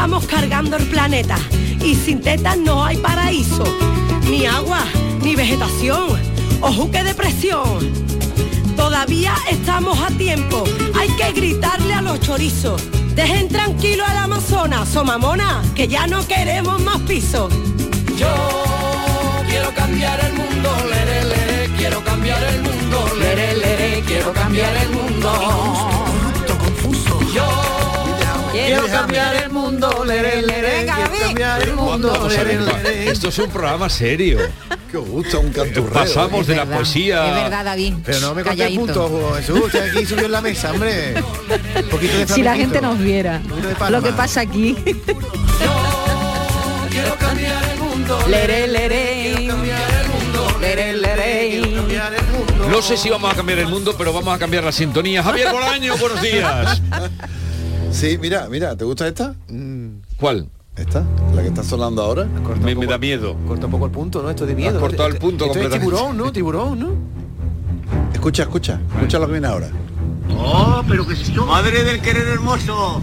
estamos 0.00 0.24
cargando 0.24 0.78
el 0.78 0.86
planeta 0.86 1.36
y 1.84 1.94
sin 1.94 2.22
tetas 2.22 2.56
no 2.56 2.82
hay 2.82 2.96
paraíso, 2.96 3.64
ni 4.30 4.46
agua, 4.46 4.82
ni 5.22 5.36
vegetación, 5.36 6.18
ojo 6.62 6.90
que 6.90 7.04
depresión. 7.04 7.92
Todavía 8.76 9.34
estamos 9.50 10.00
a 10.00 10.08
tiempo, 10.16 10.64
hay 10.98 11.10
que 11.10 11.32
gritarle 11.32 11.92
a 11.92 12.00
los 12.00 12.18
chorizos. 12.20 12.82
Dejen 13.14 13.48
tranquilo 13.48 14.02
al 14.06 14.16
Amazonas, 14.16 14.88
somamona, 14.88 15.60
que 15.74 15.86
ya 15.86 16.06
no 16.06 16.26
queremos 16.26 16.80
más 16.82 17.00
pisos. 17.00 17.52
Yo 18.16 18.34
quiero 19.50 19.68
cambiar 19.74 20.18
el 20.24 20.32
mundo, 20.32 20.70
lere, 20.88 21.68
quiero 21.76 22.02
cambiar 22.02 22.42
el 22.42 22.62
mundo, 22.62 23.06
lere, 23.18 24.02
quiero 24.06 24.32
cambiar 24.32 24.74
el 24.78 24.90
mundo. 24.92 25.89
Quiero 28.70 28.86
cambiar 28.86 29.34
el 29.34 29.50
mundo, 29.50 30.04
lere, 30.04 30.42
lere, 30.42 30.86
quiero 30.86 31.10
cambiar 31.24 31.62
el 31.62 31.74
mundo, 31.74 32.28
lere, 32.28 33.10
esto 33.10 33.26
es 33.30 33.38
un 33.40 33.50
programa 33.50 33.90
serio. 33.90 34.38
Qué 34.88 34.96
gusto, 34.96 35.40
un 35.40 35.50
canturreo. 35.52 35.92
Pasamos 35.92 36.46
de 36.46 36.54
la 36.54 36.66
poesía. 36.66 37.26
Es 37.26 37.34
verdad, 37.42 37.64
David. 37.64 37.94
Pero 38.04 38.20
no 38.20 38.32
me 38.32 38.44
conté 38.44 38.58
Calladito. 38.58 39.08
puntos, 39.08 39.38
Jesús. 39.38 39.74
Aquí 39.74 40.06
subió 40.06 40.26
en 40.26 40.32
la 40.32 40.40
mesa, 40.40 40.70
hombre. 40.70 41.14
Un 41.82 41.88
poquito 41.88 42.16
de 42.16 42.28
Si 42.28 42.44
la 42.44 42.54
gente 42.54 42.80
nos 42.80 42.96
viera 43.00 43.42
lo 43.88 44.00
que 44.00 44.12
pasa 44.12 44.42
aquí. 44.42 44.76
Quiero 46.90 47.16
cambiar 47.18 47.64
el 47.70 47.78
mundo, 47.80 48.20
Lere, 48.28 48.68
lere, 48.68 49.46
cambiar 49.48 49.90
el 49.90 50.08
mundo, 50.10 50.58
lere, 50.60 50.92
lere, 50.96 51.60
cambiar 51.74 52.14
el 52.14 52.24
mundo. 52.26 52.68
No 52.70 52.82
sé 52.82 52.96
si 52.96 53.10
vamos 53.10 53.32
a 53.32 53.34
cambiar 53.34 53.58
el 53.58 53.66
mundo, 53.66 53.96
pero 53.98 54.12
vamos 54.12 54.32
a 54.32 54.38
cambiar 54.38 54.62
la 54.62 54.70
sintonía. 54.70 55.24
Javier 55.24 55.50
Bolaño, 55.50 55.96
buenos 55.96 56.22
días. 56.22 56.80
Sí, 57.90 58.18
mira, 58.20 58.48
mira, 58.48 58.76
¿te 58.76 58.84
gusta 58.84 59.06
esta? 59.08 59.34
¿Cuál? 60.16 60.48
¿Esta? 60.76 61.04
¿La 61.34 61.42
que 61.42 61.48
está 61.48 61.62
sonando 61.62 62.02
ahora? 62.02 62.26
Me, 62.62 62.74
me 62.74 62.86
da 62.86 62.96
miedo. 62.98 63.36
Corta 63.46 63.66
un 63.66 63.72
poco 63.72 63.86
el 63.86 63.90
punto, 63.92 64.22
¿no? 64.22 64.30
Esto 64.30 64.46
de 64.46 64.54
miedo. 64.54 64.76
Has 64.76 64.80
cortado 64.80 65.08
el 65.08 65.14
Esto- 65.14 65.26
punto 65.26 65.44
Esto 65.46 65.58
es 65.58 65.64
completamente. 65.64 65.96
tiburón, 65.96 66.16
¿no? 66.16 66.32
Tiburón, 66.32 66.78
¿no? 66.78 66.88
Escucha, 68.12 68.44
escucha. 68.44 68.80
Escucha 68.94 69.18
lo 69.18 69.26
que 69.26 69.32
viene 69.32 69.46
ahora. 69.48 69.68
Oh, 70.38 70.82
pero 70.88 71.06
que 71.06 71.14
es 71.14 71.22
esto. 71.22 71.44
Madre 71.46 71.84
del 71.84 72.00
querer 72.00 72.28
hermoso, 72.28 73.02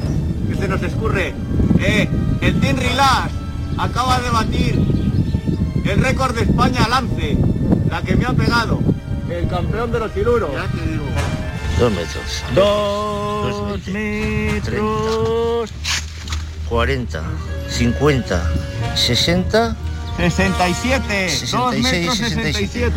que 0.49 0.55
se 0.55 0.67
nos 0.67 0.81
escurre. 0.81 1.33
Eh, 1.80 2.08
el 2.41 2.59
Team 2.59 2.77
Relax 2.77 3.31
acaba 3.77 4.19
de 4.21 4.30
batir 4.30 4.80
el 5.85 5.99
récord 5.99 6.33
de 6.35 6.43
España 6.43 6.88
lance, 6.88 7.38
la 7.89 8.02
que 8.02 8.15
me 8.15 8.25
ha 8.25 8.33
pegado, 8.33 8.80
el 9.30 9.47
campeón 9.49 9.91
de 9.91 9.99
los 9.99 10.11
siluros. 10.13 10.49
Ya 10.53 10.67
te 10.71 10.77
digo. 10.86 10.86
Dos 11.80 11.92
metros. 11.92 12.44
Dos 12.56 13.88
metros. 13.88 15.70
40, 16.67 17.23
50, 17.70 18.52
60. 18.95 19.75
67, 20.17 21.23
2 21.23 21.31
66, 21.31 21.83
metros 21.83 22.17
67. 22.17 22.92
67. 22.92 22.95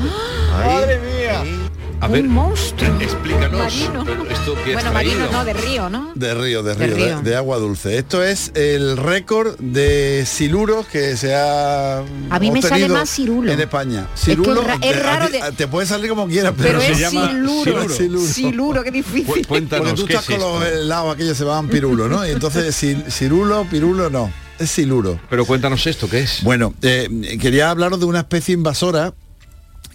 Ahí, 0.55 0.75
Madre 0.75 0.98
mía. 1.01 1.69
A 2.02 2.08
ver, 2.08 2.22
Un 2.24 2.28
monstruo. 2.32 2.98
explícanos. 2.98 3.60
Marino. 3.60 4.04
pero 4.06 4.24
esto 4.30 4.54
que 4.64 4.72
Bueno, 4.72 4.90
marino 4.92 5.30
no, 5.30 5.44
de 5.44 5.52
río, 5.52 5.90
¿no? 5.90 6.12
De 6.14 6.33
río, 6.34 6.62
de 6.62 6.74
río, 6.74 6.88
de, 6.88 6.94
río. 6.94 7.20
de 7.20 7.36
agua 7.36 7.58
dulce. 7.58 7.98
Esto 7.98 8.24
es 8.24 8.52
el 8.55 8.96
récord 8.96 9.58
de 9.58 10.24
siluros 10.27 10.86
que 10.86 11.16
se 11.18 11.34
ha 11.34 11.98
A 11.98 12.39
mí 12.40 12.50
me 12.50 12.62
sale 12.62 12.74
obtenido 12.84 12.94
más 12.94 13.10
cirulo. 13.10 13.52
En 13.52 13.60
España. 13.60 14.06
Cirulo, 14.16 14.62
es 14.80 14.90
es 14.96 15.02
raro 15.02 15.28
de- 15.28 15.40
te 15.56 15.68
puede 15.68 15.86
salir 15.86 16.08
como 16.08 16.27
quieras, 16.27 16.55
pero, 16.56 16.78
Pero 16.78 16.80
se 16.80 16.92
es 16.92 17.00
llama 17.12 17.28
siluro. 17.28 17.89
siluro. 17.90 18.27
Siluro. 18.27 18.83
Qué 18.83 18.90
difícil. 18.92 19.27
Cu- 19.27 19.33
Porque 19.33 19.46
Cuéntanos, 19.48 19.94
tú 19.94 20.06
¿qué 20.06 20.14
estás 20.14 20.30
es 20.30 20.36
con 20.39 20.55
los 20.60 20.64
helados 20.64 21.14
aquellos 21.14 21.36
se 21.36 21.44
llaman 21.44 21.68
pirulo, 21.68 22.08
¿no? 22.08 22.27
Y 22.27 22.30
entonces 22.30 22.74
sil- 22.83 23.05
cirulo, 23.10 23.66
pirulo 23.70 24.08
no, 24.08 24.33
es 24.58 24.70
siluro. 24.70 25.20
Pero 25.28 25.44
cuéntanos 25.44 25.86
esto, 25.86 26.08
¿qué 26.08 26.20
es? 26.20 26.42
Bueno, 26.44 26.72
eh, 26.80 27.36
quería 27.39 27.68
hablaros 27.70 28.00
de 28.00 28.06
una 28.06 28.20
especie 28.20 28.55
invasora 28.55 29.12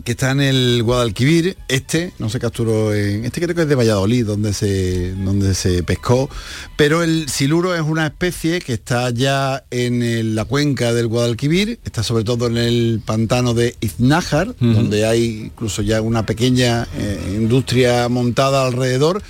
que 0.06 0.12
está 0.14 0.32
en 0.32 0.40
el 0.40 0.84
Guadalquivir. 0.84 1.58
Este 1.68 2.14
no 2.20 2.30
se 2.30 2.40
capturó 2.40 2.94
en. 2.94 3.26
Este 3.26 3.42
creo 3.42 3.56
que 3.56 3.64
es 3.64 3.68
de 3.68 3.76
Valladolid, 3.76 4.26
donde 4.26 4.54
se, 4.54 5.12
donde 5.16 5.54
se 5.56 5.84
pescó. 5.84 6.30
Pero 6.78 7.04
el 7.04 7.28
siluro 7.28 7.76
es 7.76 7.82
una 7.82 8.06
especie 8.08 8.62
que 8.62 8.74
está 8.74 9.10
ya 9.10 9.66
en 9.72 10.02
el- 10.04 10.36
la 10.36 10.46
cuenca 10.46 10.94
del 10.94 11.08
Guadalquivir, 11.08 11.80
está 11.84 12.04
sobre 12.04 12.24
todo 12.24 12.48
en 12.48 12.58
el 12.58 13.02
pantano 13.06 13.54
de 13.54 13.76
Iznájar, 13.82 14.56
donde 14.60 15.06
hay 15.06 15.46
incluso 15.48 15.82
ya 15.82 16.02
una 16.02 16.26
pequeña 16.26 16.88
eh, 16.96 17.34
industria 17.36 18.08
montada 18.08 18.66
alrededor. 18.66 19.22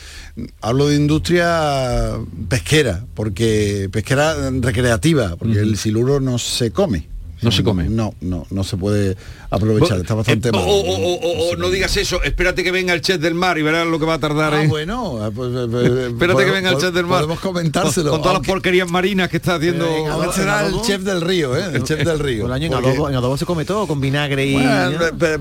Hablo 0.60 0.88
de 0.90 0.98
industria 0.98 2.18
pesquera, 2.50 3.06
porque 3.14 3.88
pesquera 3.92 4.50
recreativa, 4.60 5.38
porque 5.38 5.60
el 5.60 5.78
siluro 5.78 6.20
no 6.20 6.38
se 6.38 6.72
come. 6.72 7.08
No 7.46 7.52
se 7.52 7.64
come. 7.64 7.88
No, 7.90 8.14
no, 8.22 8.46
no 8.50 8.64
se 8.64 8.76
puede 8.78 9.16
aprovechar, 9.50 9.98
está 10.00 10.14
bastante 10.16 10.50
Eh, 10.50 10.52
mal. 10.52 10.62
o- 10.62 10.66
o- 10.66 10.96
o- 10.96 11.16
o- 11.16 11.52
o 11.52 11.56
no 11.56 11.70
digas 11.70 11.96
eso, 11.98 12.22
espérate 12.24 12.64
que 12.64 12.72
venga 12.72 12.94
el 12.94 13.02
chef 13.02 13.22
del 13.22 13.34
mar 13.36 13.58
y 13.58 13.62
verás 13.62 13.88
lo 13.88 14.00
que 14.00 14.06
va 14.06 14.16
a 14.16 14.20
tardar. 14.20 14.54
Ah, 14.54 14.64
¿eh? 14.64 14.68
bueno, 14.68 15.20
ah, 15.24 15.30
pues, 15.34 15.50
eh, 15.54 15.68
eh, 15.74 16.08
Espérate 16.10 16.46
que 16.46 16.52
venga 16.52 16.70
el 16.72 16.78
chef 16.78 16.94
del 16.94 17.06
mar. 17.06 17.20
Podemos 17.22 17.40
comentárselo. 17.40 18.10
Con, 18.10 18.20
con 18.20 18.22
todas 18.24 18.40
las 18.40 18.48
porquerías 18.48 18.90
marinas 18.92 19.30
que 19.30 19.38
está 19.38 19.56
haciendo. 19.56 19.86
Venga, 19.86 20.14
Ahora 20.14 20.28
¿En 20.28 20.34
será 20.34 20.60
el 20.62 20.68
adobo? 20.68 20.84
chef 20.86 21.02
del 21.02 21.22
río, 21.22 21.56
¿eh? 21.56 21.64
El 21.74 21.84
chef 21.84 22.04
del 22.04 22.20
río. 22.20 22.42
Con 22.44 22.52
el 22.52 22.56
año 22.56 22.68
en 22.68 22.74
adobo, 22.74 23.10
en 23.10 23.16
adobo 23.16 23.38
se 23.38 23.46
come 23.46 23.64
todo, 23.66 23.88
con 23.88 24.02
vinagre 24.02 24.46
y... 24.46 24.54
Bueno, 24.54 24.92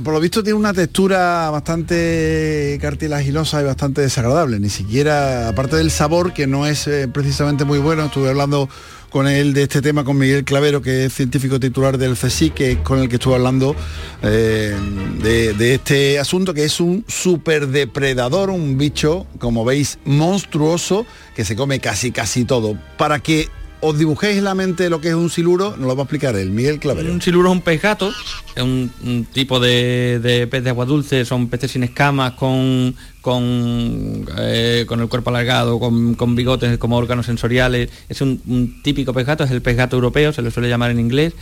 por 0.04 0.14
lo 0.14 0.20
visto 0.20 0.42
tiene 0.42 0.58
una 0.58 0.72
textura 0.74 1.50
bastante 1.50 2.78
cartilaginosa 2.80 3.60
y 3.60 3.64
bastante 3.64 4.00
desagradable. 4.02 4.58
Ni 4.60 4.68
siquiera, 4.68 5.48
aparte 5.48 5.76
del 5.76 5.90
sabor, 5.90 6.32
que 6.32 6.46
no 6.46 6.66
es 6.66 6.86
eh, 6.86 7.08
precisamente 7.12 7.64
muy 7.64 7.78
bueno, 7.78 8.04
estuve 8.06 8.28
hablando 8.28 8.68
con 9.14 9.28
él 9.28 9.54
de 9.54 9.62
este 9.62 9.80
tema 9.80 10.02
con 10.02 10.18
Miguel 10.18 10.42
Clavero, 10.42 10.82
que 10.82 11.04
es 11.04 11.12
científico 11.12 11.60
titular 11.60 11.98
del 11.98 12.16
CSIC, 12.16 12.52
que 12.52 12.72
es 12.72 12.78
con 12.78 12.98
el 12.98 13.08
que 13.08 13.14
estuve 13.14 13.36
hablando 13.36 13.76
eh, 14.24 14.76
de, 15.22 15.52
de 15.52 15.74
este 15.74 16.18
asunto, 16.18 16.52
que 16.52 16.64
es 16.64 16.80
un 16.80 17.04
superdepredador, 17.06 18.50
un 18.50 18.76
bicho, 18.76 19.24
como 19.38 19.64
veis, 19.64 20.00
monstruoso, 20.04 21.06
que 21.36 21.44
se 21.44 21.54
come 21.54 21.78
casi 21.78 22.10
casi 22.10 22.44
todo. 22.44 22.76
Para 22.98 23.20
que 23.20 23.48
os 23.86 23.98
dibujéis 23.98 24.38
en 24.38 24.44
la 24.44 24.54
mente 24.54 24.88
lo 24.88 25.00
que 25.00 25.08
es 25.08 25.14
un 25.14 25.28
siluro, 25.28 25.70
nos 25.76 25.86
lo 25.86 25.94
va 25.94 26.02
a 26.02 26.04
explicar 26.04 26.34
él, 26.36 26.50
Miguel 26.50 26.78
Clavero. 26.78 27.12
Un 27.12 27.20
siluro 27.20 27.48
es 27.50 27.52
un 27.52 27.60
pez 27.60 27.82
gato, 27.82 28.10
es 28.56 28.62
un, 28.62 29.26
tipo 29.32 29.60
de, 29.60 30.20
de 30.22 30.46
pez 30.46 30.64
de 30.64 30.70
agua 30.70 30.86
dulce, 30.86 31.24
son 31.26 31.48
peces 31.48 31.72
sin 31.72 31.82
escamas, 31.84 32.32
con, 32.32 32.94
con, 33.20 34.24
eh, 34.38 34.84
con 34.88 35.00
el 35.00 35.08
cuerpo 35.08 35.28
alargado, 35.30 35.78
con, 35.78 36.14
con 36.14 36.34
bigotes 36.34 36.78
como 36.78 36.96
órganos 36.96 37.26
sensoriales. 37.26 37.90
Es 38.08 38.22
un, 38.22 38.80
típico 38.82 39.12
pez 39.12 39.26
gato, 39.26 39.44
es 39.44 39.50
el 39.50 39.60
pez 39.60 39.76
gato 39.76 39.96
europeo, 39.96 40.32
se 40.32 40.40
le 40.40 40.50
suele 40.50 40.68
llamar 40.70 40.90
en 40.90 41.00
inglés. 41.00 41.34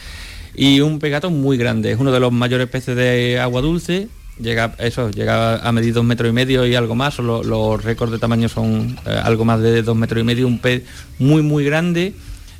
Y 0.55 0.81
un 0.81 0.99
pez 0.99 1.13
gato 1.13 1.31
muy 1.31 1.57
grande, 1.57 1.93
es 1.93 1.99
uno 2.01 2.11
de 2.11 2.19
los 2.21 2.33
mayores 2.33 2.67
peces 2.69 2.97
de 2.97 3.39
agua 3.39 3.61
dulce. 3.61 4.09
Llega, 4.41 4.75
llega 5.15 5.57
a 5.57 5.73
medir 5.73 5.93
dos 5.95 6.05
metros 6.05 6.31
y 6.31 6.33
medio 6.33 6.67
y 6.67 6.75
algo 6.75 6.95
más, 6.97 7.19
lo- 7.19 7.45
los 7.45 7.85
récords 7.85 8.11
de 8.11 8.19
tamaño 8.19 8.49
son 8.49 8.97
eh, 9.07 9.21
algo 9.23 9.45
más 9.45 9.61
de 9.61 9.83
dos 9.83 9.95
metros 9.95 10.21
y 10.23 10.25
medio, 10.25 10.47
un 10.49 10.59
pez 10.59 10.83
muy 11.19 11.43
muy 11.43 11.65
grande 11.65 12.15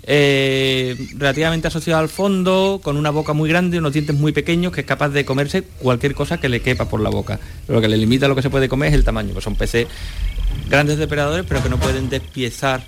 eh, 0.05 0.97
relativamente 1.17 1.69
asociado 1.69 2.01
al 2.01 2.09
fondo, 2.09 2.81
con 2.83 2.97
una 2.97 3.11
boca 3.11 3.33
muy 3.33 3.49
grande, 3.49 3.79
unos 3.79 3.93
dientes 3.93 4.17
muy 4.17 4.33
pequeños, 4.33 4.73
que 4.73 4.81
es 4.81 4.87
capaz 4.87 5.11
de 5.11 5.25
comerse 5.25 5.63
cualquier 5.63 6.15
cosa 6.15 6.39
que 6.39 6.49
le 6.49 6.61
quepa 6.61 6.89
por 6.89 7.01
la 7.01 7.11
boca. 7.11 7.39
Lo 7.69 7.81
que 7.81 7.89
le 7.89 7.97
limita 7.97 8.29
lo 8.29 8.35
que 8.35 8.43
se 8.43 8.51
puede 8.51 8.69
comer 8.69 8.89
es 8.89 8.95
el 8.95 9.05
tamaño, 9.05 9.33
pues 9.33 9.45
son 9.45 9.55
peces 9.55 9.87
grandes 10.69 10.99
depredadores, 10.99 11.47
pero 11.49 11.63
que 11.63 11.69
no 11.69 11.79
pueden 11.79 12.09
despiezar 12.09 12.83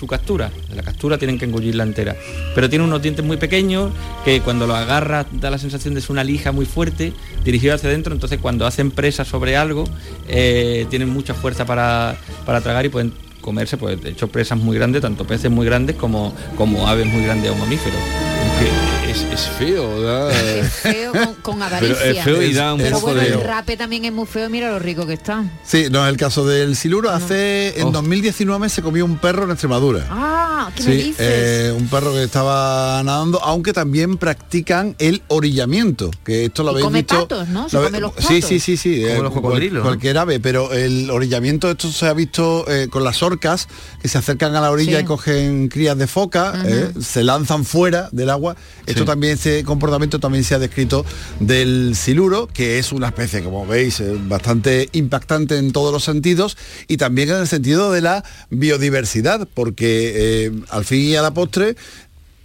su 0.00 0.06
captura. 0.06 0.50
La 0.74 0.82
captura 0.82 1.18
tienen 1.18 1.38
que 1.38 1.44
engullirla 1.44 1.82
entera. 1.82 2.16
Pero 2.54 2.70
tiene 2.70 2.84
unos 2.84 3.02
dientes 3.02 3.24
muy 3.24 3.36
pequeños 3.36 3.92
que 4.24 4.40
cuando 4.40 4.66
lo 4.66 4.74
agarra 4.74 5.26
da 5.30 5.50
la 5.50 5.58
sensación 5.58 5.94
de 5.94 6.00
ser 6.00 6.12
una 6.12 6.24
lija 6.24 6.52
muy 6.52 6.64
fuerte, 6.64 7.12
dirigida 7.44 7.74
hacia 7.74 7.90
adentro, 7.90 8.14
entonces 8.14 8.38
cuando 8.40 8.66
hacen 8.66 8.92
presa 8.92 9.24
sobre 9.24 9.56
algo, 9.56 9.84
eh, 10.28 10.86
tienen 10.88 11.10
mucha 11.10 11.34
fuerza 11.34 11.66
para, 11.66 12.16
para 12.46 12.60
tragar 12.60 12.86
y 12.86 12.88
pueden 12.88 13.12
comerse, 13.50 13.76
pues 13.76 14.00
de 14.00 14.10
hecho 14.10 14.28
presas 14.28 14.58
muy 14.58 14.76
grandes, 14.76 15.02
tanto 15.02 15.26
peces 15.26 15.50
muy 15.50 15.66
grandes 15.66 15.96
como, 15.96 16.32
como 16.56 16.86
aves 16.86 17.06
muy 17.06 17.24
grandes 17.24 17.50
o 17.50 17.56
mamíferos. 17.56 18.29
Que 18.60 19.10
es, 19.10 19.22
es 19.32 19.48
feo. 19.58 20.02
da- 20.02 20.30
Es 20.32 20.68
feo 20.72 21.12
con, 21.12 21.34
con 21.36 21.62
avaricia. 21.62 21.96
Pero 21.98 22.18
es 22.18 22.24
feo 22.24 22.42
y 22.42 22.52
da 22.52 22.74
un 22.74 22.80
Pero 22.80 22.96
poco 23.00 23.06
bueno, 23.12 23.20
de... 23.22 23.28
el 23.28 23.40
rape 23.42 23.76
también 23.76 24.04
es 24.04 24.12
muy 24.12 24.26
feo, 24.26 24.50
mira 24.50 24.70
lo 24.70 24.78
rico 24.78 25.06
que 25.06 25.14
está. 25.14 25.44
Sí, 25.64 25.86
no 25.90 26.04
es 26.04 26.10
el 26.10 26.16
caso 26.18 26.46
del 26.46 26.76
siluro. 26.76 27.10
Hace, 27.10 27.80
en 27.80 27.88
Oh. 27.88 27.90
2019 27.90 28.68
se 28.68 28.82
comió 28.82 29.04
un 29.04 29.16
perro 29.18 29.44
en 29.44 29.50
Extremadura. 29.52 30.06
Ah, 30.10 30.70
¿qué 30.76 30.82
me 30.84 30.90
Sí, 30.90 30.96
dices? 31.08 31.16
eh, 31.20 31.74
un 31.76 31.88
perro 31.88 32.12
que 32.12 32.22
estaba 32.22 33.02
nadando, 33.02 33.42
aunque 33.42 33.72
también 33.72 34.16
practican 34.18 34.94
el 34.98 35.22
orillamiento, 35.28 36.10
que 36.24 36.44
esto 36.44 36.62
lo 36.62 36.70
Y 36.70 36.72
habéis 36.74 36.84
come 36.84 36.98
visto. 37.00 37.20
patos, 37.28 37.48
¿no? 37.48 37.68
Se 37.68 37.76
lo 37.76 37.84
come 37.84 38.00
los 38.00 38.12
Sí, 38.18 38.34
patos. 38.34 38.44
sí, 38.48 38.60
sí, 38.60 38.76
sí. 38.76 39.00
Como 39.02 39.14
eh, 39.14 39.22
los 39.22 39.32
cocodrilos, 39.32 39.78
¿no? 39.82 39.88
Cualquier 39.88 40.18
ave, 40.18 40.38
pero 40.40 40.72
el 40.72 41.10
orillamiento 41.10 41.70
esto 41.70 41.90
se 41.90 42.06
ha 42.06 42.12
visto 42.12 42.64
eh, 42.68 42.88
con 42.90 43.04
las 43.04 43.22
orcas 43.22 43.68
que 44.02 44.08
se 44.08 44.18
acercan 44.18 44.54
a 44.54 44.60
la 44.60 44.70
orilla 44.70 44.98
Sí. 44.98 45.02
y 45.04 45.06
cogen 45.06 45.68
crías 45.68 45.96
de 45.96 46.06
foca, 46.06 46.62
eh, 46.66 46.92
se 47.00 47.24
lanzan 47.24 47.64
fuera 47.64 48.08
del 48.12 48.28
agua. 48.30 48.49
Esto 48.86 49.00
Sí. 49.00 49.06
también, 49.06 49.34
ese 49.34 49.64
comportamiento 49.64 50.18
también 50.18 50.44
se 50.44 50.54
ha 50.54 50.58
descrito 50.58 51.04
del 51.40 51.94
siluro, 51.96 52.46
que 52.46 52.78
es 52.78 52.92
una 52.92 53.08
especie, 53.08 53.42
como 53.42 53.66
veis, 53.66 54.00
eh, 54.00 54.16
bastante 54.28 54.88
impactante 54.92 55.56
en 55.58 55.72
todos 55.72 55.92
los 55.92 56.04
sentidos 56.04 56.56
y 56.88 56.96
también 56.96 57.30
en 57.30 57.36
el 57.36 57.46
sentido 57.48 57.92
de 57.92 58.00
la 58.00 58.24
biodiversidad, 58.50 59.48
porque 59.54 60.12
eh, 60.46 60.52
al 60.70 60.84
fin 60.84 61.00
y 61.02 61.16
a 61.16 61.22
la 61.22 61.32
postre, 61.32 61.76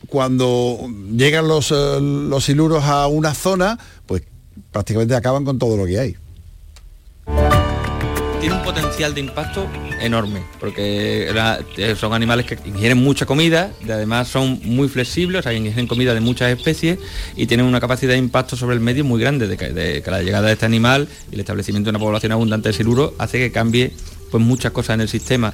cuando 0.07 0.79
llegan 1.15 1.47
los, 1.47 1.71
eh, 1.71 1.99
los 2.01 2.45
siluros 2.45 2.83
a 2.83 3.07
una 3.07 3.33
zona, 3.33 3.79
pues 4.05 4.23
prácticamente 4.71 5.15
acaban 5.15 5.45
con 5.45 5.57
todo 5.59 5.77
lo 5.77 5.85
que 5.85 5.99
hay. 5.99 6.15
Tiene 8.45 8.59
un 8.59 8.63
potencial 8.63 9.15
de 9.15 9.21
impacto 9.21 9.67
enorme, 9.99 10.43
porque 10.59 11.33
eh, 11.77 11.95
son 11.99 12.13
animales 12.13 12.45
que 12.45 12.59
ingieren 12.69 12.99
mucha 12.99 13.25
comida, 13.25 13.71
y 13.83 13.89
además 13.89 14.27
son 14.27 14.59
muy 14.63 14.87
flexibles, 14.87 15.39
o 15.39 15.41
sea, 15.41 15.51
ingieren 15.51 15.87
comida 15.87 16.13
de 16.13 16.19
muchas 16.19 16.55
especies 16.55 16.99
y 17.35 17.47
tienen 17.47 17.65
una 17.65 17.79
capacidad 17.79 18.11
de 18.11 18.19
impacto 18.19 18.55
sobre 18.55 18.75
el 18.75 18.81
medio 18.81 19.03
muy 19.03 19.19
grande, 19.19 19.47
de 19.47 19.57
que, 19.57 20.03
la 20.05 20.21
llegada 20.21 20.45
de 20.45 20.53
este 20.53 20.65
animal 20.67 21.07
y 21.31 21.33
el 21.33 21.39
establecimiento 21.39 21.87
de 21.87 21.97
una 21.97 22.05
población 22.05 22.33
abundante 22.33 22.69
de 22.69 22.73
siluro 22.73 23.15
hace 23.17 23.39
que 23.39 23.51
cambie 23.51 23.93
pues 24.29 24.43
muchas 24.43 24.71
cosas 24.71 24.93
en 24.93 25.01
el 25.01 25.09
sistema. 25.09 25.51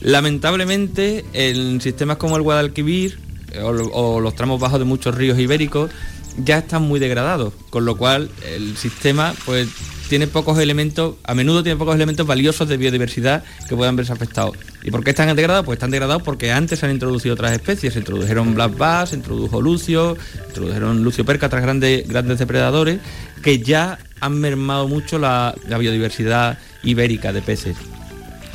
Lamentablemente, 0.00 1.24
en 1.32 1.80
sistemas 1.80 2.18
como 2.18 2.36
el 2.36 2.42
Guadalquivir 2.42 3.18
eh, 3.50 3.60
o 3.60 4.20
los 4.20 4.36
tramos 4.36 4.60
bajos 4.60 4.78
de 4.78 4.84
muchos 4.84 5.16
ríos 5.16 5.36
ibéricos 5.36 5.90
ya 6.38 6.58
están 6.58 6.82
muy 6.82 7.00
degradados, 7.00 7.54
con 7.70 7.84
lo 7.84 7.96
cual 7.96 8.30
el 8.46 8.76
sistema 8.76 9.34
pues 9.44 9.66
tiene 10.10 10.26
pocos 10.26 10.58
elementos, 10.58 11.14
a 11.22 11.36
menudo 11.36 11.62
tiene 11.62 11.78
pocos 11.78 11.94
elementos 11.94 12.26
valiosos 12.26 12.68
de 12.68 12.76
biodiversidad 12.76 13.44
que 13.68 13.76
puedan 13.76 13.94
verse 13.94 14.12
afectados. 14.12 14.56
¿Y 14.82 14.90
por 14.90 15.04
qué 15.04 15.10
están 15.10 15.34
degradados? 15.36 15.64
Pues 15.64 15.76
están 15.76 15.92
degradados 15.92 16.24
porque 16.24 16.50
antes 16.50 16.80
se 16.80 16.86
han 16.86 16.90
introducido 16.92 17.34
otras 17.34 17.52
especies, 17.52 17.92
se 17.92 18.00
introdujeron 18.00 18.52
black 18.52 18.76
bass, 18.76 19.10
se 19.10 19.16
introdujo 19.16 19.62
lucio, 19.62 20.16
introdujeron 20.48 21.04
lucio 21.04 21.24
perca, 21.24 21.46
otras 21.46 21.62
grandes, 21.62 22.08
grandes 22.08 22.40
depredadores 22.40 22.98
que 23.40 23.60
ya 23.60 24.00
han 24.18 24.40
mermado 24.40 24.88
mucho 24.88 25.20
la 25.20 25.54
biodiversidad 25.78 26.58
ibérica 26.82 27.32
de 27.32 27.42
peces 27.42 27.76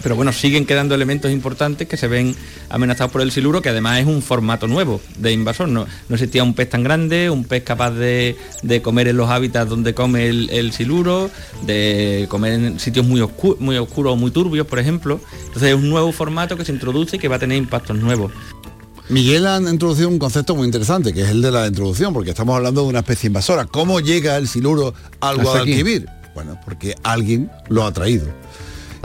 pero 0.06 0.16
bueno, 0.16 0.32
siguen 0.32 0.68
quedando 0.68 0.94
elementos 0.94 1.32
importantes 1.32 1.88
que 1.88 1.98
se 1.98 2.08
ven 2.08 2.36
amenazados 2.70 3.12
por 3.12 3.24
el 3.24 3.32
siluro, 3.32 3.64
que 3.64 3.70
además 3.70 4.02
es 4.02 4.06
un 4.06 4.22
formato 4.22 4.68
nuevo 4.68 5.02
de 5.18 5.32
invasor. 5.32 5.68
No, 5.68 5.88
no 6.08 6.16
existía 6.16 6.44
un 6.44 6.54
pez 6.54 6.70
tan 6.70 6.84
grande, 6.84 7.32
un 7.32 7.44
pez 7.44 7.64
capaz 7.64 7.90
de, 7.90 8.38
de 8.62 8.84
comer 8.84 9.08
en 9.08 9.18
los 9.18 9.32
hábitats 9.32 9.68
donde 9.68 9.96
come 9.96 10.28
el, 10.28 10.52
el 10.52 10.74
siluro, 10.74 11.32
de 11.66 12.28
comer 12.30 12.54
en 12.54 12.80
sitios 12.80 13.04
muy, 13.04 13.20
oscu- 13.20 13.58
muy 13.58 13.78
oscuros 13.78 14.14
o 14.14 14.16
muy 14.16 14.30
turbios, 14.30 14.68
por 14.68 14.78
ejemplo. 14.78 15.20
Entonces 15.48 15.70
es 15.70 15.76
un 15.76 15.90
nuevo 15.90 16.12
formato 16.12 16.56
que 16.56 16.66
se 16.66 16.72
introduce 16.72 17.16
y 17.16 17.20
que 17.20 17.28
va 17.28 17.38
a 17.38 17.40
tener 17.40 17.58
impactos 17.58 17.98
nuevos. 17.98 18.32
Miguel 19.10 19.48
ha 19.48 19.58
introducido 19.58 20.08
un 20.08 20.20
concepto 20.20 20.56
muy 20.56 20.68
interesante, 20.68 21.14
que 21.16 21.24
es 21.24 21.30
el 21.30 21.42
de 21.42 21.50
la 21.50 21.66
introducción, 21.66 22.14
porque 22.14 22.30
estamos 22.30 22.56
hablando 22.56 22.84
de 22.84 22.90
una 22.90 23.00
especie 23.00 23.26
invasora. 23.26 23.66
¿Cómo 23.66 24.00
llega 24.02 24.38
el 24.38 24.48
siluro 24.48 24.94
al 25.20 25.38
Hasta 25.40 25.44
Guadalquivir? 25.44 26.06
Bueno, 26.36 26.60
porque 26.64 26.94
alguien 27.02 27.50
lo 27.70 27.86
ha 27.88 27.92
traído. 27.92 28.28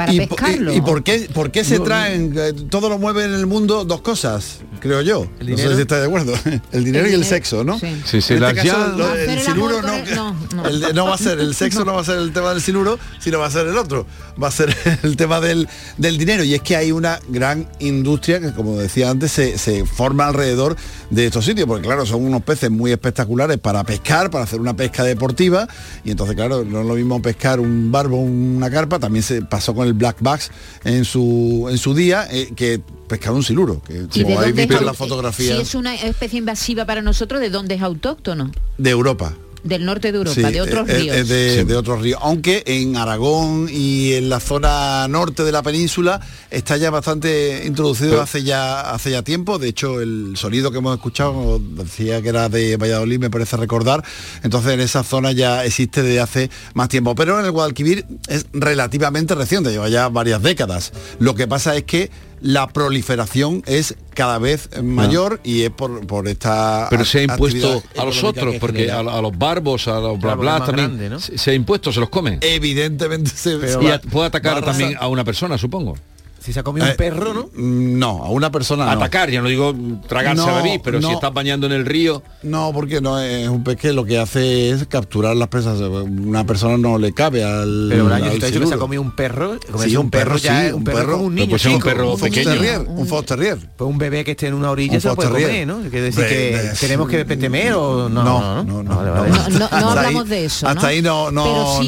Para 0.00 0.12
y, 0.12 0.26
po- 0.26 0.37
pescarlo. 0.37 0.73
y- 0.73 0.76
y 0.76 0.81
por 0.81 1.02
qué, 1.02 1.29
por 1.32 1.50
qué 1.50 1.64
se 1.64 1.79
traen, 1.81 2.35
eh, 2.37 2.52
todo 2.70 2.88
lo 2.88 2.99
mueve 2.99 3.25
en 3.25 3.35
el 3.35 3.47
mundo 3.47 3.85
dos 3.85 4.00
cosas, 4.00 4.58
creo 4.81 5.00
yo. 5.02 5.26
¿El 5.41 5.50
no 5.50 5.56
sé 5.56 5.62
dinero? 5.62 5.76
si 5.76 5.82
estáis 5.82 6.00
de 6.02 6.06
acuerdo. 6.06 6.32
El 6.73 6.85
dinero 6.85 7.06
y 7.06 7.12
el 7.12 7.20
dinero, 7.20 7.25
sexo, 7.29 7.64
¿no? 7.64 7.79
sí. 7.79 7.87
Sí, 8.05 8.20
sí, 8.20 8.35
en 8.35 8.43
este 8.44 8.55
caso, 8.56 8.76
acción- 8.76 8.99
lo- 8.99 9.06
Hacer 9.06 9.29
el 9.31 9.41
siluro 9.41 9.82
no, 9.82 9.94
el- 9.94 10.14
no, 10.14 10.37
no. 10.55 10.67
el 10.69 10.81
de- 10.81 10.93
no 10.94 11.05
va 11.06 11.14
a 11.14 11.19
ser, 11.19 11.38
el 11.41 11.55
sexo 11.55 11.85
no 11.85 11.94
va 11.94 12.00
a 12.00 12.05
ser 12.05 12.19
el 12.19 12.32
tema 12.32 12.50
del 12.50 12.62
siluro, 12.62 12.99
sino 13.19 13.38
va 13.38 13.47
a 13.47 13.50
ser 13.50 13.67
el 13.67 13.76
otro. 13.76 14.06
Va 14.43 14.49
a 14.49 14.50
ser 14.50 14.75
el 15.02 15.17
tema 15.17 15.41
del, 15.41 15.69
del 15.99 16.17
dinero. 16.19 16.43
Y 16.44 16.55
es 16.55 16.62
que 16.62 16.76
hay 16.76 16.93
una 16.93 17.20
gran 17.29 17.69
industria 17.79 18.41
que, 18.41 18.53
como 18.53 18.76
decía 18.79 19.11
antes, 19.11 19.32
se, 19.32 19.58
se 19.58 19.85
forma 19.85 20.26
alrededor 20.26 20.76
de 21.11 21.26
estos 21.26 21.44
sitios, 21.44 21.67
porque 21.67 21.87
claro, 21.87 22.06
son 22.06 22.25
unos 22.25 22.43
peces 22.43 22.70
muy 22.70 22.91
espectaculares 22.93 23.58
para 23.58 23.85
pescar, 23.85 24.31
para 24.31 24.44
hacer 24.44 24.61
una 24.61 24.75
pesca 24.75 25.03
deportiva. 25.05 25.69
Y 26.05 26.11
entonces, 26.12 26.37
claro, 26.37 26.64
no 26.64 26.81
es 26.81 26.87
lo 26.87 26.94
mismo 26.94 27.20
pescar 27.20 27.61
un 27.61 27.91
barbo, 27.93 28.17
una 28.20 28.70
carpa, 28.70 28.99
también 28.99 29.23
se 29.23 29.43
pasó 29.43 29.75
con 29.75 29.87
el 29.87 29.89
black 29.92 30.16
bass 30.20 30.50
en 30.84 31.04
su, 31.04 31.69
en 31.70 31.78
su 31.78 31.94
día, 31.94 32.26
eh, 32.31 32.52
que 32.54 32.81
pescar 33.08 33.32
un 33.32 33.42
siluro, 33.42 33.82
que 33.82 33.94
¿Y 33.94 34.19
de 34.19 34.25
como 34.25 34.38
habéis 34.38 34.54
visto 34.54 34.78
en 34.78 34.87
las 34.87 34.96
fotografías 34.96 35.56
Si 35.56 35.62
es 35.62 35.75
una 35.75 35.94
especie 35.94 36.38
invasiva 36.38 36.84
para 36.84 37.02
nosotros, 37.02 37.40
¿de 37.40 37.50
dónde 37.50 37.75
es 37.75 37.82
autóctono? 37.82 38.50
de 38.78 38.90
Europa. 38.90 39.34
Del 39.62 39.84
norte 39.84 40.10
de 40.12 40.18
Europa, 40.18 40.34
Sí, 40.34 40.42
de 40.42 40.60
otros 40.60 40.88
eh, 40.88 40.92
eh, 40.92 40.98
ríos. 40.98 41.16
eh, 41.16 41.24
de, 41.24 41.64
de 41.64 41.76
otros 41.76 42.00
ríos. 42.00 42.18
Aunque 42.22 42.62
en 42.66 42.96
Aragón 42.96 43.68
y 43.70 44.14
en 44.14 44.28
la 44.30 44.40
zona 44.40 45.06
norte 45.08 45.44
de 45.44 45.52
la 45.52 45.62
península 45.62 46.20
está 46.50 46.76
ya 46.78 46.90
bastante 46.90 47.64
introducido 47.66 48.22
hace 48.22 48.42
ya 48.42 48.80
hace 48.92 49.10
ya 49.10 49.22
tiempo. 49.22 49.58
De 49.58 49.68
hecho, 49.68 50.00
el 50.00 50.34
sonido 50.36 50.70
que 50.70 50.78
hemos 50.78 50.96
escuchado 50.96 51.60
decía 51.60 52.22
que 52.22 52.30
era 52.30 52.48
de 52.48 52.76
Valladolid, 52.76 53.18
me 53.18 53.30
parece 53.30 53.56
recordar. 53.56 54.02
Entonces 54.42 54.72
en 54.72 54.80
esa 54.80 55.02
zona 55.04 55.32
ya 55.32 55.64
existe 55.64 56.02
desde 56.02 56.20
hace 56.20 56.50
más 56.74 56.88
tiempo. 56.88 57.14
Pero 57.14 57.38
en 57.38 57.44
el 57.44 57.50
Guadalquivir 57.50 58.06
es 58.28 58.46
relativamente 58.52 59.34
reciente, 59.34 59.70
lleva 59.70 59.88
ya 59.88 60.08
varias 60.08 60.42
décadas. 60.42 60.92
Lo 61.18 61.34
que 61.34 61.46
pasa 61.46 61.76
es 61.76 61.84
que 61.84 62.10
la 62.42 62.66
proliferación 62.69 63.62
es 63.66 63.96
cada 64.14 64.38
vez 64.38 64.69
mayor 64.82 65.40
y 65.44 65.62
es 65.62 65.70
por, 65.70 66.06
por 66.06 66.26
esta 66.28 66.87
Pero 66.90 67.04
se 67.04 67.20
ha 67.20 67.22
impuesto 67.22 67.82
a 67.98 68.04
los 68.04 68.22
otros, 68.25 68.54
que 68.54 68.60
porque 68.60 68.90
a, 68.90 69.00
a 69.00 69.20
los 69.22 69.37
barbos, 69.37 69.88
a 69.88 70.00
los 70.00 70.12
bla 70.19 70.34
Claro, 70.34 70.40
bla 70.40 70.58
más 70.58 70.66
también, 70.66 70.88
grande, 70.88 71.10
¿no? 71.10 71.20
se, 71.20 71.37
se 71.38 71.50
ha 71.50 71.54
impuesto, 71.54 71.92
se 71.92 72.00
los 72.00 72.08
come. 72.08 72.38
evidentemente 72.40 73.31
se 73.31 73.52
y 73.52 73.84
va- 73.84 73.94
a- 73.94 74.00
puede 74.00 74.26
atacar 74.28 74.62
también 74.64 74.96
a 74.98 75.08
una 75.08 75.25
persona, 75.25 75.58
supongo. 75.58 75.96
Si 76.40 76.52
se 76.54 76.60
ha 76.60 76.62
comido 76.62 76.87
Eh, 76.87 76.90
un 76.92 76.96
perro, 76.96 77.34
¿no? 77.34 77.50
Mm, 77.54 77.98
No, 77.98 78.25
a 78.25 78.31
una 78.31 78.50
persona 78.50 78.87
no. 78.87 78.90
Atacar, 78.92 79.31
ya 79.31 79.42
no 79.42 79.48
digo 79.48 79.75
tragarse 80.08 80.42
No, 80.42 80.48
a 80.56 80.62
bebé, 80.62 80.81
pero 80.82 81.00
si 81.02 81.10
estás 81.10 81.32
bañando 81.34 81.66
en 81.66 81.72
el 81.72 81.84
río, 81.84 82.22
No, 82.42 82.70
porque 82.72 83.00
no 83.02 83.19
es 83.20 83.46
un 83.48 83.62
pez 83.62 83.76
que 83.76 83.92
lo 83.92 84.04
que 84.04 84.19
hace 84.19 84.70
es 84.70 84.87
capturar 84.87 85.37
las 85.37 85.48
presas. 85.48 85.78
Una 85.81 86.44
persona 86.46 86.78
no 86.78 86.96
le 86.98 87.12
cabe 87.12 87.44
al. 87.44 87.88
Pero 87.90 88.06
Braño, 88.06 88.25
al 88.26 88.32
si 88.32 88.38
te 88.38 88.46
ha 88.46 88.48
dicho 88.48 88.60
que 88.60 88.66
se 88.66 88.75
ha 88.75 88.78
comido 88.78 89.02
un 89.02 89.10
perro, 89.14 89.58
Sí, 89.84 89.96
un 89.96 90.08
perro, 90.10 90.37
ya 90.38 90.60
sí, 90.62 90.66
es 90.69 90.72
un 90.72 90.82
perro, 90.84 90.96
perro. 90.98 91.12
como 91.12 91.25
un 91.25 91.34
niño 91.34 91.48
puede 91.48 91.58
ser 91.62 91.72
un 91.72 91.81
perro 91.82 92.14
Un 92.14 92.20
pequeño. 92.20 92.50
terrier, 92.52 92.81
un 92.88 93.06
fox 93.06 93.26
terrier. 93.26 93.58
Pues 93.76 93.90
un 93.90 93.98
bebé 93.98 94.25
que 94.25 94.31
esté 94.31 94.46
en 94.46 94.54
una 94.54 94.70
orilla 94.70 94.94
Un 94.94 95.00
se 95.02 95.08
lo 95.08 95.16
puede 95.16 95.31
comer. 95.31 95.66
¿no? 95.66 95.81
Quiere 95.81 96.02
decir 96.02 96.22
De- 96.25 96.28
que 96.31 96.56
de- 96.56 96.75
tenemos 96.81 97.08
que 97.08 97.25
temer 97.26 97.75
o 97.75 98.08
no. 98.08 98.25
No, 98.25 98.64
no, 98.64 98.82
no, 98.82 98.82
no. 98.82 99.12
vale. 99.12 99.31
No, 99.31 99.48
no- 99.50 99.58
no 99.58 99.64
Hasta 99.66 99.90
hablamos 99.90 100.28
de 100.28 100.44
eso. 100.46 100.66
hasta 100.66 100.86
ahí 100.86 101.02
no- 101.02 101.29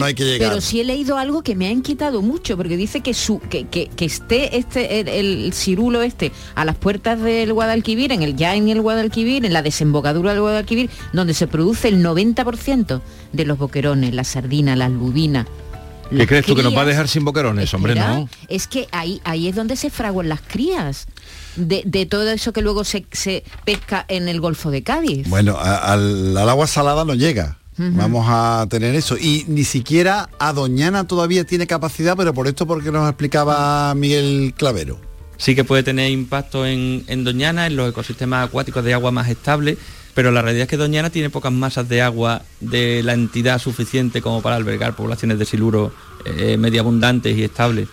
hay 0.05 0.15
que 0.15 0.25
llegar. 0.25 0.50
Pero 0.50 0.61
sí 0.61 0.81
he 0.81 0.85
leído 0.85 1.17
algo 1.17 1.43
que 1.43 1.55
me 1.57 1.67
ha 1.69 1.71
inquietado 1.71 2.21
mucho, 2.21 2.57
porque 2.59 2.77
dice 2.77 3.00
que 3.00 3.15
su 3.15 3.41
este 4.53 5.01
el, 5.01 5.09
el 5.09 5.53
cirulo 5.53 6.03
este 6.03 6.33
a 6.55 6.65
las 6.65 6.77
puertas 6.77 7.21
del 7.21 7.53
Guadalquivir, 7.53 8.13
en 8.13 8.23
el 8.23 8.37
ya 8.37 8.55
en 8.55 8.69
el 8.69 8.81
Guadalquivir, 8.81 9.45
en 9.45 9.53
la 9.53 9.63
desembocadura 9.63 10.33
del 10.33 10.41
Guadalquivir, 10.41 10.91
donde 11.13 11.35
se 11.35 11.47
produce 11.47 11.89
el 11.89 12.03
90% 12.05 13.01
de 13.33 13.45
los 13.45 13.59
boquerones, 13.59 14.15
la 14.15 14.25
sardina, 14.25 14.77
las 14.77 14.91
lubinas. 14.91 15.47
¿qué 16.15 16.27
crees 16.27 16.45
tú 16.45 16.55
que 16.55 16.63
nos 16.63 16.77
va 16.77 16.83
a 16.83 16.85
dejar 16.85 17.09
sin 17.09 17.25
boquerones? 17.25 17.73
Hombre, 17.73 17.95
no. 17.95 18.29
Es 18.49 18.67
que 18.67 18.87
ahí, 18.93 19.21
ahí 19.25 19.49
es 19.49 19.55
donde 19.55 19.77
se 19.77 19.89
fraguan 19.89 20.29
las 20.29 20.43
crías. 20.43 21.07
De, 21.57 21.83
de 21.87 22.05
todo 22.07 22.31
eso 22.31 22.53
que 22.53 22.61
luego 22.63 22.85
se, 22.85 23.07
se 23.13 23.45
pesca 23.65 24.05
en 24.09 24.29
el 24.29 24.41
Golfo 24.41 24.71
de 24.71 24.83
Cádiz. 24.83 25.29
Bueno, 25.29 25.57
a- 25.59 25.93
al, 25.93 26.37
al 26.37 26.49
agua 26.49 26.67
salada 26.67 27.05
no 27.07 27.15
llega. 27.15 27.59
Vamos 27.91 28.27
a 28.29 28.67
tener 28.69 28.95
eso. 28.95 29.17
Y 29.17 29.45
ni 29.49 29.65
siquiera 29.65 30.31
a 30.39 30.53
Doñana 30.53 31.07
todavía 31.07 31.45
tiene 31.45 31.67
capacidad, 31.67 32.17
pero 32.17 32.33
por 32.33 32.47
esto 32.47 32.67
porque 32.67 32.93
nos 32.93 33.09
explicaba 33.09 33.95
Miguel 33.95 34.55
Clavero. 34.57 35.01
sí 35.37 35.55
que 35.55 35.65
puede 35.65 35.83
tener 35.83 36.11
impacto 36.11 36.65
en, 36.67 37.05
en 37.09 37.25
Doñana, 37.25 37.67
en 37.67 37.77
los 37.77 37.91
ecosistemas 37.91 38.49
acuáticos 38.49 38.85
de 38.85 38.95
agua 38.95 39.11
más 39.11 39.29
estable, 39.29 39.77
pero 40.15 40.31
la 40.31 40.43
realidad 40.43 40.65
es 40.65 40.69
que 40.69 40.77
Doñana 40.77 41.11
tiene 41.11 41.31
pocas 41.31 41.53
masas 41.53 41.89
de 41.89 42.03
agua 42.03 42.43
de 42.61 43.03
la 43.03 43.15
entidad 43.15 43.59
suficiente 43.59 44.21
como 44.23 44.43
para 44.43 44.57
albergar 44.57 44.95
poblaciones 44.95 45.39
de 45.39 45.45
siluro 45.45 45.93
eh, 46.25 46.57
medio 46.59 46.83
abundantes 46.83 47.37
y 47.37 47.45
estables. 47.45 47.89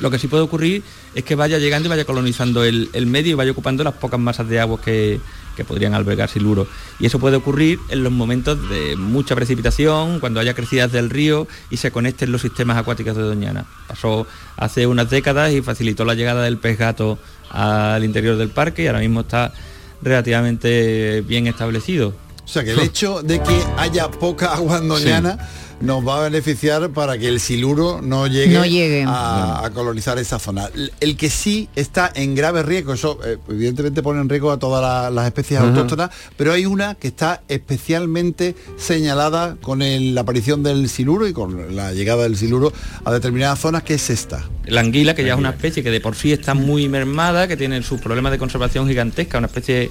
Lo 0.00 0.10
que 0.10 0.18
sí 0.18 0.28
puede 0.28 0.42
ocurrir 0.42 0.82
es 1.14 1.24
que 1.24 1.34
vaya 1.34 1.58
llegando 1.58 1.86
y 1.86 1.90
vaya 1.90 2.04
colonizando 2.04 2.64
el, 2.64 2.90
el 2.92 3.06
medio 3.06 3.32
y 3.32 3.34
vaya 3.34 3.52
ocupando 3.52 3.84
las 3.84 3.94
pocas 3.94 4.18
masas 4.18 4.48
de 4.48 4.60
agua 4.60 4.80
que, 4.80 5.20
que 5.56 5.64
podrían 5.64 5.94
albergar 5.94 6.28
siluro. 6.28 6.66
Y 6.98 7.06
eso 7.06 7.18
puede 7.18 7.36
ocurrir 7.36 7.78
en 7.88 8.02
los 8.02 8.12
momentos 8.12 8.68
de 8.68 8.96
mucha 8.96 9.34
precipitación, 9.34 10.20
cuando 10.20 10.40
haya 10.40 10.54
crecidas 10.54 10.92
del 10.92 11.10
río 11.10 11.46
y 11.70 11.76
se 11.76 11.90
conecten 11.90 12.32
los 12.32 12.42
sistemas 12.42 12.76
acuáticos 12.76 13.16
de 13.16 13.22
Doñana. 13.22 13.66
Pasó 13.86 14.26
hace 14.56 14.86
unas 14.86 15.10
décadas 15.10 15.52
y 15.52 15.62
facilitó 15.62 16.04
la 16.04 16.14
llegada 16.14 16.42
del 16.42 16.58
pez 16.58 16.78
gato 16.78 17.18
al 17.50 18.04
interior 18.04 18.36
del 18.36 18.48
parque 18.48 18.84
y 18.84 18.86
ahora 18.86 19.00
mismo 19.00 19.20
está 19.20 19.52
relativamente 20.00 21.20
bien 21.22 21.46
establecido. 21.46 22.14
sea 22.44 22.64
que 22.64 22.72
el 22.72 22.80
hecho 22.80 23.22
de 23.22 23.42
que 23.42 23.62
haya 23.76 24.10
poca 24.10 24.54
agua 24.54 24.78
en 24.78 24.88
Doñana 24.88 25.38
nos 25.82 26.06
va 26.06 26.20
a 26.20 26.22
beneficiar 26.30 26.90
para 26.90 27.18
que 27.18 27.28
el 27.28 27.40
siluro 27.40 28.00
no 28.02 28.26
llegue, 28.26 28.54
No 28.54 28.64
llegue. 28.64 29.04
A, 29.06 29.64
a 29.66 29.70
colonizar 29.70 30.18
esa 30.18 30.38
zona. 30.38 30.68
El- 31.00 31.16
que 31.16 31.28
sí 31.28 31.68
está 31.76 32.10
en 32.14 32.34
grave 32.34 32.62
riesgo, 32.62 32.92
eso 32.94 33.18
eh, 33.24 33.36
evidentemente 33.48 34.02
pone 34.02 34.20
en 34.20 34.28
riesgo 34.28 34.50
a 34.52 34.58
todas 34.58 34.80
la- 34.82 35.10
las 35.10 35.26
especies 35.26 35.60
autóctonas, 35.60 36.10
pero 36.36 36.52
hay 36.52 36.64
una 36.66 36.94
que 36.94 37.08
está 37.08 37.42
especialmente 37.48 38.54
señalada 38.76 39.56
con 39.60 39.82
el- 39.82 40.14
la 40.14 40.22
aparición 40.22 40.62
del 40.62 40.88
siluro 40.88 41.26
y 41.28 41.32
con 41.32 41.74
la 41.76 41.92
llegada 41.92 42.22
del 42.22 42.36
siluro 42.36 42.72
a 43.04 43.12
determinadas 43.12 43.58
zonas, 43.58 43.82
que 43.82 43.94
es 43.94 44.08
esta. 44.10 44.48
La 44.66 44.80
anguila, 44.80 45.14
que 45.14 45.24
ya 45.24 45.32
es 45.34 45.38
una 45.38 45.50
especie 45.50 45.82
que 45.82 45.90
de 45.90 46.00
por 46.00 46.14
sí 46.14 46.32
está 46.32 46.54
muy 46.54 46.88
mermada, 46.88 47.48
que 47.48 47.56
tiene 47.56 47.82
sus 47.82 48.00
problemas 48.00 48.32
de 48.32 48.38
conservación 48.38 48.88
gigantesca, 48.88 49.38
una 49.38 49.48
especie 49.48 49.90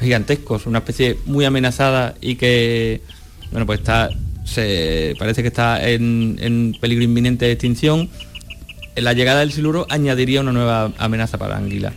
gigantescos, 0.00 0.66
una 0.66 0.78
especie 0.78 1.18
muy 1.26 1.44
amenazada 1.44 2.14
y 2.20 2.36
que, 2.36 3.02
bueno, 3.50 3.66
pues 3.66 3.80
está, 3.80 4.08
se 4.52 5.14
parece 5.18 5.42
que 5.42 5.48
está 5.48 5.88
en, 5.88 6.76
peligro 6.80 7.04
inminente 7.04 7.46
de 7.46 7.52
extinción. 7.52 8.08
La 8.94 9.12
llegada 9.12 9.40
del 9.40 9.52
siluro 9.52 9.86
añadiría 9.88 10.40
una 10.40 10.52
nueva 10.52 10.92
amenaza 10.98 11.38
para 11.38 11.54
la 11.54 11.58
anguila 11.58 11.92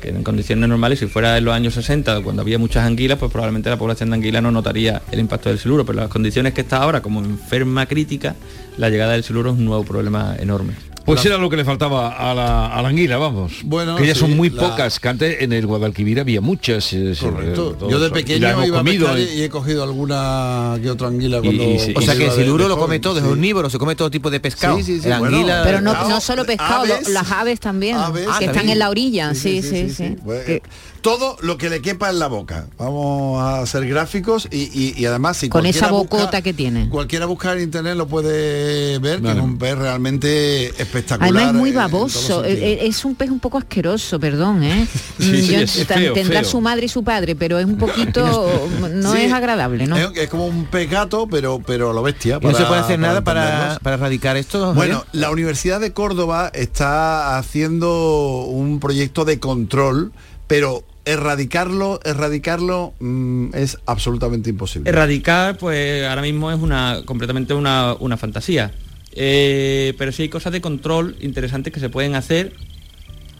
que 0.00 0.08
en 0.08 0.22
condiciones 0.24 0.66
normales, 0.66 0.98
si 0.98 1.06
fuera 1.06 1.36
en 1.36 1.44
los 1.44 1.54
años 1.54 1.74
60, 1.74 2.22
cuando 2.22 2.40
había 2.40 2.58
muchas 2.58 2.86
anguilas, 2.86 3.18
pues 3.18 3.30
probablemente 3.30 3.68
la 3.68 3.76
población 3.76 4.08
de 4.08 4.16
anguila 4.16 4.40
no 4.40 4.50
notaría 4.50 5.02
el 5.12 5.20
impacto 5.20 5.50
del 5.50 5.58
siluro, 5.58 5.84
pero 5.84 5.98
en 5.98 6.04
las 6.04 6.10
condiciones 6.10 6.54
que 6.54 6.62
está 6.62 6.78
ahora, 6.78 7.02
como 7.02 7.20
enferma 7.20 7.84
crítica, 7.84 8.34
la 8.78 8.88
llegada 8.88 9.12
del 9.12 9.24
siluro 9.24 9.50
es 9.50 9.58
un 9.58 9.66
nuevo 9.66 9.84
problema 9.84 10.34
enorme. 10.40 10.72
Pues 11.04 11.24
era 11.24 11.38
lo 11.38 11.50
que 11.50 11.56
le 11.56 11.64
faltaba 11.64 12.08
a 12.30 12.34
la, 12.34 12.66
a 12.68 12.82
la 12.82 12.88
anguila, 12.88 13.16
vamos. 13.18 13.52
Bueno, 13.64 13.96
que 13.96 14.06
ya 14.06 14.14
sí, 14.14 14.20
son 14.20 14.36
muy 14.36 14.50
la- 14.50 14.62
pocas, 14.70 15.00
que 15.00 15.08
antes 15.08 15.42
en 15.42 15.52
el 15.52 15.66
Guadalquivir 15.66 16.20
había 16.20 16.40
muchas. 16.40 16.92
eh, 16.92 17.14
Correcto. 17.18 17.76
eh, 17.80 17.86
Yo 17.90 17.98
de 17.98 18.10
pequeño 18.10 18.48
iba 18.66 18.76
a 18.76 18.78
comido, 18.82 19.06
pescar 19.06 19.18
eh. 19.20 19.34
y 19.34 19.42
he 19.42 19.48
cogido 19.48 19.82
alguna 19.82 20.78
que 20.80 20.90
otra 20.90 21.08
anguila 21.08 21.38
Y- 21.38 21.40
cuando... 21.42 21.64
y 21.64 21.78
sí, 21.78 21.94
O 21.96 22.00
sea 22.00 22.14
que 22.16 22.26
el 22.26 22.32
siluro 22.32 22.68
lo 22.68 22.78
come 22.78 23.00
todo, 23.00 23.18
es 23.18 23.24
omnívoro, 23.24 23.68
se 23.70 23.78
come 23.78 23.96
todo 23.96 24.10
tipo 24.10 24.30
de 24.30 24.40
pescado. 24.40 24.76
Sí, 24.76 24.84
sí, 24.84 25.00
sí, 25.00 25.08
La 25.08 25.18
bueno, 25.18 25.36
anguila. 25.38 25.62
Pero 25.64 25.80
no, 25.80 26.20
solo 26.20 26.44
pescado, 26.44 26.86
lo- 26.86 27.08
las 27.10 27.30
aves 27.32 27.58
también, 27.60 27.96
Aves. 27.96 28.28
que 28.38 28.44
están 28.44 28.68
en 28.68 28.78
la 28.78 28.88
orilla. 28.90 29.34
Sí, 29.34 29.62
sí, 29.62 29.90
sí. 29.90 30.16
Que- 30.46 30.62
todo 31.00 31.38
lo 31.40 31.56
que 31.56 31.70
le 31.70 31.80
quepa 31.80 32.10
en 32.10 32.18
la 32.18 32.26
boca. 32.26 32.66
Vamos 32.78 33.40
a 33.42 33.60
hacer 33.62 33.88
gráficos 33.88 34.46
y, 34.52 35.02
además 35.06 35.38
si 35.38 35.48
Con 35.48 35.64
esa 35.64 35.90
busca- 35.90 36.16
bocota 36.18 36.42
que 36.42 36.52
tiene. 36.52 36.88
Cualquiera 36.90 37.24
buscar 37.26 37.56
en 37.56 37.62
internet 37.64 37.96
lo 37.96 38.06
puede 38.06 38.98
ver, 38.98 39.22
que 39.22 39.30
es 39.30 39.36
un 39.38 39.56
pez 39.58 39.76
realmente 39.78 40.72
espectacular. 40.90 41.30
Además 41.32 41.54
es 41.54 41.58
muy 41.60 41.72
baboso, 41.72 42.42
sentidos. 42.42 42.46
eh, 42.62 42.78
es 42.86 43.04
un 43.04 43.14
pez 43.14 43.30
un 43.30 43.40
poco 43.40 43.58
asqueroso, 43.58 44.18
perdón, 44.20 44.62
¿eh? 44.62 44.86
Sí, 45.18 45.30
Mm, 45.30 45.34
sí, 45.36 45.52
yo- 45.52 45.60
es 45.60 45.86
feo, 45.86 46.12
tendrá 46.12 46.40
feo. 46.40 46.50
su 46.50 46.60
madre 46.60 46.86
y 46.86 46.88
su 46.88 47.04
padre, 47.04 47.36
pero 47.36 47.58
es 47.58 47.64
un 47.66 47.76
poquito, 47.78 48.68
no 48.92 49.12
Sí, 49.12 49.22
es 49.22 49.32
agradable, 49.32 49.86
¿no? 49.86 49.96
Es, 49.96 50.28
como 50.28 50.46
un 50.46 50.66
pez 50.66 50.90
gato, 50.90 51.26
pero, 51.30 51.60
pero 51.64 51.90
a 51.90 51.94
lo 51.94 52.02
bestia. 52.02 52.38
¿Y 52.40 52.46
no 52.46 52.54
se 52.54 52.64
puede 52.64 52.80
hacer 52.80 52.98
nada 52.98 53.22
para, 53.22 53.78
para 53.82 53.94
erradicar 53.96 54.36
esto? 54.36 54.74
Bueno, 54.74 55.04
la 55.12 55.30
Universidad 55.30 55.80
de 55.80 55.92
Córdoba 55.92 56.50
está 56.54 57.38
haciendo 57.38 58.44
un 58.46 58.80
proyecto 58.80 59.24
de 59.24 59.38
control, 59.38 60.12
pero 60.46 60.84
erradicarlo, 61.04 62.00
erradicarlo 62.04 62.92
mm, 63.00 63.54
es 63.54 63.78
absolutamente 63.86 64.50
imposible. 64.50 64.88
Erradicar, 64.90 65.56
pues 65.56 66.06
ahora 66.06 66.22
mismo 66.22 66.50
es 66.50 66.58
una 66.60 67.00
completamente 67.04 67.54
una, 67.54 67.94
una 68.00 68.16
fantasía. 68.16 68.72
Eh, 69.12 69.94
pero 69.98 70.12
sí 70.12 70.22
hay 70.22 70.28
cosas 70.28 70.52
de 70.52 70.60
control 70.60 71.16
interesantes 71.20 71.72
que 71.72 71.80
se 71.80 71.88
pueden 71.88 72.14
hacer, 72.14 72.52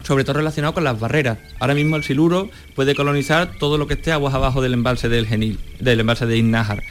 sobre 0.02 0.24
todo 0.24 0.34
relacionado 0.38 0.74
con 0.74 0.84
las 0.84 0.98
barreras. 0.98 1.38
Ahora 1.58 1.74
mismo 1.74 1.96
el 1.96 2.04
siluro 2.04 2.50
puede 2.74 2.94
colonizar 2.94 3.52
todo 3.58 3.78
lo 3.78 3.86
que 3.86 3.94
esté 3.94 4.12
aguas 4.12 4.34
abajo 4.34 4.62
del 4.62 4.72
embalse 4.74 5.08
del 5.08 5.26
Genil, 5.26 5.58
del 5.78 6.00
embalse 6.00 6.26
de 6.26 6.36
Innájar. 6.38 6.82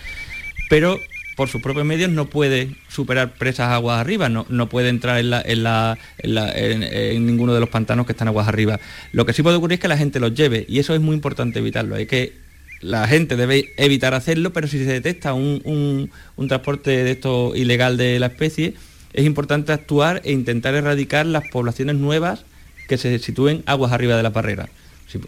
Pero 0.70 0.98
por 1.36 1.48
sus 1.48 1.62
propios 1.62 1.86
medios 1.86 2.10
no 2.12 2.26
puede 2.30 2.76
superar 2.90 3.34
presas 3.36 3.70
aguas 3.72 4.00
arriba, 4.00 4.28
no, 4.28 4.46
no 4.50 4.68
puede 4.68 4.90
entrar 4.90 5.20
en, 5.20 5.34
en 5.34 5.64
la- 5.64 5.98
en 6.18 6.36
la- 6.36 6.52
en 6.54 7.26
ninguno 7.26 7.54
de 7.54 7.62
los 7.62 7.70
pantanos 7.70 8.06
que 8.06 8.12
están 8.12 8.28
aguas 8.28 8.48
arriba. 8.48 8.80
Lo 9.14 9.26
que 9.26 9.32
sí 9.34 9.42
puede 9.42 9.56
ocurrir 9.56 9.76
es 9.76 9.80
que 9.80 9.88
la 9.88 9.98
gente 9.98 10.20
los 10.20 10.34
lleve 10.34 10.66
y 10.68 10.80
eso 10.80 10.94
es 10.94 11.00
muy 11.02 11.16
importante 11.16 11.60
evitarlo. 11.60 11.96
Hay 11.96 12.08
que 12.08 12.34
la 12.82 13.08
gente 13.08 13.36
debe 13.36 13.72
evitar 13.78 14.14
hacerlo, 14.14 14.52
pero 14.54 14.68
si 14.68 14.78
se 14.80 14.86
detecta 14.92 15.34
un, 15.34 15.62
un- 16.38 16.48
transporte 16.48 16.92
de 17.04 17.12
esto 17.12 17.56
ilegal 17.56 17.98
de 17.98 18.20
la 18.20 18.28
especie, 18.28 18.74
es 19.14 19.26
importante 19.26 19.72
actuar 19.74 20.22
e 20.24 20.32
intentar 20.32 20.76
erradicar 20.76 21.26
las 21.26 21.44
poblaciones 21.52 21.96
nuevas 21.96 22.46
que 22.88 22.98
se 22.98 23.20
sitúen 23.20 23.64
aguas 23.66 23.92
arriba 23.92 24.16
de 24.16 24.24
la 24.24 24.30
barrera. 24.30 24.70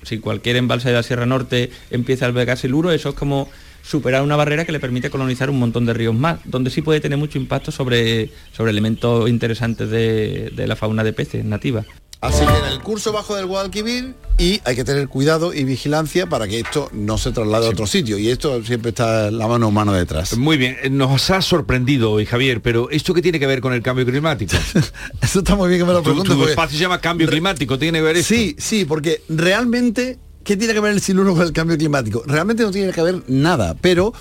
Si, 0.04 0.20
cualquier 0.20 0.58
embalse 0.58 0.90
de 0.90 0.96
la 0.96 1.04
Sierra 1.04 1.26
Norte 1.26 1.72
empieza 1.90 2.26
a 2.26 2.28
albergar 2.28 2.58
siluro, 2.58 2.92
eso 2.92 3.10
es 3.10 3.16
como 3.16 3.50
superar 3.82 4.22
una 4.22 4.36
barrera 4.36 4.64
que 4.64 4.72
le 4.72 4.80
permite 4.80 5.10
colonizar 5.10 5.50
un 5.50 5.58
montón 5.58 5.88
de 5.88 5.94
ríos 5.94 6.14
más, 6.14 6.40
donde 6.46 6.70
sí 6.70 6.84
puede 6.84 7.00
tener 7.00 7.18
mucho 7.18 7.40
impacto 7.40 7.72
sobre, 7.72 8.30
sobre 8.52 8.70
elementos 8.70 9.28
interesantes 9.28 9.90
de, 9.90 10.52
de 10.56 10.68
la 10.68 10.76
fauna 10.76 11.04
de 11.04 11.14
peces 11.14 11.44
nativa. 11.44 11.84
Así 12.22 12.46
que 12.46 12.56
en 12.56 12.66
el 12.66 12.80
curso 12.82 13.12
bajo 13.12 13.36
del 13.36 13.48
Guadalquivir 13.48 14.14
y 14.38 14.62
hay 14.64 14.76
que 14.76 14.84
tener 14.84 15.08
cuidado 15.08 15.56
y 15.56 15.64
vigilancia 15.64 16.28
para 16.30 16.48
que 16.48 16.60
esto 16.60 16.88
no 16.94 17.18
se 17.18 17.32
traslade 17.32 17.66
a 17.66 17.70
otro 17.72 17.88
sitio. 17.88 18.20
Y 18.20 18.30
esto 18.30 18.64
siempre 18.64 18.90
está 18.90 19.32
la 19.32 19.48
mano 19.48 19.68
humana 19.70 19.92
detrás. 19.94 20.38
Muy 20.38 20.58
bien, 20.58 20.78
eh, 20.84 20.90
nos 20.92 21.32
ha 21.32 21.42
sorprendido 21.42 22.12
hoy, 22.12 22.28
Javier, 22.28 22.62
pero 22.62 22.92
¿esto 22.92 23.16
qué 23.16 23.24
tiene 23.24 23.40
que 23.40 23.48
ver 23.48 23.60
con 23.60 23.74
el 23.74 23.82
cambio 23.82 24.06
climático? 24.06 24.56
Eso 25.22 25.40
está 25.40 25.56
muy 25.56 25.68
bien 25.70 25.82
que 25.82 25.86
me 25.86 25.94
lo 25.94 26.00
tu, 26.00 26.04
preguntes. 26.06 26.32
tu 26.32 26.38
porque- 26.38 26.52
espacio 26.52 26.78
se 26.78 26.84
llama 26.84 27.02
cambio 27.02 27.28
climático, 27.28 27.80
tiene 27.80 27.98
que 27.98 28.04
ver 28.04 28.18
esto. 28.18 28.34
Sí, 28.36 28.56
sí, 28.60 28.86
porque 28.86 29.24
realmente, 29.28 30.20
¿qué 30.44 30.56
tiene 30.58 30.76
que 30.76 30.80
ver 30.80 30.92
el 30.94 31.02
siluro 31.02 31.34
con 31.34 31.42
el 31.42 31.54
cambio 31.54 31.76
climático? 31.76 32.22
Realmente 32.28 32.62
no 32.62 32.70
tiene 32.70 32.92
que 32.92 33.02
ver 33.02 33.24
nada, 33.30 33.76
pero 33.82 34.14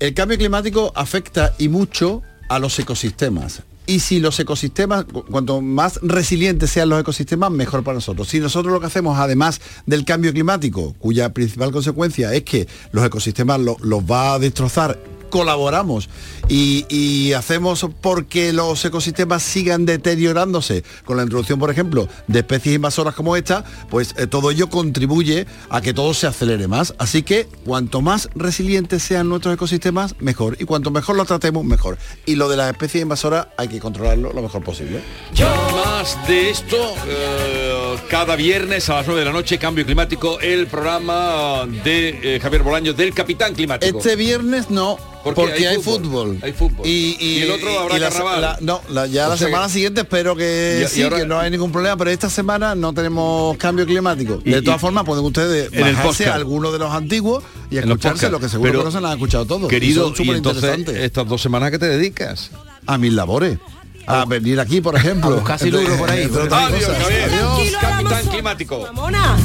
el 0.00 0.14
cambio 0.14 0.38
climático 0.38 0.90
afecta 0.96 1.54
y 1.58 1.68
mucho 1.68 2.22
a 2.48 2.58
los 2.58 2.78
ecosistemas. 2.78 3.62
Y 3.86 3.98
si 3.98 4.20
los 4.20 4.38
ecosistemas, 4.38 5.04
cu- 5.04 5.24
cuanto 5.24 5.60
más 5.60 5.98
resilientes 6.02 6.70
sean 6.70 6.88
los 6.88 7.00
ecosistemas, 7.00 7.50
mejor 7.50 7.82
para 7.82 7.96
nosotros. 7.96 8.28
Si 8.28 8.38
nosotros 8.38 8.72
lo 8.72 8.78
que 8.80 8.86
hacemos, 8.86 9.18
además 9.18 9.60
del 9.86 10.04
cambio 10.04 10.32
climático, 10.32 10.94
cuya 11.00 11.32
principal 11.34 11.72
consecuencia 11.72 12.32
es 12.32 12.44
que 12.44 12.68
los 12.92 13.04
ecosistemas 13.04 13.58
lo- 13.60 13.76
los 13.80 14.02
va 14.02 14.34
a 14.34 14.38
destrozar, 14.38 14.98
colaboramos 15.32 16.10
y, 16.48 16.84
y 16.90 17.32
hacemos 17.32 17.86
porque 18.02 18.52
los 18.52 18.84
ecosistemas 18.84 19.42
sigan 19.42 19.86
deteriorándose 19.86 20.84
con 21.06 21.16
la 21.16 21.22
introducción, 21.22 21.58
por 21.58 21.70
ejemplo, 21.70 22.06
de 22.26 22.40
especies 22.40 22.76
invasoras 22.76 23.14
como 23.14 23.34
esta, 23.34 23.64
pues 23.88 24.14
eh, 24.18 24.26
todo 24.26 24.50
ello 24.50 24.68
contribuye 24.68 25.46
a 25.70 25.80
que 25.80 25.94
todo 25.94 26.12
se 26.12 26.26
acelere 26.26 26.68
más. 26.68 26.94
Así 26.98 27.22
que 27.22 27.48
cuanto 27.64 28.02
más 28.02 28.28
resilientes 28.34 29.02
sean 29.02 29.30
nuestros 29.30 29.54
ecosistemas, 29.54 30.14
mejor. 30.20 30.58
Y 30.60 30.66
cuanto 30.66 30.90
mejor 30.90 31.16
los 31.16 31.26
tratemos, 31.26 31.64
mejor. 31.64 31.96
Y 32.26 32.34
lo 32.34 32.50
de 32.50 32.58
las 32.58 32.70
especies 32.70 33.02
invasoras 33.02 33.48
hay 33.56 33.68
que 33.68 33.80
controlarlo 33.80 34.34
lo 34.34 34.42
mejor 34.42 34.62
posible. 34.62 35.00
Más 35.40 36.18
de 36.28 36.50
esto, 36.50 36.76
eh, 37.06 37.96
cada 38.10 38.36
viernes 38.36 38.90
a 38.90 38.96
las 38.96 39.06
9 39.06 39.20
de 39.20 39.26
la 39.26 39.32
noche, 39.32 39.58
Cambio 39.58 39.86
Climático, 39.86 40.38
el 40.40 40.66
programa 40.66 41.66
de 41.84 42.36
eh, 42.36 42.40
Javier 42.40 42.62
Bolaño 42.62 42.92
del 42.92 43.14
Capitán 43.14 43.54
Climático. 43.54 43.96
Este 43.96 44.16
viernes 44.16 44.68
no, 44.70 44.98
Porque 45.24 45.52
Hay 45.52 45.64
hay 45.64 45.76
fútbol. 45.76 46.02
fútbol. 46.02 46.38
Hay 46.42 46.52
fútbol. 46.52 46.86
Y, 46.86 47.16
Y 47.20 47.42
el 47.42 47.50
otro 47.52 47.78
habrá 47.80 47.98
la- 47.98 48.08
carnaval. 48.10 48.40
la- 48.40 48.58
no, 48.60 48.80
la- 48.88 49.06
ya 49.06 49.26
O 49.26 49.30
la 49.30 49.36
semana 49.36 49.66
que- 49.66 49.72
siguiente 49.72 50.00
espero 50.00 50.34
que 50.34 50.80
Y- 50.80 50.84
y 50.84 50.88
sí, 50.88 51.02
ahora- 51.02 51.18
que 51.18 51.26
no 51.26 51.38
hay 51.38 51.50
ningún 51.50 51.70
problema, 51.70 51.96
pero 51.96 52.10
esta 52.10 52.28
semana 52.28 52.74
no 52.74 52.92
tenemos 52.92 53.56
cambio 53.56 53.86
climático. 53.86 54.40
Y- 54.44 54.50
de 54.50 54.62
todas 54.62 54.78
y- 54.78 54.80
formas, 54.80 55.04
pueden 55.04 55.24
ustedes 55.24 55.70
bajarse 55.70 56.26
a 56.26 56.34
alguno 56.34 56.72
de 56.72 56.78
los 56.78 56.90
antiguos 56.92 57.44
y 57.70 57.78
escucharse 57.78 58.28
lo 58.30 58.40
que 58.40 58.48
seguro 58.48 58.70
Pero, 58.70 58.80
que 58.80 58.84
no 58.86 58.90
se 58.90 59.00
lo 59.00 59.06
han 59.06 59.12
escuchado 59.14 59.46
todos. 59.46 59.68
Querido, 59.68 60.12
y 60.12 60.16
súper 60.16 60.36
entonces, 60.36 60.88
estas 60.96 61.28
dos 61.28 61.40
semanas 61.40 61.70
que 61.70 61.78
te 61.78 61.86
dedicas. 61.88 62.50
A 62.86 62.98
mis 62.98 63.12
labores. 63.12 63.58
A 64.04 64.24
venir 64.24 64.58
aquí, 64.58 64.80
por 64.80 64.96
ejemplo. 64.96 65.30
A 65.30 65.34
buscar 65.36 65.58
siluro 65.60 65.96
por 65.96 66.10
ahí. 66.10 66.24
Adiós, 66.24 67.70
Capitán. 67.80 68.26
Climático. 68.28 68.84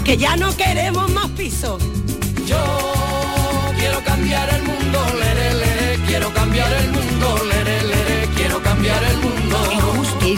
Que 0.04 0.18
ya 0.18 0.36
no 0.36 0.56
queremos 0.58 1.12
más 1.12 1.30
pisos. 1.32 1.82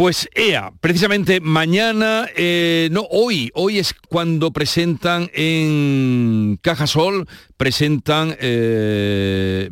Pues 0.00 0.30
EA, 0.34 0.72
precisamente 0.80 1.42
mañana, 1.42 2.26
eh, 2.34 2.88
no, 2.90 3.02
hoy, 3.10 3.50
hoy 3.52 3.78
es 3.78 3.92
cuando 4.08 4.50
presentan 4.50 5.30
en 5.34 6.58
Cajasol, 6.62 7.28
presentan 7.58 8.34
eh, 8.40 9.68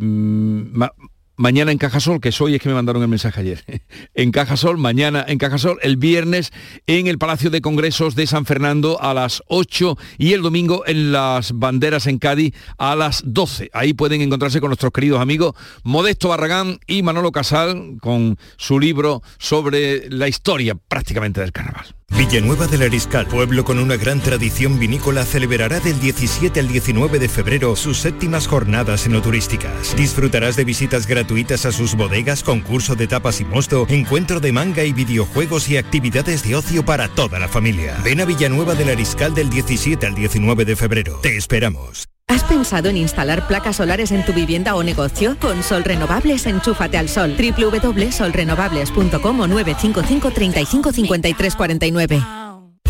mañana 1.38 1.72
en 1.72 1.78
Cajasol, 1.78 2.20
que 2.20 2.28
es 2.28 2.40
hoy, 2.40 2.54
es 2.54 2.60
que 2.60 2.68
me 2.68 2.74
mandaron 2.74 3.00
el 3.00 3.08
mensaje 3.08 3.40
ayer, 3.40 3.64
en 4.14 4.30
Cajasol, 4.30 4.76
mañana 4.76 5.24
en 5.26 5.38
Cajasol, 5.38 5.78
el 5.82 5.96
viernes 5.96 6.52
en 6.86 7.06
el 7.06 7.16
Palacio 7.16 7.48
de 7.48 7.62
Congresos 7.62 8.14
de 8.14 8.26
San 8.26 8.44
Fernando 8.44 9.00
a 9.00 9.14
las 9.14 9.42
8 9.46 9.96
y 10.18 10.34
el 10.34 10.42
domingo 10.42 10.84
en 10.86 11.12
las 11.12 11.52
banderas 11.52 12.06
en 12.06 12.18
Cádiz 12.18 12.54
a 12.76 12.94
las 12.94 13.22
12. 13.24 13.70
Ahí 13.72 13.94
pueden 13.94 14.20
encontrarse 14.20 14.60
con 14.60 14.68
nuestros 14.68 14.92
queridos 14.92 15.20
amigos 15.20 15.54
Modesto 15.84 16.28
Barragán 16.28 16.80
y 16.86 17.02
Manolo 17.02 17.32
Casal 17.32 17.96
con 18.00 18.36
su 18.56 18.78
libro 18.78 19.22
sobre 19.38 20.10
la 20.10 20.28
historia 20.28 20.74
prácticamente 20.74 21.40
del 21.40 21.52
carnaval. 21.52 21.97
Villanueva 22.30 22.66
del 22.66 22.82
Ariscal, 22.82 23.26
pueblo 23.26 23.64
con 23.64 23.78
una 23.78 23.96
gran 23.96 24.20
tradición 24.20 24.78
vinícola, 24.78 25.24
celebrará 25.24 25.80
del 25.80 25.98
17 25.98 26.60
al 26.60 26.68
19 26.68 27.18
de 27.18 27.26
febrero 27.26 27.74
sus 27.74 28.00
séptimas 28.00 28.46
jornadas 28.46 29.06
enoturísticas. 29.06 29.96
Disfrutarás 29.96 30.54
de 30.54 30.64
visitas 30.64 31.06
gratuitas 31.06 31.64
a 31.64 31.72
sus 31.72 31.94
bodegas, 31.94 32.42
concurso 32.42 32.96
de 32.96 33.06
tapas 33.06 33.40
y 33.40 33.46
mosto, 33.46 33.86
encuentro 33.88 34.40
de 34.40 34.52
manga 34.52 34.84
y 34.84 34.92
videojuegos 34.92 35.70
y 35.70 35.78
actividades 35.78 36.42
de 36.42 36.54
ocio 36.54 36.84
para 36.84 37.08
toda 37.08 37.38
la 37.38 37.48
familia. 37.48 37.96
Ven 38.04 38.20
a 38.20 38.26
Villanueva 38.26 38.74
del 38.74 38.90
Ariscal 38.90 39.32
del 39.34 39.48
17 39.48 40.04
al 40.04 40.14
19 40.14 40.66
de 40.66 40.76
febrero. 40.76 41.20
Te 41.22 41.34
esperamos. 41.34 42.08
¿Has 42.28 42.44
pensado 42.44 42.90
en 42.90 42.98
instalar 42.98 43.48
placas 43.48 43.76
solares 43.76 44.12
en 44.12 44.24
tu 44.24 44.34
vivienda 44.34 44.76
o 44.76 44.82
negocio? 44.82 45.36
Con 45.40 45.62
Sol 45.62 45.82
Renovables, 45.82 46.46
enchúfate 46.46 46.98
al 46.98 47.08
sol. 47.08 47.34
www.solrenovables.com 47.36 49.40
o 49.40 49.46
955 49.46 50.30
35 50.30 50.92
53 50.92 51.56
49. 51.56 52.22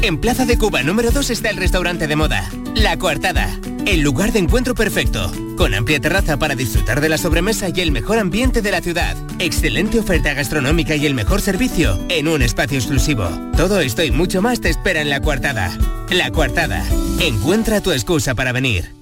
En 0.03 0.21
Plaza 0.21 0.45
de 0.45 0.59
Cuba 0.59 0.83
número 0.83 1.11
2 1.11 1.31
está 1.31 1.51
el 1.51 1.57
restaurante 1.57 2.07
de 2.07 2.17
moda, 2.17 2.49
La 2.75 2.99
Coartada, 2.99 3.49
el 3.87 4.01
lugar 4.01 4.33
de 4.33 4.41
encuentro 4.41 4.75
perfecto, 4.75 5.33
con 5.57 5.75
amplia 5.75 5.99
terraza 5.99 6.37
para 6.37 6.55
disfrutar 6.55 7.01
de 7.01 7.09
la 7.09 7.19
sobremesa 7.19 7.69
y 7.75 7.81
el 7.81 7.91
mejor 7.91 8.19
ambiente 8.19 8.63
de 8.63 8.71
la 8.71 8.81
ciudad, 8.81 9.17
excelente 9.39 9.99
oferta 9.99 10.35
gastronómica 10.35 10.95
y 10.95 11.07
el 11.07 11.15
mejor 11.15 11.41
servicio 11.41 11.99
en 12.09 12.29
un 12.29 12.43
espacio 12.43 12.79
exclusivo. 12.79 13.29
Todo 13.57 13.81
esto 13.81 14.05
y 14.05 14.11
mucho 14.11 14.43
más 14.43 14.61
te 14.61 14.69
espera 14.69 15.01
en 15.01 15.11
La 15.11 15.21
Coartada. 15.21 15.77
La 16.11 16.31
Coartada, 16.31 16.85
encuentra 17.21 17.81
tu 17.81 17.93
excusa 17.93 18.35
para 18.35 18.53
venir. 18.53 18.98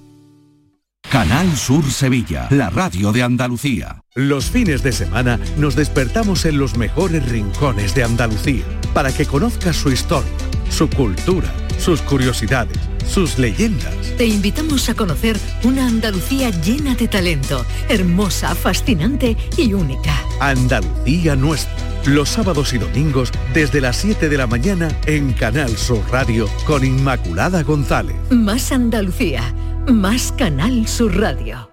Canal 1.11 1.55
Sur 1.55 1.89
Sevilla, 1.89 2.47
la 2.51 2.69
radio 2.69 3.13
de 3.13 3.23
Andalucía. 3.23 4.03
Los 4.13 4.51
fines 4.51 4.83
de 4.83 4.91
semana 4.91 5.39
nos 5.57 5.77
despertamos 5.77 6.43
en 6.43 6.57
los 6.57 6.75
mejores 6.75 7.29
rincones 7.29 7.95
de 7.95 8.03
Andalucía 8.03 8.65
para 8.93 9.13
que 9.13 9.25
conozcas 9.25 9.77
su 9.77 9.89
historia, 9.89 10.29
su 10.69 10.89
cultura, 10.89 11.49
sus 11.79 12.01
curiosidades, 12.01 12.77
sus 13.07 13.39
leyendas. 13.39 13.95
Te 14.17 14.25
invitamos 14.25 14.89
a 14.89 14.95
conocer 14.95 15.37
una 15.63 15.87
Andalucía 15.87 16.49
llena 16.49 16.93
de 16.93 17.07
talento, 17.07 17.65
hermosa, 17.87 18.53
fascinante 18.53 19.37
y 19.55 19.73
única. 19.73 20.13
Andalucía 20.41 21.37
nuestra. 21.37 21.73
Los 22.05 22.29
sábados 22.29 22.73
y 22.73 22.77
domingos 22.77 23.31
desde 23.53 23.81
las 23.81 23.97
7 23.97 24.29
de 24.29 24.37
la 24.37 24.47
mañana 24.47 24.87
en 25.05 25.33
Canal 25.33 25.75
Sur 25.77 26.01
Radio 26.09 26.47
con 26.65 26.85
Inmaculada 26.85 27.63
González. 27.63 28.15
Más 28.29 28.71
Andalucía, 28.71 29.53
más 29.87 30.33
Canal 30.37 30.87
Sur 30.87 31.17
Radio. 31.17 31.71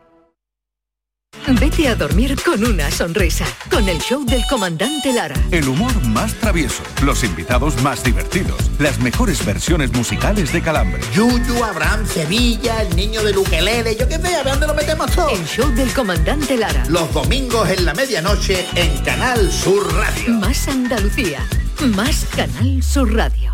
Vete 1.46 1.88
a 1.88 1.94
dormir 1.94 2.40
con 2.42 2.64
una 2.64 2.90
sonrisa, 2.90 3.44
con 3.70 3.88
el 3.88 3.98
show 3.98 4.24
del 4.24 4.42
comandante 4.48 5.12
Lara. 5.12 5.34
El 5.50 5.68
humor 5.68 5.92
más 6.06 6.32
travieso, 6.34 6.82
los 7.02 7.22
invitados 7.22 7.82
más 7.82 8.02
divertidos, 8.02 8.56
las 8.78 8.98
mejores 9.00 9.44
versiones 9.44 9.92
musicales 9.92 10.52
de 10.52 10.62
Calambre. 10.62 11.00
Yuyu, 11.14 11.62
Abraham, 11.62 12.06
Sevilla, 12.06 12.82
el 12.82 12.96
niño 12.96 13.22
de 13.22 13.34
Luquelele, 13.34 13.96
yo 13.96 14.08
qué 14.08 14.18
sé, 14.18 14.34
a 14.34 14.42
ver 14.42 14.52
dónde 14.52 14.66
lo 14.68 14.74
metemos 14.74 15.10
todo. 15.10 15.30
El 15.30 15.44
show 15.44 15.70
del 15.74 15.92
comandante 15.92 16.56
Lara. 16.56 16.84
Los 16.88 17.12
domingos 17.12 17.68
en 17.68 17.84
la 17.84 17.94
medianoche 17.94 18.66
en 18.74 19.04
Canal 19.04 19.52
Sur 19.52 19.92
Radio. 19.92 20.30
Más 20.34 20.66
Andalucía, 20.68 21.46
más 21.94 22.26
Canal 22.34 22.82
Sur 22.82 23.12
Radio. 23.12 23.53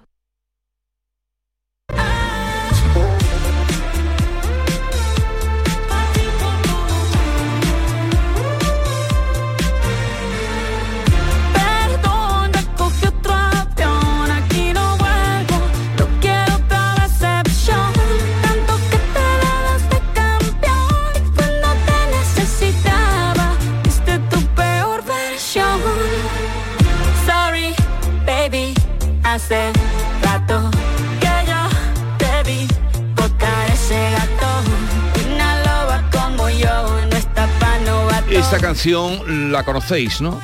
Canción 38.71 39.51
la 39.51 39.63
conocéis, 39.63 40.21
¿no? 40.21 40.39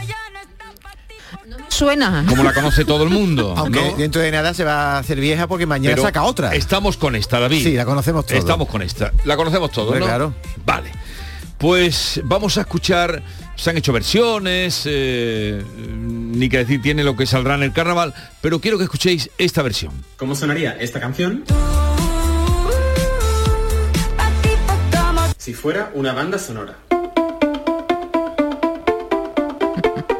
Suena. 1.69 2.25
Como 2.27 2.43
la 2.43 2.53
conoce 2.53 2.83
todo 2.83 3.03
el 3.03 3.09
mundo. 3.09 3.53
Aunque 3.57 3.79
¿no? 3.79 3.95
dentro 3.95 4.21
de 4.21 4.31
nada 4.31 4.53
se 4.53 4.65
va 4.65 4.95
a 4.95 4.99
hacer 4.99 5.17
vieja 5.19 5.47
porque 5.47 5.65
mañana 5.65 5.95
Pero 5.95 6.05
saca 6.05 6.23
otra. 6.23 6.53
Estamos 6.53 6.97
con 6.97 7.15
esta, 7.15 7.39
David. 7.39 7.63
Sí, 7.63 7.73
la 7.73 7.85
conocemos 7.85 8.25
todos. 8.25 8.37
Estamos 8.37 8.67
con 8.67 8.81
esta. 8.81 9.13
La 9.23 9.37
conocemos 9.37 9.71
todos, 9.71 9.87
Hombre, 9.87 10.01
¿no? 10.01 10.05
claro. 10.07 10.33
Vale. 10.65 10.91
Pues 11.57 12.19
vamos 12.25 12.57
a 12.57 12.61
escuchar, 12.61 13.23
se 13.55 13.69
han 13.69 13.77
hecho 13.77 13.93
versiones, 13.93 14.81
eh, 14.85 15.63
ni 15.77 16.49
que 16.49 16.57
decir 16.57 16.81
tiene 16.81 17.05
lo 17.05 17.15
que 17.15 17.25
saldrá 17.25 17.55
en 17.55 17.63
el 17.63 17.71
carnaval, 17.71 18.13
pero 18.41 18.59
quiero 18.59 18.77
que 18.77 18.83
escuchéis 18.83 19.29
esta 19.37 19.61
versión. 19.61 19.93
¿Cómo 20.17 20.35
sonaría 20.35 20.77
esta 20.79 20.99
canción 20.99 21.45
si 25.37 25.53
fuera 25.53 25.91
una 25.93 26.11
banda 26.11 26.37
sonora? 26.37 26.86
Ha 29.87 29.93
ha 29.95 30.03
ha. 30.09 30.16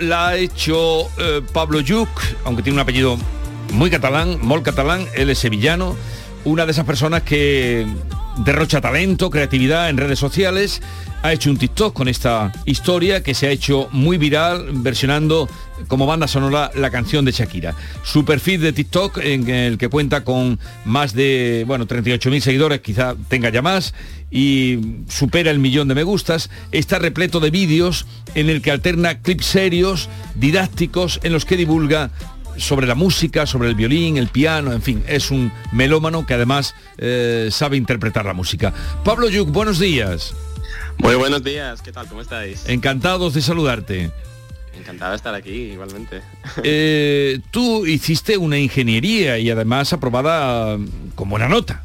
La 0.00 0.28
ha 0.28 0.36
hecho 0.36 1.08
eh, 1.18 1.42
Pablo 1.52 1.80
Yuc, 1.80 2.08
aunque 2.44 2.62
tiene 2.62 2.76
un 2.76 2.80
apellido 2.80 3.18
muy 3.72 3.90
catalán, 3.90 4.38
mol 4.42 4.62
catalán, 4.62 5.06
él 5.14 5.30
es 5.30 5.38
sevillano, 5.38 5.96
una 6.44 6.66
de 6.66 6.72
esas 6.72 6.84
personas 6.84 7.22
que 7.22 7.86
derrocha 8.38 8.80
talento, 8.80 9.30
creatividad 9.30 9.90
en 9.90 9.96
redes 9.96 10.18
sociales, 10.18 10.82
ha 11.22 11.32
hecho 11.32 11.50
un 11.50 11.58
TikTok 11.58 11.92
con 11.92 12.08
esta 12.08 12.52
historia 12.64 13.22
que 13.22 13.34
se 13.34 13.46
ha 13.46 13.50
hecho 13.50 13.88
muy 13.92 14.16
viral 14.16 14.68
versionando 14.72 15.48
como 15.88 16.06
banda 16.06 16.26
sonora 16.28 16.70
la 16.74 16.90
canción 16.90 17.24
de 17.24 17.32
Shakira. 17.32 17.74
Su 18.02 18.24
perfil 18.24 18.60
de 18.60 18.72
TikTok 18.72 19.18
en 19.18 19.48
el 19.48 19.78
que 19.78 19.88
cuenta 19.88 20.24
con 20.24 20.58
más 20.84 21.14
de, 21.14 21.64
bueno, 21.66 21.86
38.000 21.86 22.40
seguidores, 22.40 22.80
quizá 22.80 23.16
tenga 23.28 23.50
ya 23.50 23.62
más, 23.62 23.94
y 24.30 24.78
supera 25.08 25.50
el 25.50 25.58
millón 25.58 25.88
de 25.88 25.94
me 25.94 26.02
gustas, 26.02 26.50
está 26.72 26.98
repleto 26.98 27.40
de 27.40 27.50
vídeos 27.50 28.06
en 28.34 28.48
el 28.48 28.62
que 28.62 28.70
alterna 28.70 29.18
clips 29.18 29.46
serios, 29.46 30.08
didácticos, 30.36 31.20
en 31.22 31.32
los 31.32 31.44
que 31.44 31.56
divulga 31.56 32.10
sobre 32.60 32.86
la 32.86 32.94
música, 32.94 33.46
sobre 33.46 33.68
el 33.68 33.74
violín, 33.74 34.16
el 34.16 34.28
piano, 34.28 34.72
en 34.72 34.82
fin, 34.82 35.02
es 35.08 35.30
un 35.30 35.50
melómano 35.72 36.26
que 36.26 36.34
además 36.34 36.74
eh, 36.98 37.48
sabe 37.50 37.76
interpretar 37.76 38.26
la 38.26 38.34
música. 38.34 38.72
Pablo 39.04 39.28
Yuk, 39.28 39.50
buenos 39.50 39.78
días. 39.78 40.34
Muy 40.98 41.14
buenos 41.14 41.42
días, 41.42 41.80
¿qué 41.82 41.92
tal? 41.92 42.06
¿Cómo 42.06 42.20
estáis? 42.20 42.68
Encantados 42.68 43.34
de 43.34 43.42
saludarte. 43.42 44.10
Encantado 44.78 45.10
de 45.10 45.16
estar 45.16 45.34
aquí, 45.34 45.72
igualmente. 45.72 46.20
Eh, 46.62 47.40
tú 47.50 47.86
hiciste 47.86 48.36
una 48.36 48.58
ingeniería 48.58 49.38
y 49.38 49.50
además 49.50 49.92
aprobada 49.92 50.78
con 51.14 51.28
buena 51.28 51.48
nota. 51.48 51.82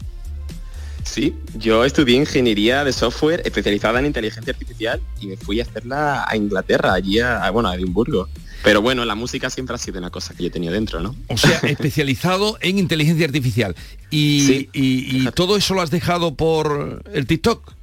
Sí, 1.03 1.35
yo 1.53 1.85
estudié 1.85 2.17
ingeniería 2.17 2.83
de 2.83 2.91
software 2.91 3.41
especializada 3.45 3.99
en 3.99 4.07
inteligencia 4.07 4.51
artificial 4.51 4.99
y 5.21 5.27
me 5.27 5.37
fui 5.37 5.59
a 5.59 5.63
hacerla 5.63 6.25
a 6.27 6.35
Inglaterra, 6.35 6.93
allí 6.93 7.19
a, 7.19 7.45
a, 7.45 7.51
bueno, 7.51 7.69
a 7.69 7.75
Edimburgo. 7.75 8.27
Pero 8.65 8.81
bueno, 8.81 9.05
la 9.05 9.15
música 9.15 9.49
siempre 9.49 9.75
ha 9.75 9.77
sido 9.77 9.99
una 9.99 10.09
cosa 10.09 10.33
que 10.33 10.43
yo 10.43 10.47
he 10.47 10.51
tenido 10.51 10.73
dentro, 10.73 10.99
¿no? 10.99 11.15
O 11.29 11.37
sea, 11.37 11.59
especializado 11.63 12.57
en 12.61 12.79
inteligencia 12.79 13.25
artificial. 13.25 13.75
Y, 14.09 14.67
y- 14.73 15.27
y 15.27 15.31
todo 15.33 15.55
eso 15.55 15.73
lo 15.75 15.81
has 15.81 15.91
dejado 15.91 16.33
por 16.35 17.03
el 17.13 17.27
TikTok. 17.27 17.73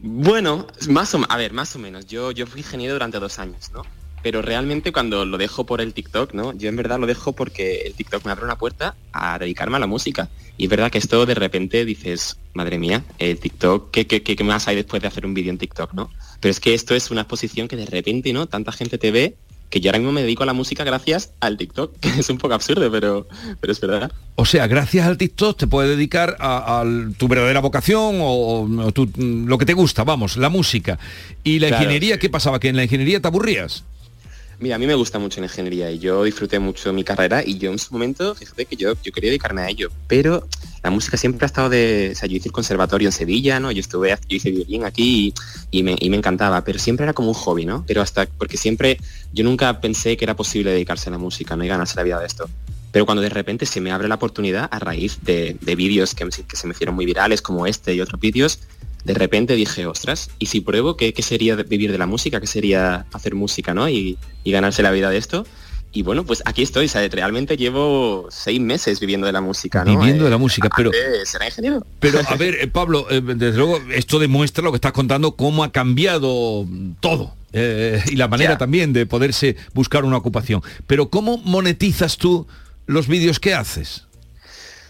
Bueno, 0.00 0.66
más 0.88 1.14
o 1.14 1.20
a 1.28 1.36
ver, 1.36 1.52
más 1.52 1.74
o 1.76 1.78
menos. 1.78 2.06
Yo, 2.06 2.30
yo 2.30 2.46
fui 2.46 2.60
ingeniero 2.60 2.94
durante 2.94 3.18
dos 3.18 3.38
años, 3.38 3.70
¿no? 3.72 3.82
Pero 4.22 4.42
realmente 4.42 4.92
cuando 4.92 5.24
lo 5.24 5.38
dejo 5.38 5.64
por 5.64 5.80
el 5.80 5.94
TikTok, 5.94 6.34
¿no? 6.34 6.52
Yo 6.52 6.68
en 6.68 6.76
verdad 6.76 6.98
lo 6.98 7.06
dejo 7.06 7.32
porque 7.32 7.82
el 7.86 7.94
TikTok 7.94 8.24
me 8.26 8.32
abre 8.32 8.44
una 8.44 8.58
puerta 8.58 8.94
a 9.12 9.38
dedicarme 9.38 9.76
a 9.76 9.80
la 9.80 9.86
música. 9.86 10.28
Y 10.58 10.64
es 10.64 10.70
verdad 10.70 10.90
que 10.90 10.98
esto 10.98 11.24
de 11.24 11.34
repente 11.34 11.86
dices, 11.86 12.36
madre 12.52 12.78
mía, 12.78 13.02
el 13.18 13.38
TikTok, 13.38 13.90
¿qué, 13.90 14.06
qué, 14.06 14.22
qué- 14.22 14.36
qué 14.36 14.44
más 14.44 14.68
hay 14.68 14.76
después 14.76 15.00
de 15.00 15.08
hacer 15.08 15.24
un 15.24 15.32
vídeo 15.32 15.50
en 15.50 15.56
TikTok, 15.58 15.94
no? 15.94 16.10
Pero 16.38 16.50
es 16.50 16.60
que 16.60 16.74
esto 16.74 16.94
es 16.94 17.10
una 17.10 17.22
exposición 17.22 17.66
que 17.66 17.76
de 17.76 17.86
repente, 17.86 18.30
¿no? 18.34 18.46
Tanta 18.46 18.72
gente 18.72 18.98
te 18.98 19.10
ve 19.10 19.36
que 19.70 19.80
yo 19.80 19.88
ahora 19.90 19.98
mismo 20.00 20.12
me 20.12 20.22
dedico 20.22 20.42
a 20.42 20.46
la 20.46 20.52
música 20.52 20.84
gracias 20.84 21.32
al 21.40 21.56
TikTok, 21.56 21.96
que 22.00 22.08
es 22.10 22.28
un 22.28 22.38
poco 22.38 22.54
absurdo, 22.54 22.90
pero, 22.90 23.26
pero 23.60 23.72
es 23.72 23.80
verdad. 23.80 24.12
O 24.34 24.44
sea, 24.44 24.66
gracias 24.66 25.06
al 25.06 25.16
TikTok 25.16 25.56
te 25.58 25.66
puedes 25.66 25.96
dedicar 25.96 26.36
a, 26.40 26.80
a 26.80 26.84
tu 27.16 27.28
verdadera 27.28 27.60
vocación 27.60 28.16
o, 28.20 28.62
o 28.84 28.92
tu- 28.92 29.10
lo 29.16 29.56
que 29.58 29.66
te 29.66 29.72
gusta, 29.74 30.04
vamos, 30.04 30.36
la 30.36 30.48
música. 30.48 30.98
¿Y 31.44 31.58
la 31.60 31.68
Claro, 31.68 31.84
ingeniería 31.84 32.18
qué 32.18 32.28
pasaba? 32.30 32.58
¿Que 32.60 32.68
en 32.68 32.76
la 32.76 32.82
ingeniería 32.84 33.20
te 33.20 33.28
aburrías? 33.28 33.84
Mira, 34.60 34.76
a 34.76 34.78
mí 34.78 34.86
me 34.86 34.94
gusta 34.94 35.18
mucho 35.18 35.40
la 35.40 35.46
ingeniería 35.46 35.90
y 35.90 35.98
yo 35.98 36.22
disfruté 36.22 36.58
mucho 36.58 36.92
mi 36.92 37.02
carrera 37.02 37.42
y 37.42 37.56
yo 37.56 37.70
en 37.70 37.78
su 37.78 37.94
momento, 37.94 38.34
fíjate 38.34 38.66
que 38.66 38.76
yo, 38.76 38.92
yo 39.02 39.10
quería 39.10 39.30
dedicarme 39.30 39.62
a 39.62 39.70
ello, 39.70 39.90
pero 40.06 40.46
la 40.82 40.90
música 40.90 41.16
siempre 41.16 41.46
ha 41.46 41.48
estado 41.48 41.70
de, 41.70 42.10
o 42.12 42.14
sea, 42.14 42.28
yo 42.28 42.36
hice 42.36 42.48
el 42.48 42.52
conservatorio 42.52 43.08
en 43.08 43.12
Sevilla, 43.12 43.58
¿no? 43.58 43.72
Yo 43.72 43.80
estuve, 43.80 44.10
yo 44.10 44.36
hice 44.36 44.50
violín 44.50 44.84
aquí 44.84 45.32
y, 45.70 45.78
y 45.78 45.82
me, 45.82 45.96
y 45.98 46.10
me 46.10 46.18
encantaba, 46.18 46.62
pero 46.62 46.78
siempre 46.78 47.04
era 47.04 47.14
como 47.14 47.28
un 47.28 47.34
hobby, 47.34 47.64
¿no? 47.64 47.84
Pero 47.86 48.02
hasta, 48.02 48.26
porque 48.26 48.58
siempre, 48.58 48.98
yo 49.32 49.44
nunca 49.44 49.80
pensé 49.80 50.18
que 50.18 50.26
era 50.26 50.36
posible 50.36 50.72
dedicarse 50.72 51.08
a 51.08 51.12
la 51.12 51.18
música, 51.18 51.56
no 51.56 51.64
y 51.64 51.68
ganarse 51.68 51.96
la 51.96 52.02
vida 52.02 52.20
de 52.20 52.26
esto. 52.26 52.46
Pero 52.92 53.06
cuando 53.06 53.22
de 53.22 53.30
repente 53.30 53.64
se 53.64 53.80
me 53.80 53.92
abre 53.92 54.08
la 54.08 54.16
oportunidad 54.16 54.68
a 54.70 54.78
raíz 54.78 55.20
de, 55.22 55.56
de 55.58 55.74
vídeos 55.74 56.14
que, 56.14 56.28
que 56.28 56.56
se 56.56 56.66
me 56.66 56.74
hicieron 56.74 56.94
muy 56.94 57.06
virales 57.06 57.40
como 57.40 57.66
este 57.66 57.94
y 57.94 58.00
otros 58.02 58.20
vídeos, 58.20 58.58
de 59.04 59.14
repente 59.14 59.54
dije, 59.54 59.86
ostras, 59.86 60.30
¿y 60.38 60.46
si 60.46 60.60
pruebo 60.60 60.96
qué, 60.96 61.12
qué 61.12 61.22
sería 61.22 61.56
vivir 61.56 61.90
de 61.92 61.98
la 61.98 62.06
música? 62.06 62.40
¿Qué 62.40 62.46
sería 62.46 63.06
hacer 63.12 63.34
música, 63.34 63.72
no? 63.74 63.88
Y, 63.88 64.18
y 64.44 64.52
ganarse 64.52 64.82
la 64.82 64.90
vida 64.90 65.10
de 65.10 65.16
esto. 65.18 65.46
Y 65.92 66.02
bueno, 66.02 66.24
pues 66.24 66.40
aquí 66.44 66.62
estoy, 66.62 66.86
¿sabes? 66.86 67.10
Realmente 67.10 67.56
llevo 67.56 68.28
seis 68.30 68.60
meses 68.60 69.00
viviendo 69.00 69.26
de 69.26 69.32
la 69.32 69.40
música, 69.40 69.84
¿no? 69.84 69.98
Viviendo 69.98 70.22
de 70.24 70.28
Eh, 70.28 70.30
la 70.30 70.38
música, 70.38 70.68
pero... 70.76 70.92
Será 71.24 71.46
ingeniero. 71.46 71.84
Pero 71.98 72.20
a 72.28 72.36
ver, 72.36 72.54
eh, 72.60 72.68
Pablo, 72.68 73.06
eh, 73.10 73.20
desde 73.20 73.56
luego 73.58 73.80
esto 73.92 74.20
demuestra 74.20 74.62
lo 74.62 74.70
que 74.70 74.76
estás 74.76 74.92
contando, 74.92 75.32
cómo 75.32 75.64
ha 75.64 75.72
cambiado 75.72 76.64
todo. 77.00 77.34
eh, 77.52 78.00
y 78.06 78.14
la 78.14 78.28
manera 78.28 78.56
también 78.56 78.92
de 78.92 79.04
poderse 79.06 79.56
buscar 79.74 80.04
una 80.04 80.16
ocupación. 80.16 80.62
Pero 80.86 81.10
¿cómo 81.10 81.38
monetizas 81.38 82.16
tú 82.18 82.46
los 82.86 83.08
vídeos 83.08 83.40
que 83.40 83.54
haces? 83.54 84.04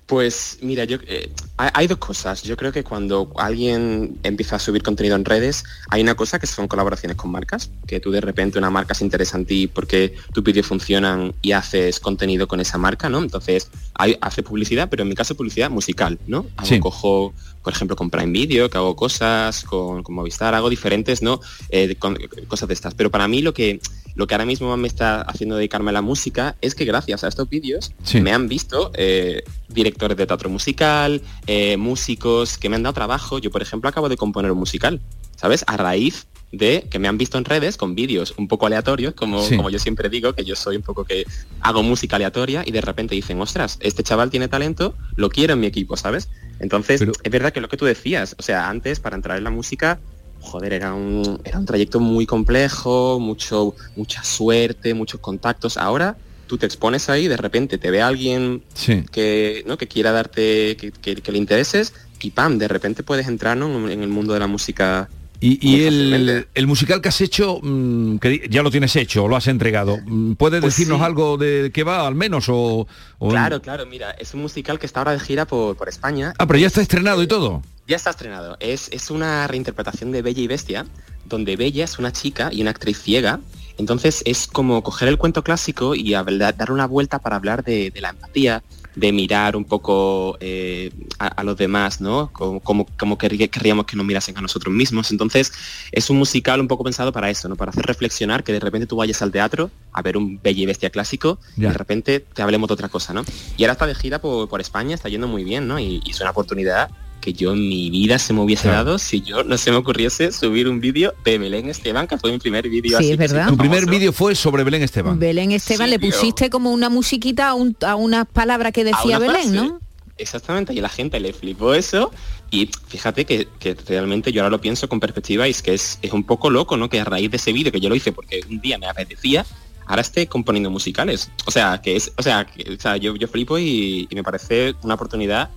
Pues 0.05 0.59
mira, 0.61 0.85
yo 0.85 0.99
eh, 1.07 1.31
hay, 1.75 1.87
dos 1.87 1.99
cosas. 1.99 2.42
Yo 2.42 2.57
creo 2.57 2.73
que 2.73 2.83
cuando 2.85 3.33
alguien 3.37 4.18
empieza 4.23 4.57
a 4.57 4.59
subir 4.59 4.83
contenido 4.83 5.16
en 5.16 5.25
redes, 5.25 5.64
hay 5.88 6.03
una 6.03 6.14
cosa 6.14 6.38
que 6.38 6.46
son 6.46 6.68
colaboraciones 6.68 7.16
con 7.16 7.31
marcas, 7.31 7.70
que 7.87 8.01
tú 8.01 8.11
de 8.11 8.20
repente 8.20 8.59
una 8.59 8.70
marca 8.70 8.94
se 8.94 9.05
interesa 9.05 9.37
en 9.37 9.46
ti 9.46 9.66
porque 9.66 10.14
tus 10.33 10.42
vídeos 10.44 10.66
funcionan 10.66 11.35
y 11.42 11.53
haces 11.53 12.01
contenido 12.01 12.46
con 12.49 12.61
esa 12.61 12.79
marca, 12.79 13.09
¿no? 13.09 13.18
Entonces, 13.18 13.70
hay, 13.94 14.16
hace 14.20 14.42
publicidad, 14.42 14.88
pero 14.88 15.03
en 15.03 15.09
mi 15.09 15.14
caso 15.14 15.35
publicidad 15.35 15.70
musical, 15.70 16.18
¿no? 16.27 16.46
Hago- 16.57 16.66
Sí. 16.68 16.79
Cojo, 16.81 17.35
por 17.62 17.73
ejemplo, 17.73 17.96
con 17.96 18.11
Prime 18.11 18.33
Video, 18.33 18.70
que 18.70 18.79
hago 18.79 18.96
cosas, 18.96 19.64
con, 19.64 20.03
con 20.03 20.14
Movistar, 20.14 20.55
hago 20.55 20.70
diferentes, 20.70 21.20
¿no? 21.23 21.40
Eh, 21.70 21.96
con- 21.99 22.16
cosas 22.49 22.68
de 22.68 22.75
estas. 22.75 22.94
Pero 22.94 23.11
para 23.11 23.27
mí 23.29 23.42
lo 23.42 23.53
que, 23.53 23.81
lo 24.14 24.27
que 24.27 24.35
ahora 24.35 24.44
mismo 24.46 24.77
me 24.77 24.88
está 24.88 25.23
haciendo 25.23 25.57
dedicarme 25.57 25.90
a 25.90 25.92
la 25.92 26.03
música 26.03 26.57
es 26.61 26.75
que 26.75 26.85
gracias 26.85 27.23
a 27.25 27.29
estos 27.29 27.49
vídeos 27.49 27.92
Sí. 28.03 28.20
me 28.20 28.33
han 28.33 28.49
visto 28.49 28.90
eh, 28.94 29.42
directores 29.68 30.16
de 30.16 30.27
teatro 30.27 30.49
musical, 30.51 31.23
eh, 31.53 31.77
músicos 31.77 32.59
que 32.59 32.69
me 32.69 32.77
han 32.77 32.85
dado 32.85 32.93
trabajo. 32.95 33.41
Yo, 33.41 33.51
por 33.51 33.61
ejemplo, 33.61 33.89
acabo 33.91 34.09
de 34.09 34.17
componer 34.17 34.53
un 34.53 34.59
musical, 34.59 35.01
¿sabes? 35.35 35.65
A 35.67 35.77
raíz 35.77 36.29
de 36.53 36.87
que 36.89 37.01
me 37.01 37.09
han 37.09 37.19
visto 37.19 37.39
en 37.39 37.45
redes 37.45 37.77
con 37.77 37.97
vídeos 37.97 38.35
un 38.37 38.47
poco 38.47 38.67
aleatorios, 38.67 39.15
como, 39.15 39.43
Sí. 39.43 39.57
como 39.57 39.69
yo 39.69 39.81
siempre 39.81 40.09
digo, 40.09 40.33
que 40.33 40.45
yo 40.45 40.55
soy 40.55 40.77
un 40.77 40.83
poco 40.83 41.05
que 41.05 41.25
hago 41.61 41.83
música 41.83 42.15
aleatoria 42.15 42.63
y 42.65 42.71
de 42.71 42.81
repente 42.81 43.17
dicen, 43.17 43.41
ostras, 43.41 43.79
este 43.81 44.05
chaval 44.05 44.31
tiene 44.31 44.47
talento, 44.47 44.95
lo 45.17 45.29
quiero 45.29 45.55
en 45.55 45.61
mi 45.61 45.67
equipo, 45.67 45.97
¿sabes? 45.97 46.29
Entonces, 46.61 47.01
es 47.01 47.33
verdad 47.33 47.53
que 47.53 47.61
lo 47.61 47.69
que 47.69 47.77
tú 47.77 47.85
decías, 47.85 48.37
o 48.39 48.43
sea, 48.43 48.69
antes 48.69 49.01
para 49.01 49.17
entrar 49.17 49.37
en 49.37 49.43
la 49.43 49.51
música, 49.51 49.99
joder, 50.39 50.73
era 50.73 50.95
un, 50.95 51.41
era 51.43 51.59
un 51.59 51.67
trayecto 51.67 51.99
muy 51.99 52.27
complejo, 52.27 53.19
mucho, 53.19 53.75
mucha 53.97 54.23
suerte, 54.23 54.95
muchos 54.95 55.19
contactos. 55.21 55.77
Ahora 55.77 56.17
tú 56.51 56.59
te 56.59 56.67
expones 56.67 57.09
ahí, 57.09 57.29
de 57.29 57.37
repente 57.37 57.79
te 57.79 57.93
ve 57.93 58.03
alguien 58.03 58.65
Sí. 58.75 59.05
que, 59.13 59.63
¿no? 59.69 59.79
que 59.79 59.87
quiera 59.87 60.11
darte, 60.11 60.77
que, 60.77 60.91
que- 60.91 61.15
que 61.15 61.31
le 61.31 61.39
intereses 61.39 61.95
y 62.21 62.33
pam, 62.33 62.59
de 62.59 62.67
repente 62.67 63.05
puedes 63.05 63.29
entrar 63.29 63.57
¿no? 63.57 63.89
en 63.89 64.03
el 64.03 64.09
mundo 64.09 64.35
de 64.35 64.41
la 64.41 64.49
música. 64.49 65.09
Y, 65.43 65.85
el, 65.85 66.67
musical 66.67 67.01
que 67.01 67.09
has 67.09 67.21
hecho, 67.21 67.61
mm, 67.63 68.19
que 68.19 68.49
ya 68.51 68.63
lo 68.65 68.71
tienes 68.73 68.97
hecho, 68.97 69.29
lo 69.29 69.37
has 69.37 69.47
entregado, 69.47 69.97
mm, 70.05 70.33
¿puedes 70.35 70.61
Pues 70.61 70.75
decirnos 70.75 70.99
sí. 70.99 71.05
algo 71.05 71.39
de 71.39 71.71
qué 71.73 71.85
va 71.85 72.05
al 72.05 72.17
menos? 72.17 72.49
O, 72.49 72.89
o- 73.21 73.29
Claro, 73.31 73.63
claro, 73.63 73.87
mira, 73.87 74.11
es 74.11 74.35
un 74.35 74.43
musical 74.43 74.81
que 74.81 74.87
está 74.87 75.01
ahora 75.01 75.13
de 75.13 75.21
gira 75.21 75.47
por, 75.47 75.77
por 75.77 75.89
España. 75.89 76.35
Ah, 76.37 76.47
pero 76.49 76.59
ya 76.59 76.67
está 76.67 76.83
estrenado 76.83 77.23
y 77.23 77.29
todo. 77.29 77.63
Ya 77.87 77.95
está 77.97 78.11
estrenado. 78.11 78.57
Es, 78.59 78.89
es 78.93 79.09
una 79.11 79.47
reinterpretación 79.47 80.11
de 80.11 80.21
Bella 80.21 80.43
y 80.43 80.47
Bestia, 80.49 80.85
donde 81.27 81.55
Bella 81.57 81.85
es 81.85 81.99
una 82.01 82.11
chica 82.13 82.51
y 82.53 82.61
una 82.61 82.73
actriz 82.73 83.01
ciega. 83.01 83.39
Entonces 83.78 84.22
es 84.26 84.46
como 84.46 84.83
coger 84.83 85.09
el 85.09 85.18
cuento 85.18 85.42
clásico 85.42 85.94
y 85.94 86.14
hablar- 86.14 86.56
dar 86.56 86.70
una 86.72 86.87
vuelta 86.87 87.18
para 87.18 87.37
hablar 87.37 87.64
de, 87.64 87.90
de 87.90 88.00
la 88.00 88.11
empatía, 88.11 88.62
de 88.96 89.12
mirar 89.12 89.54
un 89.56 89.64
poco 89.64 90.37
eh, 90.40 90.90
a, 91.18 91.28
a 91.28 91.44
los 91.44 91.56
demás, 91.56 92.00
¿no? 92.00 92.30
Como, 92.33 92.61
como, 92.61 92.87
como 92.98 93.16
querrí- 93.16 93.48
querríamos 93.48 93.87
que 93.87 93.96
nos 93.96 94.04
mirasen 94.04 94.37
a 94.37 94.40
nosotros 94.40 94.74
mismos. 94.74 95.11
Entonces 95.12 95.52
es 95.92 96.11
un 96.11 96.18
musical 96.18 96.61
un 96.61 96.66
poco 96.68 96.83
pensado 96.85 97.12
para 97.12 97.30
eso, 97.30 97.48
¿no? 97.48 97.54
Para 97.56 97.70
hacer 97.70 97.87
reflexionar, 97.87 98.42
que 98.42 98.52
de 98.52 98.61
repente 98.61 98.87
tú 98.87 98.96
vayas 98.96 99.22
al 99.22 99.30
teatro 99.30 99.70
a 99.92 100.02
ver 100.02 100.16
un 100.16 100.40
Bella 100.42 100.62
y 100.62 100.66
Bestia 100.66 100.90
clásico 100.90 101.38
y 101.56 101.61
de 101.72 101.78
repente 101.78 102.20
te 102.20 102.42
hablemos 102.42 102.68
de 102.68 102.74
otra 102.74 102.88
cosa, 102.88 103.14
¿no? 103.14 103.24
Y 103.56 103.62
ahora 103.62 103.72
está 103.74 103.87
de 103.87 103.94
gira 103.94 104.20
por, 104.20 104.48
por 104.48 104.61
España, 104.61 104.94
está 104.96 105.09
yendo 105.09 105.28
muy 105.28 105.44
bien, 105.44 105.68
¿no? 105.68 105.78
Y, 105.78 106.02
y 106.04 106.11
es 106.11 106.20
una 106.20 106.30
oportunidad 106.30 106.90
que 107.20 107.33
yo 107.33 107.52
en 107.52 107.68
mi 107.68 107.90
vida 107.90 108.18
se 108.18 108.33
me 108.33 108.40
hubiese 108.40 108.64
Claro. 108.64 108.85
dado 108.85 108.98
si 108.98 109.20
yo 109.20 109.44
no 109.44 109.56
se 109.59 109.70
me 109.70 109.76
ocurriese 109.76 110.33
subir 110.33 110.68
un 110.68 110.80
vídeo 110.80 111.14
de 111.24 111.38
Belén 111.38 111.68
Esteban, 111.68 112.06
que 112.06 112.16
fue 112.18 112.33
mi 112.33 112.38
primer 112.38 112.68
vídeo 112.68 112.98
Sí, 112.98 113.04
así 113.04 113.12
es 113.12 113.18
verdad. 113.18 113.48
Tu 113.48 113.56
primer 113.56 113.87
vídeo 113.87 114.12
fue 114.12 114.35
sobre 114.35 114.64
Belén 114.64 114.83
Esteban. 114.83 115.18
Belén 115.18 115.52
Esteban, 115.52 115.87
Sí, 115.88 115.90
le 115.90 115.98
pusiste 115.98 116.50
como 116.50 116.72
una 116.72 116.88
musiquita 116.88 117.48
a, 117.48 117.54
un- 117.54 117.76
a 117.87 117.94
unas 117.96 118.26
palabras 118.26 118.72
que 118.72 118.85
decía 118.85 119.18
Belén, 119.18 119.35
frase. 119.35 119.50
¿no? 119.50 119.80
Exactamente, 120.16 120.74
y 120.74 120.78
a 120.78 120.83
la 120.83 120.88
gente 120.90 121.18
le 121.18 121.33
flipó 121.33 121.72
eso 121.72 122.11
y 122.50 122.68
fíjate 122.88 123.24
que, 123.24 123.48
que 123.59 123.74
realmente 123.87 124.33
yo 124.33 124.42
ahora 124.42 124.50
lo 124.50 124.61
pienso 124.61 124.87
con 124.88 125.00
perspectiva 125.00 125.48
y 125.48 125.52
es 125.52 125.62
que 125.62 125.72
es, 125.72 125.98
es 126.02 126.12
un 126.12 126.24
poco 126.24 126.50
loco, 126.50 126.76
¿no? 126.76 126.90
Que 126.90 127.00
a 127.00 127.04
raíz 127.04 127.30
de 127.30 127.38
ese 127.38 127.52
vídeo 127.52 127.72
que 127.72 127.80
yo 127.80 127.88
lo 127.88 127.94
hice 127.94 128.12
porque 128.12 128.40
un 128.50 128.61
día 128.61 128.76
me 128.76 128.87
apetecía, 128.87 129.46
ahora 129.87 130.02
esté 130.02 130.26
componiendo 130.26 130.68
musicales. 130.70 131.30
O 131.46 131.50
sea, 131.50 131.80
que 131.80 131.96
es, 131.96 132.12
o 132.18 132.22
sea, 132.22 132.44
que, 132.44 132.70
o 132.74 132.78
sea 132.80 132.98
yo, 132.98 133.16
yo 133.16 133.28
flipo 133.28 133.59
y, 133.59 134.06
y 134.11 134.14
me 134.14 134.22
parece 134.22 134.74
una 134.83 134.94
oportunidad 134.94 135.48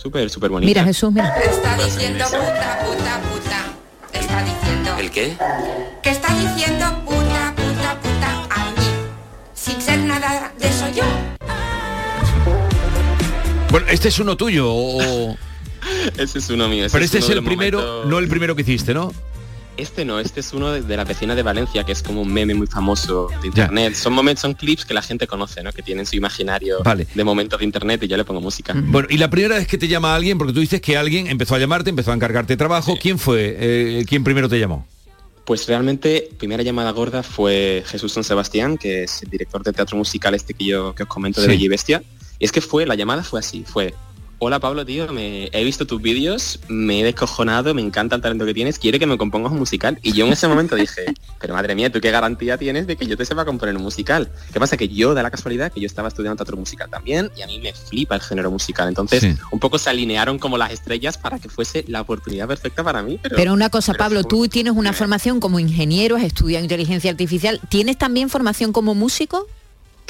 súper, 0.00 0.30
súper 0.30 0.50
bonita. 0.50 0.68
Mira, 0.68 0.84
Jesús, 0.84 1.12
mira. 1.12 1.34
Está 1.38 1.76
diciendo 1.84 2.24
puta, 2.24 2.78
puta, 2.84 3.20
puta. 3.30 4.18
Está 4.18 4.42
diciendo. 4.44 4.96
¿El 4.98 5.10
qué? 5.10 5.36
Que 6.02 6.10
está 6.10 6.34
diciendo 6.34 6.86
puta, 7.04 7.54
puta, 7.56 8.00
puta 8.00 8.46
a 8.50 8.64
mí. 8.70 8.86
Sin 9.54 9.80
ser 9.80 9.98
nada 10.00 10.52
de 10.58 10.68
eso 10.68 10.86
yo. 10.94 11.04
Bueno, 13.70 13.86
este 13.88 14.08
es 14.08 14.18
uno 14.18 14.36
tuyo, 14.36 14.66
o- 14.68 15.36
Ese 16.18 16.38
es 16.40 16.50
uno 16.50 16.68
mío. 16.68 16.84
ese 16.86 16.92
pero 16.92 17.04
este 17.04 17.18
es 17.18 17.28
el 17.30 17.42
primero, 17.44 17.78
momentos- 17.78 18.06
no 18.06 18.18
el 18.18 18.28
primero 18.28 18.56
que 18.56 18.62
hiciste, 18.62 18.92
¿no? 18.94 19.12
Este 19.76 20.04
no, 20.04 20.20
este 20.20 20.40
es 20.40 20.52
uno 20.52 20.72
de, 20.72 20.82
de 20.82 20.96
la 20.96 21.04
vecina 21.04 21.34
de 21.34 21.42
Valencia, 21.42 21.84
que 21.84 21.92
es 21.92 22.02
como 22.02 22.20
un 22.22 22.32
meme 22.32 22.54
muy 22.54 22.66
famoso 22.66 23.28
de 23.40 23.46
internet. 23.48 23.94
Son 23.94 24.12
momentos, 24.12 24.42
son 24.42 24.52
clips 24.54 24.84
que 24.84 24.92
la 24.92 25.00
gente 25.00 25.26
conoce, 25.26 25.62
¿no? 25.62 25.72
Que 25.72 25.82
tienen 25.82 26.04
su 26.04 26.16
imaginario 26.16 26.82
Vale. 26.84 27.06
de 27.14 27.24
momentos 27.24 27.58
de 27.58 27.64
internet 27.64 28.02
y 28.02 28.08
yo 28.08 28.16
le 28.18 28.24
pongo 28.24 28.40
música. 28.42 28.74
Bueno, 28.76 29.08
y 29.10 29.16
la 29.16 29.30
primera 29.30 29.56
vez 29.56 29.66
que 29.66 29.78
te 29.78 29.88
llama 29.88 30.14
alguien, 30.14 30.36
porque 30.36 30.52
tú 30.52 30.60
dices 30.60 30.80
que 30.82 30.96
alguien 30.98 31.28
empezó 31.28 31.54
a 31.54 31.58
llamarte, 31.58 31.88
empezó 31.90 32.10
a 32.10 32.14
encargarte 32.14 32.56
trabajo, 32.56 32.96
¿quién 33.00 33.18
fue? 33.18 33.56
Eh, 33.58 34.04
¿Quién 34.06 34.22
primero 34.22 34.48
te 34.48 34.58
llamó? 34.60 34.86
Pues 35.46 35.66
realmente, 35.66 36.28
primera 36.38 36.62
llamada 36.62 36.90
gorda 36.90 37.22
fue 37.22 37.82
Jesús 37.86 38.12
San 38.12 38.22
Sebastián, 38.22 38.76
que 38.76 39.04
es 39.04 39.22
el 39.22 39.30
director 39.30 39.62
de 39.62 39.72
teatro 39.72 39.96
musical 39.96 40.34
este 40.34 40.52
que 40.54 40.66
yo 40.66 40.94
que 40.94 41.04
os 41.04 41.08
comento 41.08 41.40
de 41.40 41.46
Sí. 41.46 41.52
Bella 41.52 41.64
y 41.64 41.68
Bestia. 41.68 42.02
Y 42.38 42.44
es 42.44 42.52
que 42.52 42.60
fue, 42.60 42.84
la 42.86 42.94
llamada 42.94 43.22
fue 43.24 43.40
así, 43.40 43.64
fue, 43.66 43.94
hola 44.42 44.58
Pablo, 44.58 44.86
tío, 44.86 45.12
me, 45.12 45.50
he 45.52 45.64
visto 45.64 45.86
tus 45.86 46.00
vídeos, 46.00 46.60
me 46.66 47.00
he 47.00 47.04
descojonado, 47.04 47.74
me 47.74 47.82
encanta 47.82 48.16
el 48.16 48.22
talento 48.22 48.46
que 48.46 48.54
tienes, 48.54 48.78
quiere 48.78 48.98
que 48.98 49.06
me 49.06 49.18
compongas 49.18 49.52
un 49.52 49.58
musical. 49.58 49.98
Y 50.02 50.12
yo 50.12 50.26
en 50.26 50.32
ese 50.32 50.48
momento 50.48 50.76
dije, 50.76 51.04
pero 51.40 51.52
madre 51.52 51.74
mía, 51.74 51.92
¿tú 51.92 52.00
qué 52.00 52.10
garantía 52.10 52.56
tienes 52.56 52.86
de 52.86 52.96
que 52.96 53.06
yo 53.06 53.18
te 53.18 53.26
sepa 53.26 53.44
componer 53.44 53.76
un 53.76 53.82
musical? 53.82 54.32
¿Qué 54.50 54.58
pasa? 54.58 54.78
Que 54.78 54.88
yo, 54.88 55.12
da 55.12 55.22
la 55.22 55.30
casualidad, 55.30 55.70
que 55.70 55.80
yo 55.80 55.86
estaba 55.86 56.08
estudiando 56.08 56.36
teatro 56.36 56.56
musical 56.56 56.88
también 56.88 57.30
y 57.36 57.42
a 57.42 57.46
mí 57.46 57.60
me 57.60 57.74
flipa 57.74 58.14
el 58.14 58.22
género 58.22 58.50
musical. 58.50 58.88
Entonces, 58.88 59.20
Sí. 59.20 59.36
un 59.52 59.60
poco 59.60 59.78
se 59.78 59.90
alinearon 59.90 60.38
como 60.38 60.56
las 60.56 60.72
estrellas 60.72 61.18
para 61.18 61.38
que 61.38 61.50
fuese 61.50 61.84
la 61.86 62.00
oportunidad 62.00 62.48
perfecta 62.48 62.82
para 62.82 63.02
mí. 63.02 63.18
Pero, 63.22 63.36
Pero 63.36 63.52
una 63.52 63.68
cosa, 63.68 63.92
pero 63.92 64.04
Pablo, 64.04 64.24
tú 64.24 64.48
tienes 64.48 64.72
una 64.74 64.94
formación 64.94 65.38
como 65.40 65.60
ingeniero, 65.60 66.16
has 66.16 66.22
estudiado 66.22 66.64
inteligencia 66.64 67.10
artificial. 67.10 67.60
¿Tienes 67.68 67.98
también 67.98 68.30
formación 68.30 68.72
como 68.72 68.94
músico? 68.94 69.46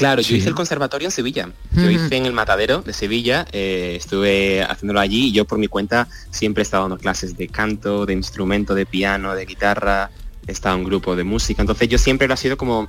Claro, 0.01 0.23
yo 0.23 0.35
hice 0.35 0.49
el 0.49 0.55
conservatorio 0.55 1.09
en 1.09 1.13
Sevilla. 1.13 1.51
Yo 1.73 1.91
hice 1.91 2.17
en 2.17 2.25
el 2.25 2.33
Matadero 2.33 2.81
de 2.81 2.95
Sevilla, 2.95 3.47
eh, 3.53 3.97
estuve 3.99 4.63
haciéndolo 4.63 4.99
allí 4.99 5.27
y 5.27 5.33
yo 5.33 5.45
por 5.45 5.59
mi 5.59 5.69
cuenta 5.69 6.09
siempre 6.31 6.63
he 6.63 6.65
estado 6.65 6.85
dando 6.85 6.97
clases 6.97 7.37
de 7.37 7.49
canto, 7.49 8.07
de 8.07 8.15
instrumento, 8.15 8.75
de 8.75 8.87
piano, 8.87 9.35
de 9.35 9.45
guitarra, 9.45 10.11
he 10.47 10.53
estado 10.53 10.77
en 10.79 10.85
grupo 10.85 11.17
de 11.17 11.25
música. 11.25 11.61
Entonces 11.61 11.87
yo 11.87 11.99
siempre 11.99 12.27
lo 12.29 12.33
ha 12.33 12.39
sido 12.39 12.57
como, 12.57 12.89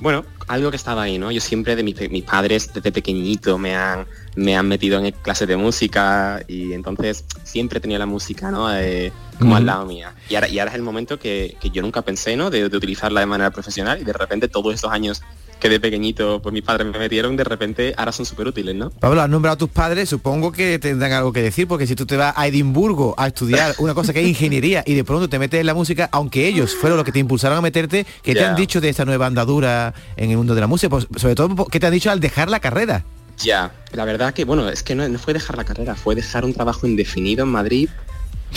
bueno, 0.00 0.26
algo 0.48 0.70
que 0.70 0.76
estaba 0.76 1.04
ahí, 1.04 1.18
¿no? 1.18 1.30
Yo 1.30 1.40
siempre 1.40 1.76
de 1.76 1.82
mi 1.82 1.94
mis 2.10 2.24
padres 2.24 2.70
desde 2.74 2.92
pequeñito 2.92 3.56
me 3.56 3.74
han, 3.74 4.06
me 4.36 4.54
han 4.54 4.68
metido 4.68 5.02
en 5.02 5.12
clases 5.12 5.48
de 5.48 5.56
música 5.56 6.42
y 6.46 6.74
entonces 6.74 7.24
siempre 7.42 7.78
he 7.78 7.80
tenido 7.80 7.98
la 7.98 8.06
música, 8.06 8.50
¿no? 8.50 8.70
Eh, 8.74 9.12
como 9.38 9.56
al 9.56 9.64
lado 9.64 9.86
mía. 9.86 10.12
Y 10.28 10.34
ahora, 10.34 10.48
y 10.48 10.58
ahora 10.58 10.72
es 10.72 10.76
el 10.76 10.82
momento 10.82 11.18
que, 11.18 11.56
que 11.58 11.70
yo 11.70 11.80
nunca 11.80 12.02
pensé, 12.02 12.36
¿no? 12.36 12.50
De, 12.50 12.68
de 12.68 12.76
utilizarla 12.76 13.20
de 13.20 13.26
manera 13.26 13.50
profesional 13.50 13.98
y 13.98 14.04
de 14.04 14.12
repente 14.12 14.48
todos 14.48 14.74
estos 14.74 14.92
años 14.92 15.22
que 15.60 15.68
de 15.68 15.78
pequeñito 15.78 16.40
pues 16.42 16.52
mis 16.52 16.62
padres 16.62 16.86
me 16.90 16.98
metieron, 16.98 17.36
de 17.36 17.44
repente 17.44 17.94
ahora 17.96 18.12
son 18.12 18.24
súper 18.26 18.48
útiles, 18.48 18.74
¿no? 18.74 18.90
Pablo, 18.90 19.20
has 19.20 19.28
nombrado 19.28 19.54
a 19.54 19.58
tus 19.58 19.68
padres, 19.68 20.08
supongo 20.08 20.50
que 20.52 20.78
tendrán 20.78 21.12
algo 21.12 21.32
que 21.32 21.42
decir, 21.42 21.68
porque 21.68 21.86
si 21.86 21.94
tú 21.94 22.06
te 22.06 22.16
vas 22.16 22.32
a 22.36 22.46
Edimburgo 22.46 23.14
a 23.18 23.26
estudiar 23.28 23.74
una 23.78 23.94
cosa 23.94 24.12
que 24.12 24.20
es 24.22 24.26
ingeniería 24.26 24.82
y 24.86 24.94
de 24.94 25.04
pronto 25.04 25.28
te 25.28 25.38
metes 25.38 25.60
en 25.60 25.66
la 25.66 25.74
música, 25.74 26.08
aunque 26.12 26.48
ellos 26.48 26.74
fueron 26.74 26.96
los 26.96 27.04
que 27.04 27.12
te 27.12 27.18
impulsaron 27.18 27.58
a 27.58 27.60
meterte, 27.60 28.06
¿qué 28.22 28.32
te 28.34 28.40
Ya. 28.40 28.50
han 28.50 28.56
dicho 28.56 28.80
de 28.80 28.88
esta 28.88 29.04
nueva 29.04 29.26
andadura 29.26 29.92
en 30.16 30.30
el 30.30 30.36
mundo 30.38 30.54
de 30.54 30.60
la 30.62 30.66
música? 30.66 30.88
Pues, 30.88 31.06
sobre 31.16 31.34
todo, 31.34 31.66
¿qué 31.66 31.78
te 31.78 31.86
han 31.86 31.92
dicho 31.92 32.10
al 32.10 32.20
dejar 32.20 32.48
la 32.50 32.60
carrera? 32.60 33.04
Ya, 33.38 33.72
la 33.92 34.04
verdad 34.04 34.32
que, 34.34 34.44
bueno, 34.44 34.68
es 34.68 34.82
que 34.82 34.94
no, 34.94 35.08
no 35.08 35.18
fue 35.18 35.32
dejar 35.34 35.56
la 35.56 35.64
carrera, 35.64 35.94
fue 35.94 36.14
dejar 36.14 36.44
un 36.44 36.52
trabajo 36.54 36.86
indefinido 36.86 37.44
en 37.44 37.50
Madrid 37.50 37.88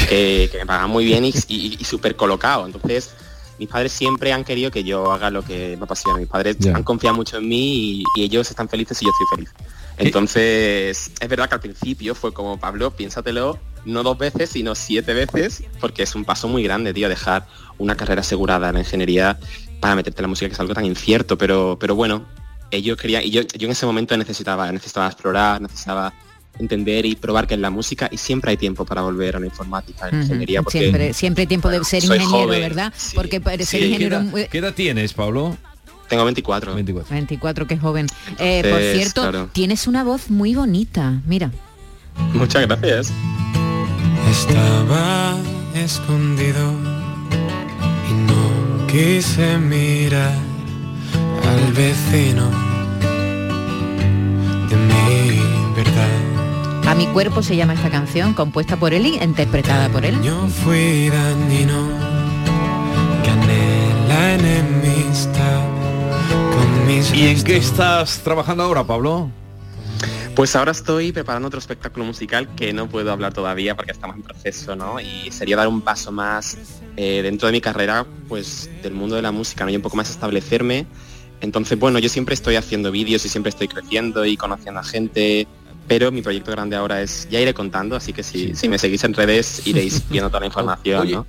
que, 0.09 0.49
que 0.51 0.57
me 0.59 0.65
pagaba 0.65 0.87
muy 0.87 1.05
bien 1.05 1.23
y, 1.25 1.33
y- 1.47 1.77
y 1.79 1.83
súper 1.83 2.15
colocado. 2.15 2.65
Entonces, 2.65 3.11
mis 3.59 3.69
padres 3.69 3.91
siempre 3.91 4.33
han 4.33 4.43
querido 4.43 4.71
que 4.71 4.83
yo 4.83 5.11
haga 5.11 5.29
lo 5.29 5.43
que 5.43 5.75
me 5.77 5.83
apasiona. 5.83 6.19
Mis 6.19 6.27
padres 6.27 6.57
han 6.73 6.83
confiado 6.83 7.15
mucho 7.15 7.37
en 7.37 7.47
mí 7.47 7.75
y, 7.75 8.03
y 8.17 8.23
ellos 8.23 8.49
están 8.49 8.69
felices 8.69 9.01
y 9.01 9.05
yo 9.05 9.11
estoy 9.11 9.37
feliz. 9.37 9.53
Entonces, 9.97 11.11
es 11.19 11.29
verdad 11.29 11.47
que 11.47 11.55
al 11.55 11.61
principio 11.61 12.15
fue 12.15 12.33
como, 12.33 12.59
Pablo, 12.59 12.91
piénsatelo 12.91 13.59
no 13.85 14.03
dos 14.03 14.17
veces, 14.17 14.49
sino 14.49 14.75
siete 14.75 15.13
veces, 15.13 15.63
porque 15.79 16.03
es 16.03 16.15
un 16.15 16.25
paso 16.25 16.47
muy 16.47 16.63
grande, 16.63 16.93
tío, 16.93 17.09
dejar 17.09 17.47
una 17.77 17.95
carrera 17.95 18.21
asegurada 18.21 18.69
en 18.69 18.75
la 18.75 18.79
ingeniería 18.79 19.37
para 19.79 19.95
meterte 19.95 20.21
en 20.21 20.23
la 20.23 20.27
música, 20.29 20.47
que 20.47 20.53
es 20.53 20.59
algo 20.59 20.73
tan 20.73 20.85
incierto, 20.85 21.37
pero, 21.37 21.77
pero 21.79 21.95
bueno, 21.95 22.25
ellos 22.71 22.97
querían, 22.97 23.23
y 23.23 23.31
yo, 23.31 23.41
yo 23.41 23.65
en 23.65 23.71
ese 23.71 23.85
momento 23.85 24.15
necesitaba, 24.17 24.71
necesitaba 24.71 25.07
explorar, 25.07 25.61
necesitaba 25.61 26.13
entender 26.59 27.05
y 27.05 27.15
probar 27.15 27.47
que 27.47 27.53
en 27.55 27.61
la 27.61 27.69
música 27.69 28.09
y 28.11 28.17
siempre 28.17 28.51
hay 28.51 28.57
tiempo 28.57 28.85
para 28.85 29.01
volver 29.01 29.35
a 29.35 29.39
la 29.39 29.45
informática, 29.47 30.05
a 30.05 30.11
la 30.11 30.21
ingeniería, 30.21 30.61
porque 30.61 30.79
Siempre, 30.79 31.13
siempre 31.13 31.41
hay 31.41 31.47
tiempo 31.47 31.69
de 31.69 31.83
ser 31.83 32.03
ingeniero, 32.03 32.29
joven, 32.29 32.61
¿verdad? 32.61 32.93
Porque 33.15 33.41
para 33.41 33.57
ser 33.65 33.81
Sí. 33.81 33.85
ingeniero 33.87 34.17
¿Qué 34.19 34.23
edad, 34.23 34.31
muy- 34.31 34.47
qué 34.47 34.57
edad 34.59 34.73
tienes, 34.73 35.13
Pablo? 35.13 35.57
tengo 36.09 36.25
24. 36.25 36.75
24. 36.75 37.11
24, 37.11 37.65
que 37.67 37.77
joven. 37.77 38.05
Eh, 38.37 38.61
por 38.69 38.79
cierto, 38.79 39.21
claro. 39.21 39.49
tienes 39.51 39.87
una 39.87 40.03
voz 40.03 40.29
muy 40.29 40.53
bonita. 40.53 41.21
Mira. 41.25 41.49
Muchas 42.33 42.67
gracias. 42.67 43.11
Estaba 44.29 45.35
escondido 45.73 46.71
y 48.09 48.13
no 48.13 48.87
quise 48.87 49.57
mirar 49.57 50.33
al 51.43 51.73
vecino 51.73 52.49
de 54.69 54.75
mi 54.75 55.73
verdad. 55.75 56.22
A 56.93 56.95
mi 56.95 57.07
cuerpo 57.07 57.41
se 57.41 57.55
llama 57.55 57.73
esta 57.73 57.89
canción, 57.89 58.35
compuesta 58.35 58.77
por 58.77 58.93
él 58.93 59.07
y 59.07 59.15
interpretada 59.15 59.89
por 59.89 60.05
él. 60.05 60.21
Yo 60.21 60.47
fui 60.47 61.09
dañino, 61.09 61.89
gané 63.25 64.07
la 64.07 64.35
enemistad 64.35 65.63
con 66.53 66.85
mis 66.85 67.11
¿Y 67.11 67.29
en 67.29 67.43
qué 67.43 67.57
estás 67.57 68.19
trabajando 68.19 68.61
ahora, 68.61 68.83
Pablo? 68.83 69.31
Pues 70.35 70.55
ahora 70.55 70.69
estoy 70.69 71.11
preparando 71.11 71.47
otro 71.47 71.57
espectáculo 71.57 72.05
musical 72.05 72.47
que 72.53 72.73
no 72.73 72.87
puedo 72.87 73.11
hablar 73.11 73.33
todavía 73.33 73.75
porque 73.75 73.91
estamos 73.91 74.15
en 74.15 74.21
proceso, 74.21 74.75
¿no? 74.75 74.99
Y 74.99 75.31
sería 75.31 75.55
dar 75.55 75.69
un 75.69 75.81
paso 75.81 76.11
más 76.11 76.59
eh, 76.95 77.23
dentro 77.23 77.47
de 77.47 77.53
mi 77.53 77.61
carrera, 77.61 78.05
pues 78.29 78.69
del 78.83 78.93
mundo 78.93 79.15
de 79.15 79.23
la 79.23 79.31
música, 79.31 79.65
¿no? 79.65 79.71
Y 79.71 79.75
un 79.75 79.81
poco 79.81 79.97
más 79.97 80.11
establecerme. 80.11 80.85
Entonces, 81.41 81.79
bueno, 81.79 81.97
yo 81.97 82.07
siempre 82.07 82.35
estoy 82.35 82.55
haciendo 82.55 82.91
vídeos 82.91 83.25
y 83.25 83.29
siempre 83.29 83.49
estoy 83.49 83.67
creciendo 83.67 84.25
y 84.25 84.37
conociendo 84.37 84.79
a 84.79 84.83
gente, 84.83 85.47
pero 85.87 86.11
mi 86.11 86.21
proyecto 86.21 86.51
grande 86.51 86.75
ahora 86.75 87.01
es, 87.01 87.27
ya 87.29 87.39
iré 87.39 87.53
contando, 87.53 87.95
así 87.95 88.13
que 88.13 88.23
si, 88.23 88.55
si 88.55 88.69
me 88.69 88.77
seguís 88.77 89.03
en 89.03 89.13
redes 89.13 89.65
iréis 89.65 90.03
viendo 90.09 90.29
toda 90.29 90.41
la 90.41 90.45
información, 90.47 91.01
Oye, 91.01 91.13
¿no? 91.13 91.25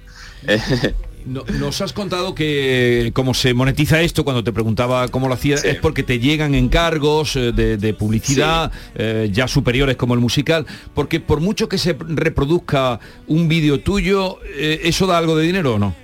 No- 1.26 1.42
nos 1.58 1.80
has 1.80 1.94
contado 1.94 2.34
que 2.34 3.10
cómo 3.14 3.32
se 3.32 3.54
monetiza 3.54 4.02
esto 4.02 4.24
cuando 4.24 4.44
te 4.44 4.52
preguntaba 4.52 5.08
cómo 5.08 5.26
lo 5.26 5.32
hacías 5.32 5.64
es 5.64 5.76
porque 5.76 6.02
te 6.02 6.18
llegan 6.18 6.54
encargos 6.54 7.34
eh, 7.36 7.52
de, 7.52 7.78
de 7.78 7.94
publicidad 7.94 8.70
eh, 8.94 9.30
ya 9.32 9.48
superiores 9.48 9.96
como 9.96 10.12
el 10.12 10.20
musical 10.20 10.66
porque 10.92 11.20
por 11.20 11.40
mucho 11.40 11.66
que 11.66 11.78
se 11.78 11.96
reproduzca 11.98 13.00
un 13.26 13.48
vídeo 13.48 13.80
tuyo 13.80 14.36
eh, 14.54 14.80
eso 14.84 15.06
da 15.06 15.16
algo 15.16 15.34
de 15.34 15.46
dinero 15.46 15.76
o 15.76 15.78
no 15.78 15.96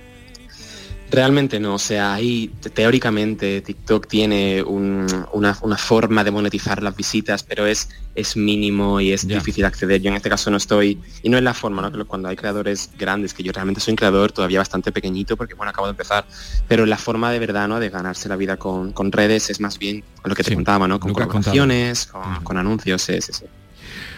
Realmente 1.11 1.59
no, 1.59 1.75
o 1.75 1.79
sea, 1.79 2.13
ahí 2.13 2.49
te- 2.61 2.69
teóricamente 2.69 3.61
TikTok 3.61 4.07
tiene 4.07 4.63
un- 4.63 5.25
una, 5.33 5.57
una 5.61 5.77
forma 5.77 6.23
de 6.23 6.31
monetizar 6.31 6.81
las 6.81 6.95
visitas, 6.95 7.43
pero 7.43 7.65
es, 7.65 7.89
es 8.15 8.37
mínimo 8.37 8.99
y 9.01 9.11
es 9.11 9.27
difícil 9.37 9.65
acceder. 9.65 10.01
Yo 10.01 10.09
en 10.09 10.15
este 10.15 10.29
caso 10.29 10.49
no 10.49 10.57
estoy, 10.57 10.99
y 11.21 11.29
no 11.29 11.37
es 11.37 11.43
la 11.43 11.53
forma, 11.53 11.81
¿no? 11.89 12.05
Cuando 12.07 12.29
hay 12.29 12.35
creadores 12.37 12.89
grandes, 12.97 13.33
que 13.33 13.43
yo 13.43 13.51
realmente 13.51 13.81
soy 13.81 13.91
un 13.91 13.97
creador 13.97 14.31
todavía 14.31 14.59
bastante 14.59 14.91
pequeñito, 14.91 15.35
porque 15.35 15.53
bueno, 15.53 15.69
acabo 15.71 15.87
de 15.87 15.91
empezar, 15.91 16.25
pero 16.67 16.85
la 16.85 16.97
forma 16.97 17.31
de 17.31 17.39
verdad, 17.39 17.67
¿no? 17.67 17.79
De 17.79 17.89
ganarse 17.89 18.29
la 18.29 18.37
vida 18.37 18.57
con, 18.57 18.93
con 18.93 19.11
redes 19.11 19.49
es 19.49 19.59
más 19.59 19.77
bien 19.77 20.03
lo 20.23 20.33
que 20.33 20.43
te 20.43 20.49
contaba, 20.55 20.87
¿no? 20.87 20.99
Con 20.99 21.11
colaboraciones, 21.51 22.05
con, 22.05 22.57
anuncios, 22.57 23.09
es, 23.09 23.29
es- 23.29 23.43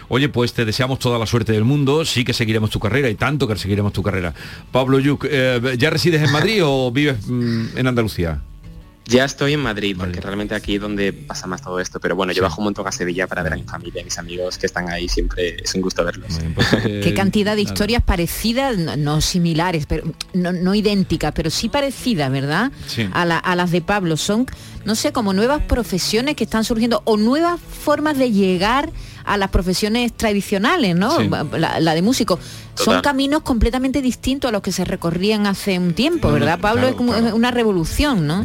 Oye, 0.08 0.28
pues 0.28 0.52
te 0.52 0.64
deseamos 0.64 0.98
toda 0.98 1.18
la 1.18 1.26
suerte 1.26 1.52
del 1.52 1.64
mundo, 1.64 2.04
sí 2.04 2.24
que 2.24 2.32
seguiremos 2.32 2.70
tu 2.70 2.78
carrera 2.80 3.08
y 3.08 3.14
tanto 3.14 3.46
que 3.48 3.56
seguiremos 3.56 3.92
tu 3.92 4.02
carrera. 4.02 4.34
Pablo 4.72 4.98
Yuc, 4.98 5.26
eh, 5.28 5.76
¿ya 5.78 5.90
resides 5.90 6.22
en 6.22 6.32
Madrid 6.32 6.60
o 6.64 6.90
vives 6.90 7.26
mm, 7.26 7.78
en 7.78 7.86
Andalucía? 7.86 8.40
Ya 9.06 9.26
estoy 9.26 9.52
en 9.52 9.60
Madrid, 9.60 9.94
porque 9.98 10.18
realmente 10.18 10.54
aquí 10.54 10.76
es 10.76 10.80
donde 10.80 11.12
pasa 11.12 11.46
más 11.46 11.60
todo 11.60 11.78
esto, 11.78 12.00
pero 12.00 12.16
bueno, 12.16 12.32
yo 12.32 12.42
bajo 12.42 12.62
un 12.62 12.64
montón 12.64 12.86
a 12.88 12.90
Sevilla 12.90 13.26
para 13.26 13.42
ver 13.42 13.52
a 13.52 13.56
mi 13.56 13.62
familia, 13.64 14.00
a 14.00 14.04
mis 14.04 14.16
amigos 14.18 14.56
que 14.56 14.64
están 14.64 14.88
ahí, 14.88 15.10
siempre 15.10 15.56
es 15.62 15.74
un 15.74 15.82
gusto 15.82 16.02
verlos. 16.06 16.40
Qué 16.82 17.12
cantidad 17.14 17.54
de 17.54 17.60
historias 17.60 18.02
parecidas, 18.02 18.78
no, 18.78 18.96
no 18.96 19.20
similares, 19.20 19.84
pero 19.84 20.04
no, 20.32 20.52
no 20.52 20.74
idénticas, 20.74 21.32
pero 21.34 21.50
sí 21.50 21.68
parecidas, 21.68 22.32
¿verdad? 22.32 22.72
Sí. 22.86 23.06
A, 23.12 23.26
la- 23.26 23.36
a 23.38 23.54
las 23.56 23.70
de 23.72 23.82
Pablo. 23.82 24.16
Son, 24.16 24.46
no 24.84 24.94
sé, 24.94 25.12
como 25.12 25.32
nuevas 25.32 25.62
profesiones 25.62 26.36
que 26.36 26.44
están 26.44 26.64
surgiendo 26.64 27.02
o 27.04 27.16
nuevas 27.16 27.60
formas 27.60 28.18
de 28.18 28.32
llegar 28.32 28.90
a 29.24 29.36
las 29.36 29.50
profesiones 29.50 30.12
tradicionales, 30.12 30.94
¿no? 30.94 31.18
Sí. 31.18 31.30
La, 31.58 31.80
la 31.80 31.94
de 31.94 32.02
músico. 32.02 32.38
Son 32.74 33.00
caminos 33.00 33.42
completamente 33.42 34.02
distintos 34.02 34.48
a 34.48 34.52
los 34.52 34.62
que 34.62 34.72
se 34.72 34.84
recorrían 34.84 35.46
hace 35.46 35.78
un 35.78 35.94
tiempo, 35.94 36.28
no, 36.28 36.34
¿verdad, 36.34 36.58
Pablo? 36.58 36.82
claro, 36.82 36.88
es 36.90 36.96
como 36.96 37.36
una 37.36 37.50
revolución, 37.50 38.26
¿no? 38.26 38.44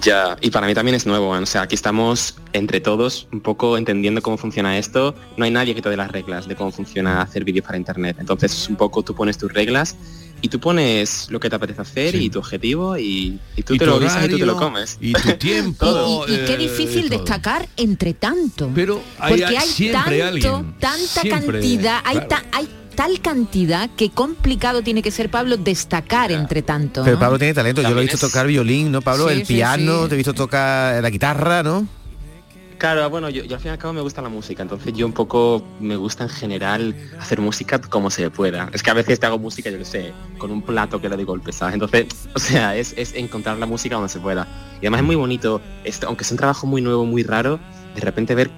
Ya, 0.00 0.36
y 0.40 0.50
para 0.50 0.66
mí 0.66 0.74
también 0.74 0.94
es 0.94 1.06
nuevo, 1.06 1.36
¿eh? 1.36 1.40
o 1.40 1.46
sea, 1.46 1.62
aquí 1.62 1.74
estamos 1.74 2.36
entre 2.52 2.80
todos 2.80 3.28
un 3.32 3.40
poco 3.40 3.78
entendiendo 3.78 4.22
cómo 4.22 4.36
funciona 4.36 4.76
esto. 4.76 5.14
No 5.36 5.44
hay 5.44 5.50
nadie 5.50 5.74
que 5.74 5.82
te 5.82 5.88
dé 5.88 5.96
las 5.96 6.10
reglas 6.10 6.48
de 6.48 6.56
cómo 6.56 6.72
funciona 6.72 7.22
hacer 7.22 7.44
vídeos 7.44 7.64
para 7.64 7.78
internet. 7.78 8.16
Entonces, 8.18 8.68
un 8.68 8.76
poco 8.76 9.02
tú 9.02 9.14
pones 9.14 9.38
tus 9.38 9.52
reglas 9.52 9.96
y 10.44 10.48
tú 10.48 10.60
pones 10.60 11.26
lo 11.30 11.40
que 11.40 11.48
te 11.48 11.56
apetece 11.56 11.80
hacer 11.80 12.14
y 12.16 12.28
tu 12.28 12.38
objetivo 12.38 12.98
y, 12.98 13.40
y 13.56 13.62
tú 13.62 13.74
Y 13.74 13.78
te 13.78 13.86
lo 13.86 13.98
guisas 13.98 14.26
y 14.26 14.28
tú 14.28 14.38
te 14.38 14.44
lo 14.44 14.52
horario, 14.56 14.68
comes. 14.74 14.98
y 15.00 15.12
tu 15.14 15.32
tiempo. 15.38 16.26
Y, 16.28 16.32
y 16.34 16.36
qué 16.44 16.52
eh, 16.54 16.58
difícil 16.58 17.08
destacar 17.08 17.66
entre 17.78 18.12
tanto. 18.12 18.70
Pero 18.74 19.00
hay- 19.18 19.30
porque 19.40 19.56
hay 19.56 19.66
siempre 19.66 20.18
tanto, 20.18 20.26
alguien, 20.56 20.74
tanta 20.78 21.20
siempre, 21.22 21.60
cantidad, 21.60 22.00
hay, 22.04 22.14
claro. 22.16 22.28
ta- 22.28 22.44
hay 22.52 22.68
tal 22.94 23.20
cantidad 23.22 23.88
que 23.96 24.10
complicado 24.10 24.82
tiene 24.82 25.00
que 25.00 25.10
ser 25.10 25.30
Pablo 25.30 25.56
destacar 25.56 26.30
entre 26.30 26.60
tanto. 26.60 27.02
Pero. 27.04 27.18
Pablo 27.18 27.38
tiene 27.38 27.54
talento, 27.54 27.80
yo 27.80 27.90
lo 27.90 28.00
he 28.00 28.02
visto 28.02 28.18
tocar 28.18 28.46
violín, 28.46 28.92
¿no, 28.92 29.00
Pablo? 29.00 29.28
Sí, 29.28 29.32
el 29.34 29.46
sí, 29.46 29.54
piano, 29.54 30.02
sí. 30.02 30.08
te 30.10 30.14
he 30.14 30.18
visto 30.18 30.34
tocar 30.34 31.02
la 31.02 31.08
guitarra, 31.10 31.62
¿no? 31.62 31.88
Claro, 32.78 33.08
bueno, 33.08 33.28
yo, 33.30 33.42
al 33.42 33.60
fin 33.60 33.68
y 33.68 33.72
al 33.72 33.78
cabo 33.78 33.94
me 33.94 34.00
gusta 34.00 34.20
la 34.20 34.28
música, 34.28 34.62
entonces 34.62 34.92
yo 34.92 35.06
un 35.06 35.12
poco 35.12 35.64
me 35.80 35.96
gusta 35.96 36.24
en 36.24 36.30
general 36.30 36.94
hacer 37.18 37.40
música 37.40 37.80
como 37.80 38.10
se 38.10 38.30
pueda. 38.30 38.68
Es 38.72 38.82
que 38.82 38.90
a 38.90 38.94
veces 38.94 39.20
te 39.20 39.26
hago 39.26 39.38
música, 39.38 39.70
yo 39.70 39.78
lo 39.78 39.84
sé, 39.84 40.12
con 40.38 40.50
un 40.50 40.62
plato 40.62 41.00
que 41.00 41.08
le 41.08 41.16
doy 41.16 41.24
golpes, 41.24 41.56
¿sabes? 41.56 41.74
Entonces, 41.74 42.06
o 42.34 42.38
sea, 42.38 42.76
es, 42.76 42.94
es 42.96 43.14
encontrar 43.14 43.58
la 43.58 43.66
música 43.66 43.94
donde 43.94 44.08
se 44.08 44.20
pueda. 44.20 44.46
Y 44.76 44.86
además 44.86 45.00
es 45.00 45.06
muy 45.06 45.16
bonito, 45.16 45.60
esto, 45.84 46.08
aunque 46.08 46.24
es 46.24 46.30
un 46.30 46.36
trabajo 46.36 46.66
muy 46.66 46.82
nuevo, 46.82 47.06
muy 47.06 47.22
raro, 47.22 47.60
de 47.94 48.00
repente 48.00 48.34
ver 48.34 48.50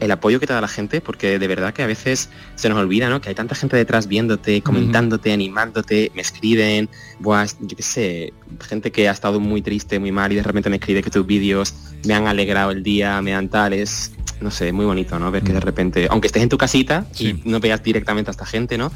el 0.00 0.10
apoyo 0.10 0.38
que 0.40 0.46
te 0.46 0.52
da 0.52 0.60
la 0.60 0.68
gente, 0.68 1.00
porque 1.00 1.38
de 1.38 1.48
verdad 1.48 1.72
que 1.72 1.82
a 1.82 1.86
veces 1.86 2.28
se 2.54 2.68
nos 2.68 2.78
olvida, 2.78 3.08
¿no? 3.08 3.20
Que 3.20 3.30
hay 3.30 3.34
tanta 3.34 3.54
gente 3.54 3.76
detrás 3.76 4.06
viéndote, 4.06 4.62
comentándote, 4.62 5.32
animándote, 5.32 6.12
me 6.14 6.22
escriben, 6.22 6.88
buah, 7.18 7.46
yo 7.60 7.76
qué 7.76 7.82
sé, 7.82 8.32
gente 8.60 8.92
que 8.92 9.08
ha 9.08 9.12
estado 9.12 9.40
muy 9.40 9.62
triste, 9.62 9.98
muy 9.98 10.12
mal 10.12 10.32
y 10.32 10.36
de 10.36 10.42
repente 10.42 10.70
me 10.70 10.76
escribe 10.76 11.02
que 11.02 11.10
tus 11.10 11.26
vídeos 11.26 11.74
me 12.04 12.14
han 12.14 12.26
alegrado 12.26 12.70
el 12.70 12.82
día, 12.82 13.20
me 13.22 13.32
dan 13.32 13.48
tales, 13.48 14.12
no 14.40 14.50
sé, 14.50 14.72
muy 14.72 14.84
bonito, 14.84 15.18
¿no? 15.18 15.30
Ver 15.30 15.42
que 15.42 15.52
de 15.52 15.60
repente, 15.60 16.06
aunque 16.10 16.26
estés 16.26 16.42
en 16.42 16.48
tu 16.48 16.58
casita 16.58 17.06
y 17.18 17.40
no 17.44 17.60
veas 17.60 17.82
directamente 17.82 18.30
a 18.30 18.32
esta 18.32 18.46
gente, 18.46 18.78
¿no? 18.78 18.92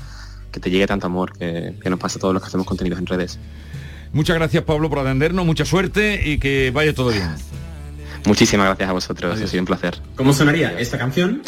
Que 0.51 0.61
te 0.61 0.71
llegue 0.71 0.87
tanto 0.87 1.07
amor 1.07 1.33
que, 1.33 1.75
que 1.83 1.91
nos 1.91 1.99
pasa 1.99 2.19
a 2.19 2.21
todos 2.21 2.35
los 2.35 2.43
que 2.43 2.49
hacemos 2.49 2.67
contenidos 2.67 2.99
en 2.99 3.07
redes. 3.07 3.39
Muchas 4.13 4.37
gracias 4.37 4.63
Pablo 4.65 4.91
por 4.91 4.99
atendernos, 4.99 5.47
mucha 5.47 5.65
suerte 5.65 6.29
y 6.29 6.39
que 6.39 6.71
vaya 6.73 6.95
todo 6.95 7.11
bien. 7.11 7.31
Muchísimas 8.25 8.67
gracias 8.67 8.89
a 8.89 8.93
vosotros, 8.93 9.41
ha 9.41 9.47
sido 9.47 9.63
un 9.63 9.67
placer. 9.67 9.99
¿Cómo 10.17 10.33
sonaría 10.33 10.79
esta 10.79 10.99
canción? 10.99 11.43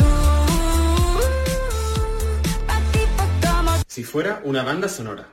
Si 3.87 4.03
fuera 4.03 4.41
una 4.45 4.65
banda 4.65 4.89
sonora. 4.89 5.29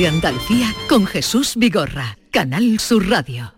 De 0.00 0.08
Andalucía 0.08 0.74
con 0.88 1.04
Jesús 1.04 1.56
Vigorra, 1.56 2.16
Canal 2.30 2.80
Sur 2.80 3.10
Radio. 3.10 3.52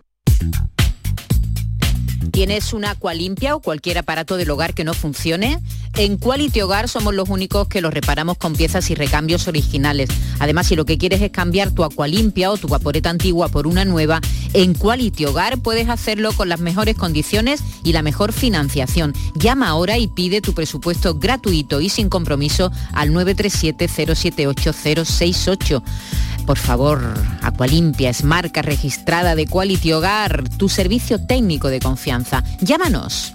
¿Tienes 2.33 2.73
una 2.73 2.91
agua 2.91 3.15
limpia 3.15 3.55
o 3.55 3.61
cualquier 3.61 3.99
aparato 3.99 4.37
del 4.37 4.51
hogar 4.51 4.75
que 4.75 4.83
no 4.83 4.93
funcione? 4.93 5.63
En 5.97 6.17
Quality 6.17 6.63
Hogar 6.63 6.89
somos 6.89 7.15
los 7.15 7.29
únicos 7.29 7.69
que 7.69 7.83
los 7.83 7.93
reparamos 7.93 8.39
con 8.39 8.55
piezas 8.55 8.89
y 8.91 8.95
recambios 8.95 9.47
originales. 9.47 10.09
Además, 10.39 10.69
si 10.69 10.75
lo 10.75 10.87
que 10.87 10.97
quieres 10.97 11.21
es 11.21 11.31
cambiar 11.31 11.71
tu 11.71 11.85
agua 11.85 12.09
limpia 12.09 12.51
o 12.51 12.57
tu 12.57 12.67
vaporeta 12.67 13.11
antigua 13.11 13.49
por 13.49 13.67
una 13.67 13.85
nueva, 13.85 14.23
en 14.55 14.73
Quality 14.73 15.27
Hogar 15.27 15.59
puedes 15.59 15.91
hacerlo 15.91 16.33
con 16.33 16.49
las 16.49 16.61
mejores 16.61 16.97
condiciones 16.97 17.63
y 17.85 17.93
la 17.93 18.01
mejor 18.01 18.33
financiación. 18.33 19.13
Llama 19.35 19.69
ahora 19.69 19.99
y 19.99 20.09
pide 20.09 20.41
tu 20.41 20.55
presupuesto 20.55 21.19
gratuito 21.19 21.83
y 21.83 21.91
sin 21.91 22.09
compromiso 22.09 22.73
al 22.95 23.11
937-078-068. 23.11 25.83
Por 26.47 26.57
favor, 26.59 27.03
Acualimpia 27.43 28.09
es 28.11 28.25
marca 28.25 28.63
registrada 28.63 29.35
de 29.35 29.47
Quality 29.47 29.93
Hogar, 29.93 30.49
tu 30.57 30.71
servicio 30.71 31.23
técnico 31.25 31.69
de 31.69 31.81
confianza. 31.81 32.43
Llámanos. 32.61 33.35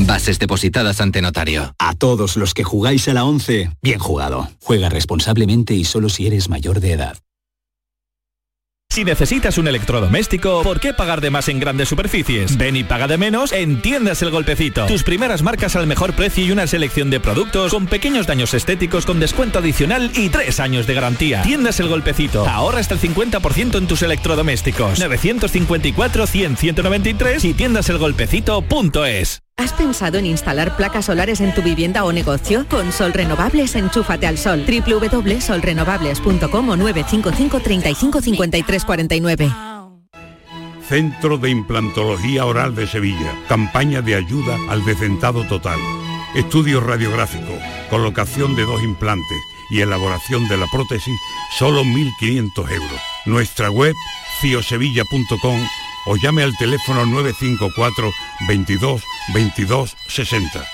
bases 0.00 0.38
depositadas 0.38 1.00
ante 1.00 1.22
notario. 1.22 1.74
A 1.78 1.94
todos 1.94 2.36
los 2.36 2.54
que 2.54 2.64
jugáis 2.64 3.08
a 3.08 3.14
la 3.14 3.24
11, 3.24 3.70
bien 3.82 3.98
jugado. 3.98 4.50
Juega 4.60 4.88
responsablemente 4.88 5.74
y 5.74 5.84
solo 5.84 6.08
si 6.08 6.26
eres 6.26 6.48
mayor 6.48 6.80
de 6.80 6.92
edad. 6.92 7.18
Si 8.92 9.04
necesitas 9.04 9.56
un 9.56 9.68
electrodoméstico, 9.68 10.62
¿por 10.62 10.78
qué 10.78 10.92
pagar 10.92 11.22
de 11.22 11.30
más 11.30 11.48
en 11.48 11.58
grandes 11.58 11.88
superficies? 11.88 12.58
Ven 12.58 12.76
y 12.76 12.84
paga 12.84 13.06
de 13.06 13.16
menos 13.16 13.50
en 13.52 13.80
Tiendas 13.80 14.20
El 14.20 14.30
Golpecito. 14.30 14.84
Tus 14.84 15.02
primeras 15.02 15.40
marcas 15.40 15.76
al 15.76 15.86
mejor 15.86 16.12
precio 16.12 16.44
y 16.44 16.50
una 16.50 16.66
selección 16.66 17.08
de 17.08 17.18
productos 17.18 17.72
con 17.72 17.86
pequeños 17.86 18.26
daños 18.26 18.52
estéticos 18.52 19.06
con 19.06 19.18
descuento 19.18 19.60
adicional 19.60 20.10
y 20.14 20.28
tres 20.28 20.60
años 20.60 20.86
de 20.86 20.92
garantía. 20.92 21.40
Tiendas 21.40 21.80
El 21.80 21.88
Golpecito. 21.88 22.46
Ahorra 22.46 22.80
hasta 22.80 22.92
el 22.92 23.00
50% 23.00 23.78
en 23.78 23.86
tus 23.86 24.02
electrodomésticos. 24.02 25.00
954-100-193 25.00 27.44
y 27.44 27.54
tiendaselgolpecito.es. 27.54 29.41
¿Has 29.56 29.72
pensado 29.74 30.18
en 30.18 30.26
instalar 30.26 30.76
placas 30.76 31.04
solares 31.06 31.40
en 31.40 31.54
tu 31.54 31.62
vivienda 31.62 32.04
o 32.04 32.12
negocio? 32.12 32.66
Con 32.68 32.92
Sol 32.92 33.12
Renovables, 33.12 33.76
enchúfate 33.76 34.26
al 34.26 34.38
sol. 34.38 34.64
www.solrenovables.com 34.66 36.68
o 36.68 36.76
955 36.76 37.60
35 37.60 38.20
53 38.20 38.84
49. 38.84 39.52
Centro 40.88 41.38
de 41.38 41.50
Implantología 41.50 42.44
Oral 42.44 42.74
de 42.74 42.86
Sevilla. 42.86 43.32
Campaña 43.48 44.02
de 44.02 44.16
ayuda 44.16 44.56
al 44.68 44.84
decentado 44.84 45.46
total. 45.46 45.78
Estudio 46.34 46.80
radiográfico, 46.80 47.52
colocación 47.90 48.56
de 48.56 48.64
dos 48.64 48.82
implantes 48.82 49.38
y 49.70 49.80
elaboración 49.80 50.48
de 50.48 50.56
la 50.56 50.66
prótesis, 50.66 51.14
solo 51.58 51.84
1.500 51.84 52.72
euros. 52.72 53.00
Nuestra 53.26 53.70
web, 53.70 53.94
ciosevilla.com 54.40 55.60
o 56.06 56.16
llame 56.16 56.42
al 56.42 56.56
teléfono 56.56 57.06
954 57.06 58.10
22 58.46 59.02
22 59.34 59.96
60. 60.08 60.64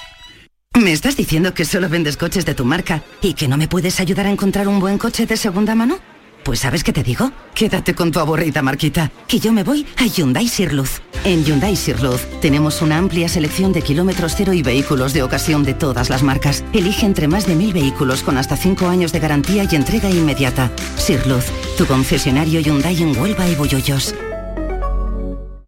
¿Me 0.79 0.93
estás 0.93 1.17
diciendo 1.17 1.55
que 1.55 1.64
solo 1.64 1.88
vendes 1.88 2.17
coches 2.17 2.45
de 2.45 2.55
tu 2.55 2.64
marca 2.64 3.03
y 3.21 3.35
que 3.35 3.49
no 3.49 3.57
me 3.57 3.67
puedes 3.67 3.99
ayudar 4.01 4.27
a 4.27 4.31
encontrar 4.31 4.69
un 4.69 4.79
buen 4.79 4.99
coche 4.99 5.27
de 5.27 5.37
segunda 5.37 5.75
mano? 5.75 5.99
Pues 6.45 6.61
¿sabes 6.61 6.85
qué 6.85 6.93
te 6.93 7.03
digo? 7.03 7.33
Quédate 7.53 7.95
con 7.95 8.12
tu 8.12 8.21
aburrida 8.21 8.62
marquita, 8.62 9.11
que 9.27 9.41
yo 9.41 9.53
me 9.53 9.64
voy 9.64 9.87
a 9.97 10.07
Hyundai 10.07 10.49
Sirluz. 10.49 11.03
En 11.25 11.45
Hyundai 11.45 11.77
Sirluz 11.77 12.23
tenemos 12.41 12.81
una 12.81 12.97
amplia 12.97 13.29
selección 13.29 13.73
de 13.73 13.83
kilómetros 13.83 14.35
cero 14.37 14.53
y 14.53 14.62
vehículos 14.62 15.12
de 15.12 15.25
ocasión 15.25 15.64
de 15.64 15.75
todas 15.75 16.09
las 16.09 16.23
marcas. 16.23 16.64
Elige 16.73 17.07
entre 17.07 17.29
más 17.29 17.47
de 17.47 17.57
mil 17.57 17.73
vehículos 17.73 18.23
con 18.23 18.38
hasta 18.38 18.57
5 18.57 18.87
años 18.87 19.12
de 19.12 19.19
garantía 19.19 19.67
y 19.71 19.75
entrega 19.75 20.09
inmediata. 20.09 20.71
Sirluz, 20.97 21.47
tu 21.77 21.87
concesionario 21.87 22.61
Hyundai 22.61 23.03
en 23.03 23.19
Huelva 23.19 23.49
y 23.49 23.55
Bollollos. 23.57 24.14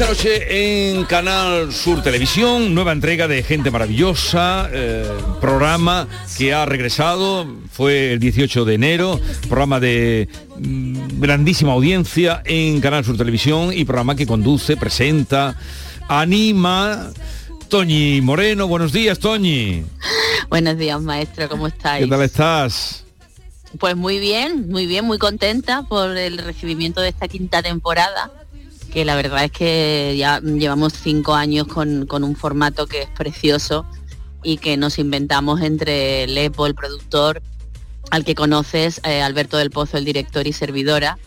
Esta 0.00 0.12
noche 0.12 0.92
en 0.92 1.04
Canal 1.04 1.74
Sur 1.74 2.02
Televisión, 2.02 2.74
nueva 2.74 2.92
entrega 2.92 3.28
de 3.28 3.42
Gente 3.42 3.70
Maravillosa, 3.70 4.66
eh, 4.72 5.06
programa 5.42 6.08
que 6.38 6.54
ha 6.54 6.64
regresado, 6.64 7.46
fue 7.70 8.14
el 8.14 8.18
18 8.18 8.64
de 8.64 8.74
enero, 8.74 9.20
programa 9.42 9.78
de 9.78 10.30
mm, 10.56 11.20
grandísima 11.20 11.72
audiencia 11.74 12.40
en 12.46 12.80
Canal 12.80 13.04
Sur 13.04 13.18
Televisión 13.18 13.74
y 13.74 13.84
programa 13.84 14.14
que 14.14 14.26
conduce, 14.26 14.78
presenta, 14.78 15.58
anima. 16.08 17.10
Toñi 17.68 18.22
Moreno, 18.22 18.68
buenos 18.68 18.94
días, 18.94 19.18
Toñi. 19.18 19.84
Buenos 20.48 20.78
días, 20.78 20.98
maestro, 21.02 21.46
¿cómo 21.50 21.66
estáis? 21.66 22.06
¿Qué 22.06 22.10
tal 22.10 22.22
estás? 22.22 23.04
Pues 23.78 23.96
muy 23.96 24.18
bien, 24.18 24.70
muy 24.70 24.86
bien, 24.86 25.04
muy 25.04 25.18
contenta 25.18 25.82
por 25.82 26.16
el 26.16 26.38
recibimiento 26.38 27.02
de 27.02 27.10
esta 27.10 27.28
quinta 27.28 27.62
temporada, 27.62 28.32
que 28.90 29.04
la 29.04 29.16
verdad 29.16 29.44
es 29.44 29.52
que 29.52 30.14
ya 30.18 30.40
llevamos 30.40 30.92
cinco 30.92 31.34
años 31.34 31.66
con, 31.66 32.06
con 32.06 32.24
un 32.24 32.36
formato 32.36 32.86
que 32.86 33.02
es 33.02 33.08
precioso 33.08 33.86
y 34.42 34.58
que 34.58 34.76
nos 34.76 34.98
inventamos 34.98 35.60
entre 35.60 36.26
Lepo, 36.26 36.66
el 36.66 36.74
productor, 36.74 37.42
al 38.10 38.24
que 38.24 38.34
conoces, 38.34 39.00
eh, 39.04 39.22
Alberto 39.22 39.56
del 39.56 39.70
Pozo, 39.70 39.96
el 39.96 40.04
director 40.04 40.46
y 40.46 40.52
servidora, 40.52 41.18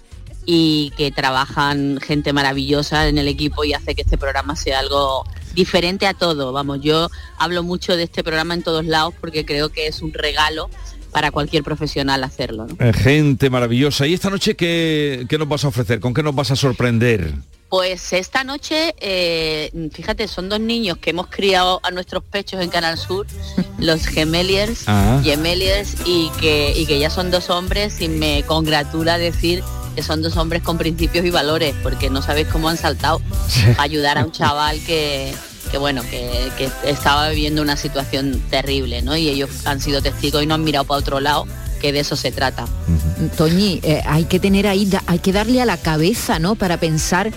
y 0.45 0.91
que 0.97 1.11
trabajan 1.11 1.99
gente 2.01 2.33
maravillosa 2.33 3.07
en 3.07 3.17
el 3.17 3.27
equipo 3.27 3.63
y 3.63 3.73
hace 3.73 3.95
que 3.95 4.01
este 4.01 4.17
programa 4.17 4.55
sea 4.55 4.79
algo 4.79 5.25
diferente 5.53 6.05
a 6.05 6.13
todo. 6.13 6.51
Vamos, 6.51 6.81
yo 6.81 7.09
hablo 7.37 7.63
mucho 7.63 7.95
de 7.95 8.03
este 8.03 8.23
programa 8.23 8.53
en 8.53 8.63
todos 8.63 8.85
lados 8.85 9.13
porque 9.21 9.45
creo 9.45 9.69
que 9.69 9.87
es 9.87 10.01
un 10.01 10.11
regalo 10.11 10.69
para 11.13 11.31
cualquier 11.31 11.63
profesional 11.63 12.23
hacerlo. 12.23 12.65
¿no? 12.67 12.75
Eh, 12.85 12.91
Gente 12.93 13.49
maravillosa. 13.49 14.05
¿Y 14.07 14.13
esta 14.13 14.29
noche 14.29 14.55
qué, 14.55 15.25
qué 15.29 15.37
nos 15.37 15.47
vas 15.47 15.63
a 15.63 15.67
ofrecer? 15.69 15.99
¿Con 15.99 16.13
qué 16.13 16.23
nos 16.23 16.35
vas 16.35 16.51
a 16.51 16.55
sorprender? 16.55 17.33
Pues 17.69 18.13
esta 18.13 18.43
noche, 18.43 18.93
eh, 18.99 19.71
fíjate, 19.91 20.27
son 20.27 20.47
dos 20.47 20.59
niños 20.59 20.97
que 20.99 21.09
hemos 21.09 21.25
criado 21.27 21.79
a 21.83 21.89
nuestros 21.89 22.23
pechos 22.23 22.61
en 22.61 22.69
Canal 22.69 22.97
Sur, 22.99 23.25
los 23.79 24.05
Gemeliers, 24.05 24.83
Ah. 24.85 25.19
Gemeliers, 25.23 25.95
y 26.05 26.29
que, 26.39 26.73
y 26.75 26.85
que 26.85 26.99
ya 26.99 27.09
son 27.09 27.31
dos 27.31 27.49
hombres 27.49 27.99
y 28.01 28.09
me 28.09 28.43
congratula 28.45 29.17
decir 29.17 29.63
que 29.95 30.03
son 30.03 30.21
dos 30.21 30.37
hombres 30.37 30.61
con 30.63 30.77
principios 30.77 31.25
y 31.25 31.29
valores, 31.31 31.73
porque 31.83 32.09
no 32.11 32.21
sabéis 32.21 32.47
cómo 32.47 32.69
han 32.69 32.77
saltado 32.77 33.21
a 33.77 33.81
ayudar 33.83 34.17
a 34.19 34.25
un 34.25 34.31
chaval 34.33 34.79
que, 34.85 35.33
que 35.73 35.79
bueno, 35.79 36.03
que, 36.03 36.51
que 36.55 36.69
estaba 36.87 37.29
viviendo 37.29 37.63
una 37.63 37.75
situación 37.75 38.39
terrible, 38.51 39.01
¿no? 39.01 39.17
Y 39.17 39.27
ellos 39.27 39.49
han 39.65 39.81
sido 39.81 40.03
testigos 40.03 40.43
y 40.43 40.45
no 40.45 40.53
han 40.53 40.63
mirado 40.63 40.85
para 40.85 40.99
otro 40.99 41.19
lado, 41.19 41.47
que 41.81 41.91
de 41.91 42.01
eso 42.01 42.15
se 42.15 42.31
trata. 42.31 42.67
Toñi, 43.37 43.79
eh, 43.81 44.03
hay 44.05 44.25
que 44.25 44.39
tener 44.39 44.67
ahí, 44.67 44.85
da- 44.85 45.01
hay 45.07 45.17
que 45.17 45.33
darle 45.33 45.63
a 45.63 45.65
la 45.65 45.77
cabeza, 45.77 46.37
¿no? 46.37 46.53
Para 46.53 46.77
pensar 46.79 47.31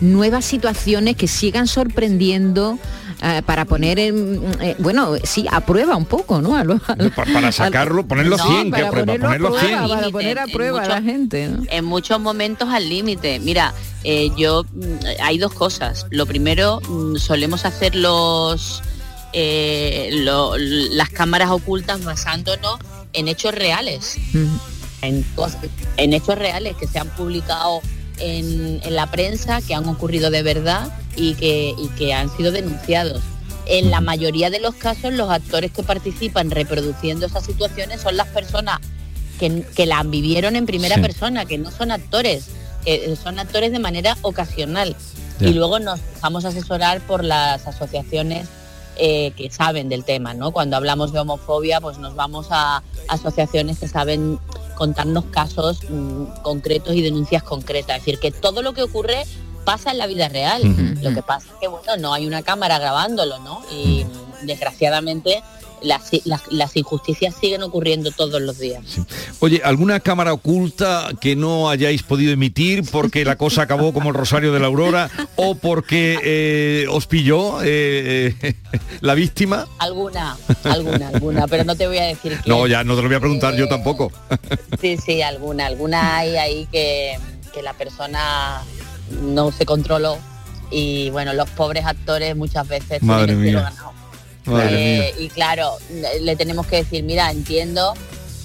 nuevas 0.00 0.46
situaciones 0.46 1.16
que 1.16 1.28
sigan 1.28 1.66
sorprendiendo 1.66 2.78
eh, 3.22 3.40
para 3.46 3.64
poner 3.64 3.98
en, 4.00 4.42
eh, 4.60 4.74
bueno, 4.78 5.14
sí, 5.22 5.46
a 5.50 5.60
prueba 5.60 5.96
un 5.96 6.04
poco, 6.06 6.40
¿no? 6.42 6.56
A 6.56 6.64
lo- 6.64 6.74
a 6.86 6.96
lo- 6.96 7.10
Pa- 7.10 7.24
Para 7.32 7.52
sacarlo, 7.52 8.06
ponerlo 8.06 8.36
No, 8.36 8.44
100, 8.46 8.64
que 8.64 8.70
para 8.70 8.88
a 8.88 8.90
prueba, 8.90 9.06
ponerlo 9.06 9.26
a 9.26 9.28
ponerlo 9.28 9.58
100. 9.58 9.68
prueba, 9.78 9.88
para 9.94 10.10
poner 10.10 10.38
a 10.38 10.44
En 10.44 10.50
prueba 10.52 10.82
a 10.82 10.88
la 10.88 10.94
muchos- 11.00 11.12
gente, 11.12 11.48
¿no? 11.48 11.62
En 11.70 11.84
muchos 11.84 12.20
momentos 12.20 12.68
al 12.70 12.88
límite. 12.88 13.38
Mira, 13.40 13.72
eh, 14.04 14.30
yo 14.36 14.64
mm, 14.64 14.82
hay 15.22 15.38
dos 15.38 15.52
cosas. 15.54 16.06
Lo 16.10 16.26
primero, 16.26 16.80
mm, 16.88 17.16
solemos 17.16 17.64
hacer 17.64 17.94
los 17.94 18.82
eh, 19.34 20.10
lo- 20.12 20.56
las 20.58 21.08
cámaras 21.08 21.50
ocultas 21.50 22.04
basándonos 22.04 22.78
en 23.14 23.28
hechos 23.28 23.54
reales. 23.54 24.16
En, 25.00 25.24
hechos 26.12 26.36
reales 26.38 26.76
que 26.76 26.86
se 26.86 26.98
han 26.98 27.08
publicado 27.08 27.80
en, 28.18 28.80
en 28.84 28.94
la 28.94 29.10
prensa, 29.10 29.60
que 29.62 29.74
han 29.74 29.88
ocurrido 29.88 30.30
de 30.30 30.42
verdad 30.42 30.92
y 31.16 31.34
que, 31.34 31.74
y 31.78 31.88
que 31.98 32.14
han 32.14 32.34
sido 32.36 32.52
denunciados. 32.52 33.22
En 33.66 33.90
la 33.90 34.00
mayoría 34.00 34.50
de 34.50 34.60
los 34.60 34.74
casos, 34.74 35.12
los 35.12 35.30
actores 35.30 35.70
que 35.72 35.82
participan 35.82 36.50
reproduciendo 36.50 37.26
esas 37.26 37.44
situaciones 37.44 38.00
son 38.00 38.16
las 38.16 38.28
personas 38.28 38.80
que, 39.38 39.62
que 39.76 39.86
la 39.86 40.02
vivieron 40.02 40.56
en 40.56 40.66
primera 40.66 40.96
Sí. 40.96 41.00
persona, 41.02 41.44
que 41.44 41.58
no 41.58 41.70
son 41.70 41.90
actores, 41.92 42.46
que 42.84 43.14
son 43.16 43.38
actores 43.38 43.70
de 43.72 43.78
manera 43.78 44.16
ocasional. 44.22 44.96
Y 45.40 45.54
luego 45.54 45.78
nos 45.80 46.00
dejamos 46.14 46.44
asesorar 46.44 47.00
por 47.00 47.24
las 47.24 47.66
asociaciones 47.66 48.48
eh, 48.96 49.32
que 49.36 49.50
saben 49.50 49.88
del 49.88 50.04
tema, 50.04 50.34
¿no? 50.34 50.52
Cuando 50.52 50.76
hablamos 50.76 51.12
de 51.12 51.18
homofobia, 51.18 51.80
pues 51.80 51.98
nos 51.98 52.14
vamos 52.14 52.48
a 52.50 52.82
asociaciones 53.08 53.78
que 53.78 53.88
saben 53.88 54.38
contarnos 54.76 55.24
casos 55.26 55.78
mm, 55.88 56.42
concretos 56.42 56.94
y 56.94 57.00
denuncias 57.02 57.42
concretas. 57.42 57.96
Es 57.98 58.04
decir, 58.04 58.20
que 58.20 58.30
todo 58.30 58.60
lo 58.62 58.74
que 58.74 58.82
ocurre 58.82 59.24
pasa 59.64 59.90
en 59.90 59.98
la 59.98 60.06
vida 60.06 60.28
real. 60.28 60.62
Lo 61.02 61.14
que 61.14 61.22
pasa 61.22 61.46
es 61.48 61.54
que, 61.60 61.68
bueno, 61.68 61.96
no 61.98 62.12
hay 62.14 62.26
una 62.26 62.42
cámara 62.42 62.78
grabándolo, 62.78 63.38
¿no? 63.40 63.62
Y 63.72 64.04
desgraciadamente 64.42 65.42
las, 65.82 66.10
las- 66.24 66.46
las 66.52 66.76
injusticias 66.76 67.34
siguen 67.40 67.62
ocurriendo 67.64 68.12
todos 68.12 68.40
los 68.40 68.58
días. 68.60 68.82
Oye, 69.40 69.60
¿alguna 69.64 69.98
cámara 69.98 70.32
oculta 70.32 71.08
que 71.20 71.34
no 71.34 71.68
hayáis 71.68 72.04
podido 72.04 72.32
emitir 72.32 72.84
porque 72.88 73.24
la 73.24 73.34
cosa 73.36 73.62
acabó 73.62 73.92
como 73.92 74.10
el 74.10 74.14
Rosario 74.14 74.52
de 74.52 74.60
la 74.60 74.66
Aurora 74.68 75.10
o 75.34 75.56
porque 75.56 76.20
eh, 76.22 76.86
os 76.88 77.06
pilló 77.08 77.62
eh, 77.62 78.32
eh, 78.42 78.54
la 79.00 79.14
víctima? 79.14 79.66
Alguna, 79.78 80.36
alguna, 80.62 81.08
alguna, 81.08 81.48
pero 81.48 81.64
no 81.64 81.74
te 81.74 81.88
voy 81.88 81.98
a 81.98 82.04
decir. 82.04 82.38
No, 82.46 82.68
ya 82.68 82.84
no 82.84 82.94
te 82.94 83.02
lo 83.02 83.08
voy 83.08 83.16
a 83.16 83.20
preguntar 83.20 83.56
yo 83.56 83.66
tampoco. 83.66 84.12
Sí, 84.80 84.96
sí, 84.98 85.20
alguna, 85.20 85.66
alguna 85.66 86.16
hay 86.18 86.36
ahí 86.36 86.68
que, 86.70 87.18
que 87.52 87.60
la 87.60 87.72
persona 87.74 88.62
no 89.20 89.52
se 89.52 89.64
controló 89.66 90.18
y 90.70 91.10
bueno, 91.10 91.32
los 91.34 91.48
pobres 91.50 91.84
actores 91.84 92.34
muchas 92.36 92.66
veces 92.66 93.02
Madre 93.02 93.34
cielo 93.34 93.40
mía. 93.40 93.60
ganado. 93.70 93.92
Madre 94.46 95.08
Eh, 95.08 95.14
y 95.20 95.28
claro, 95.28 95.72
le- 95.92 96.20
le 96.20 96.36
tenemos 96.36 96.66
que 96.66 96.76
decir, 96.76 97.04
mira, 97.04 97.30
entiendo 97.30 97.94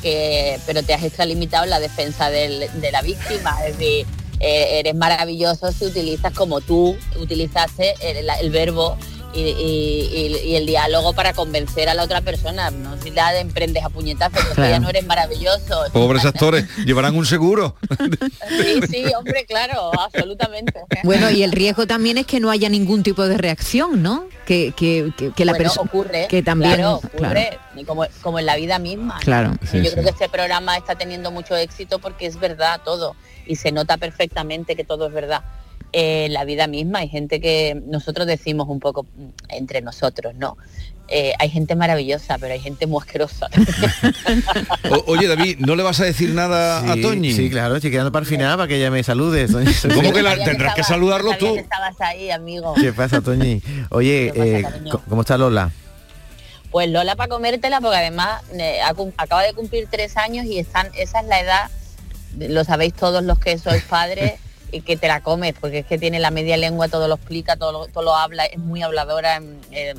que, 0.02 0.60
pero 0.66 0.84
te 0.84 0.94
has 0.94 1.04
extralimitado 1.04 1.64
en 1.64 1.70
la 1.72 1.80
defensa 1.80 2.30
del- 2.30 2.70
de 2.82 2.92
la 2.92 3.02
víctima, 3.02 3.58
es 3.66 3.78
decir, 3.78 4.06
eh, 4.40 4.80
eres 4.80 4.94
maravilloso 4.94 5.72
si 5.72 5.86
utilizas 5.86 6.32
como 6.34 6.62
tú 6.62 6.96
utilizaste 7.20 7.96
el, 8.02 8.30
el 8.30 8.50
verbo 8.52 8.96
y, 9.34 9.42
y- 9.42 10.10
y- 10.14 10.48
y 10.52 10.56
el 10.56 10.66
diálogo 10.66 11.14
para 11.14 11.34
convencer 11.34 11.90
a 11.90 11.94
la 11.94 12.04
otra 12.04 12.22
persona, 12.22 12.72
no 12.72 12.98
si 13.02 13.12
la 13.12 13.38
emprendes 13.40 13.84
a 13.84 13.90
puñetazos, 13.90 14.40
porque 14.40 14.54
Claro. 14.56 14.72
ya 14.72 14.80
no 14.80 14.90
eres 14.90 15.06
maravilloso. 15.06 15.84
Pobres 15.94 16.26
actores, 16.26 16.66
llevarán 16.86 17.16
un 17.16 17.26
seguro. 17.26 17.76
Sí, 18.50 18.80
sí, 18.90 19.04
hombre, 19.18 19.46
claro, 19.46 19.92
absolutamente. 20.00 20.74
Bueno, 21.04 21.30
y 21.30 21.44
el 21.44 21.52
riesgo 21.52 21.86
también 21.88 22.18
es 22.18 22.26
que 22.26 22.40
no 22.40 22.50
haya 22.50 22.70
ningún 22.70 23.04
tipo 23.04 23.28
de 23.28 23.38
reacción, 23.38 24.02
¿no? 24.02 24.26
Que, 24.46 24.74
que, 24.76 25.12
que, 25.18 25.32
que 25.34 25.46
la 25.46 25.52
Bueno, 25.54 25.64
persona 25.66 25.90
ocurre, 25.90 26.28
que 26.30 26.42
también 26.42 26.76
claro, 26.76 26.96
ocurre, 26.96 27.18
claro. 27.74 27.86
como, 27.86 28.06
como 28.22 28.40
en 28.40 28.46
la 28.46 28.56
vida 28.56 28.80
misma. 28.80 29.20
Claro. 29.20 29.54
Sí, 29.70 29.78
yo 29.80 29.86
sí. 29.86 29.92
creo 29.92 30.04
que 30.06 30.10
este 30.12 30.30
programa 30.30 30.78
está 30.78 30.96
teniendo 30.96 31.32
mucho 31.32 31.56
éxito 31.58 32.00
porque 32.00 32.26
es 32.28 32.40
verdad 32.40 32.80
todo 32.86 33.16
y 33.46 33.58
se 33.58 33.72
nota 33.72 33.98
perfectamente 33.98 34.76
que 34.76 34.84
todo 34.86 35.08
es 35.08 35.14
verdad. 35.14 35.44
Eh, 35.94 36.28
la 36.32 36.44
vida 36.46 36.68
misma 36.68 37.00
hay 37.00 37.08
gente 37.10 37.40
que 37.40 37.82
nosotros 37.88 38.28
decimos 38.28 38.68
un 38.70 38.80
poco 38.80 39.06
entre 39.50 39.82
nosotros, 39.82 40.36
¿no? 40.36 40.58
Eh, 41.10 41.32
hay 41.40 41.50
gente 41.50 41.76
maravillosa, 41.76 42.38
pero 42.38 42.54
hay 42.54 42.60
gente 42.60 42.86
muy 42.86 43.00
asquerosa. 43.02 43.48
O- 44.92 45.04
oye, 45.14 45.28
David, 45.28 45.58
¿no 45.60 45.76
le 45.76 45.84
vas 45.84 46.00
a 46.02 46.06
decir 46.06 46.30
nada 46.34 46.80
a 46.92 46.96
Toñi? 47.02 47.32
Sí, 47.34 47.50
claro, 47.50 47.76
estoy 47.78 47.92
quedando 47.92 48.12
para 48.12 48.24
el 48.24 48.30
final 48.30 48.58
para 48.58 48.68
que 48.68 48.76
ella 48.78 48.92
me 48.92 49.04
salude. 49.04 49.48
Toñi. 49.48 49.72
¿Cómo 49.94 50.12
que 50.12 50.22
la- 50.22 50.36
tendrás 50.36 50.76
que 50.76 50.82
estaba- 50.82 51.00
saludarlo 51.00 51.32
sabía 51.32 51.48
tú? 51.48 51.54
que 51.56 51.62
estabas 51.62 52.02
ahí, 52.02 52.30
amigo. 52.32 52.74
¿Qué 52.76 52.92
pasa, 52.94 53.22
Toñi? 53.22 53.62
Oye, 53.90 54.32
eh, 54.36 54.64
¿cómo 55.10 55.22
está 55.22 55.38
Lola? 55.38 55.72
Pues 56.72 56.90
Lola 56.90 57.16
para 57.16 57.30
comértela, 57.30 57.80
porque 57.80 57.98
además 57.98 58.42
eh, 58.54 58.80
acaba 59.18 59.44
de 59.44 59.54
cumplir 59.54 59.88
tres 59.90 60.18
años 60.18 60.46
y 60.46 60.60
están, 60.60 60.90
esa 60.98 61.22
es 61.22 61.28
la 61.28 61.40
edad, 61.40 61.70
lo 62.38 62.64
sabéis 62.66 62.94
todos 62.94 63.24
los 63.24 63.40
que 63.40 63.58
sois 63.58 63.84
padres, 63.84 64.34
que 64.86 64.98
te 64.98 65.08
la 65.08 65.22
comes, 65.22 65.54
porque 65.60 65.80
es 65.80 65.86
que 65.86 65.98
tiene 65.98 66.20
la 66.20 66.32
media 66.32 66.58
lengua, 66.58 66.88
todo 66.88 67.08
lo 67.08 67.16
explica, 67.16 67.56
todo 67.56 67.72
lo, 67.72 67.88
todo 67.88 68.04
lo 68.04 68.16
habla, 68.16 68.46
es 68.46 68.60
muy 68.60 68.82
habladora. 68.82 69.38
em, 69.38 69.60
eh, 69.72 69.94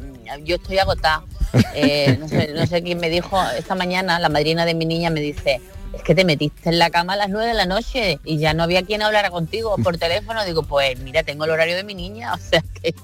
yo 0.44 0.56
estoy 0.56 0.78
agotada. 0.78 1.24
Eh, 1.74 2.16
no, 2.20 2.28
sé, 2.28 2.52
no 2.54 2.66
sé 2.66 2.82
quién 2.82 2.98
me 2.98 3.08
dijo 3.08 3.40
esta 3.56 3.74
mañana, 3.74 4.18
la 4.18 4.28
madrina 4.28 4.66
de 4.66 4.74
mi 4.74 4.84
niña 4.84 5.08
me 5.10 5.20
dice, 5.20 5.62
es 5.92 6.02
que 6.02 6.14
te 6.14 6.24
metiste 6.24 6.68
en 6.68 6.78
la 6.78 6.90
cama 6.90 7.14
a 7.14 7.16
las 7.16 7.28
nueve 7.28 7.48
de 7.48 7.54
la 7.54 7.66
noche 7.66 8.18
y 8.24 8.38
ya 8.38 8.54
no 8.54 8.62
había 8.62 8.82
quien 8.82 9.02
hablara 9.02 9.30
contigo 9.30 9.76
por 9.82 9.98
teléfono. 9.98 10.44
Digo, 10.44 10.62
pues 10.62 10.98
mira, 11.00 11.22
tengo 11.22 11.44
el 11.44 11.50
horario 11.50 11.76
de 11.76 11.84
mi 11.84 11.94
niña, 11.94 12.34
o 12.34 12.38
sea 12.38 12.62
que... 12.80 12.94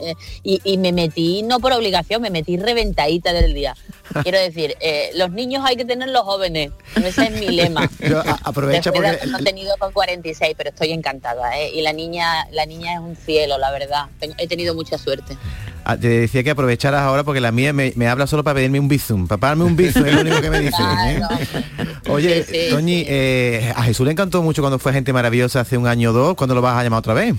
Y, 0.42 0.60
y 0.64 0.78
me 0.78 0.92
metí, 0.92 1.42
no 1.42 1.60
por 1.60 1.72
obligación, 1.72 2.22
me 2.22 2.30
metí 2.30 2.56
reventadita 2.56 3.32
del 3.32 3.54
día. 3.54 3.74
Quiero 4.22 4.38
decir, 4.38 4.76
eh, 4.80 5.10
los 5.14 5.30
niños 5.30 5.62
hay 5.66 5.76
que 5.76 5.84
tenerlos 5.84 6.22
jóvenes, 6.22 6.70
ese 6.96 7.24
es 7.24 7.30
mi 7.32 7.48
lema. 7.48 7.88
Yo, 8.00 8.20
aprovecha 8.42 8.90
Después 8.90 9.12
de 9.12 9.16
porque 9.16 9.22
haberlo 9.30 9.38
tenido 9.38 9.76
con 9.78 9.92
46, 9.92 10.54
pero 10.56 10.70
estoy 10.70 10.92
encantada, 10.92 11.58
¿eh? 11.58 11.70
Y 11.74 11.82
la 11.82 11.92
niña, 11.92 12.46
la 12.52 12.66
niña 12.66 12.94
es 12.94 13.00
un 13.00 13.16
cielo, 13.16 13.58
la 13.58 13.70
verdad. 13.72 14.06
He 14.38 14.46
tenido 14.46 14.74
mucha 14.74 14.98
suerte. 14.98 15.36
ah, 15.84 15.96
te 15.96 16.08
decía 16.08 16.42
que 16.42 16.50
aprovecharas 16.50 17.00
ahora 17.02 17.24
porque 17.24 17.40
la 17.40 17.50
mía 17.50 17.72
me, 17.72 17.92
me 17.96 18.06
habla 18.06 18.26
solo 18.26 18.44
para 18.44 18.56
pedirme 18.56 18.78
un 18.78 18.88
bizum. 18.88 19.26
Papá, 19.26 19.48
dame 19.48 19.64
un 19.64 19.74
bizum, 19.74 20.04
es 20.06 20.14
lo 20.14 20.20
único 20.20 20.40
que 20.40 20.50
me 20.50 20.60
dice. 20.60 20.82
¿eh? 20.82 21.20
Oye, 22.08 22.44
Sí, 22.44 22.68
sí, 22.68 22.73
Toñi, 22.76 23.04
eh, 23.06 23.72
a 23.74 23.82
Jesús 23.84 24.04
le 24.06 24.12
encantó 24.12 24.42
mucho 24.42 24.62
cuando 24.62 24.78
fue 24.78 24.92
Gente 24.92 25.12
Maravillosa 25.12 25.60
hace 25.60 25.76
un 25.76 25.86
año 25.86 26.10
o 26.10 26.12
dos. 26.12 26.34
¿Cuándo 26.34 26.54
lo 26.54 26.62
vas 26.62 26.76
a 26.76 26.82
llamar 26.84 26.98
otra 27.00 27.14
vez? 27.14 27.34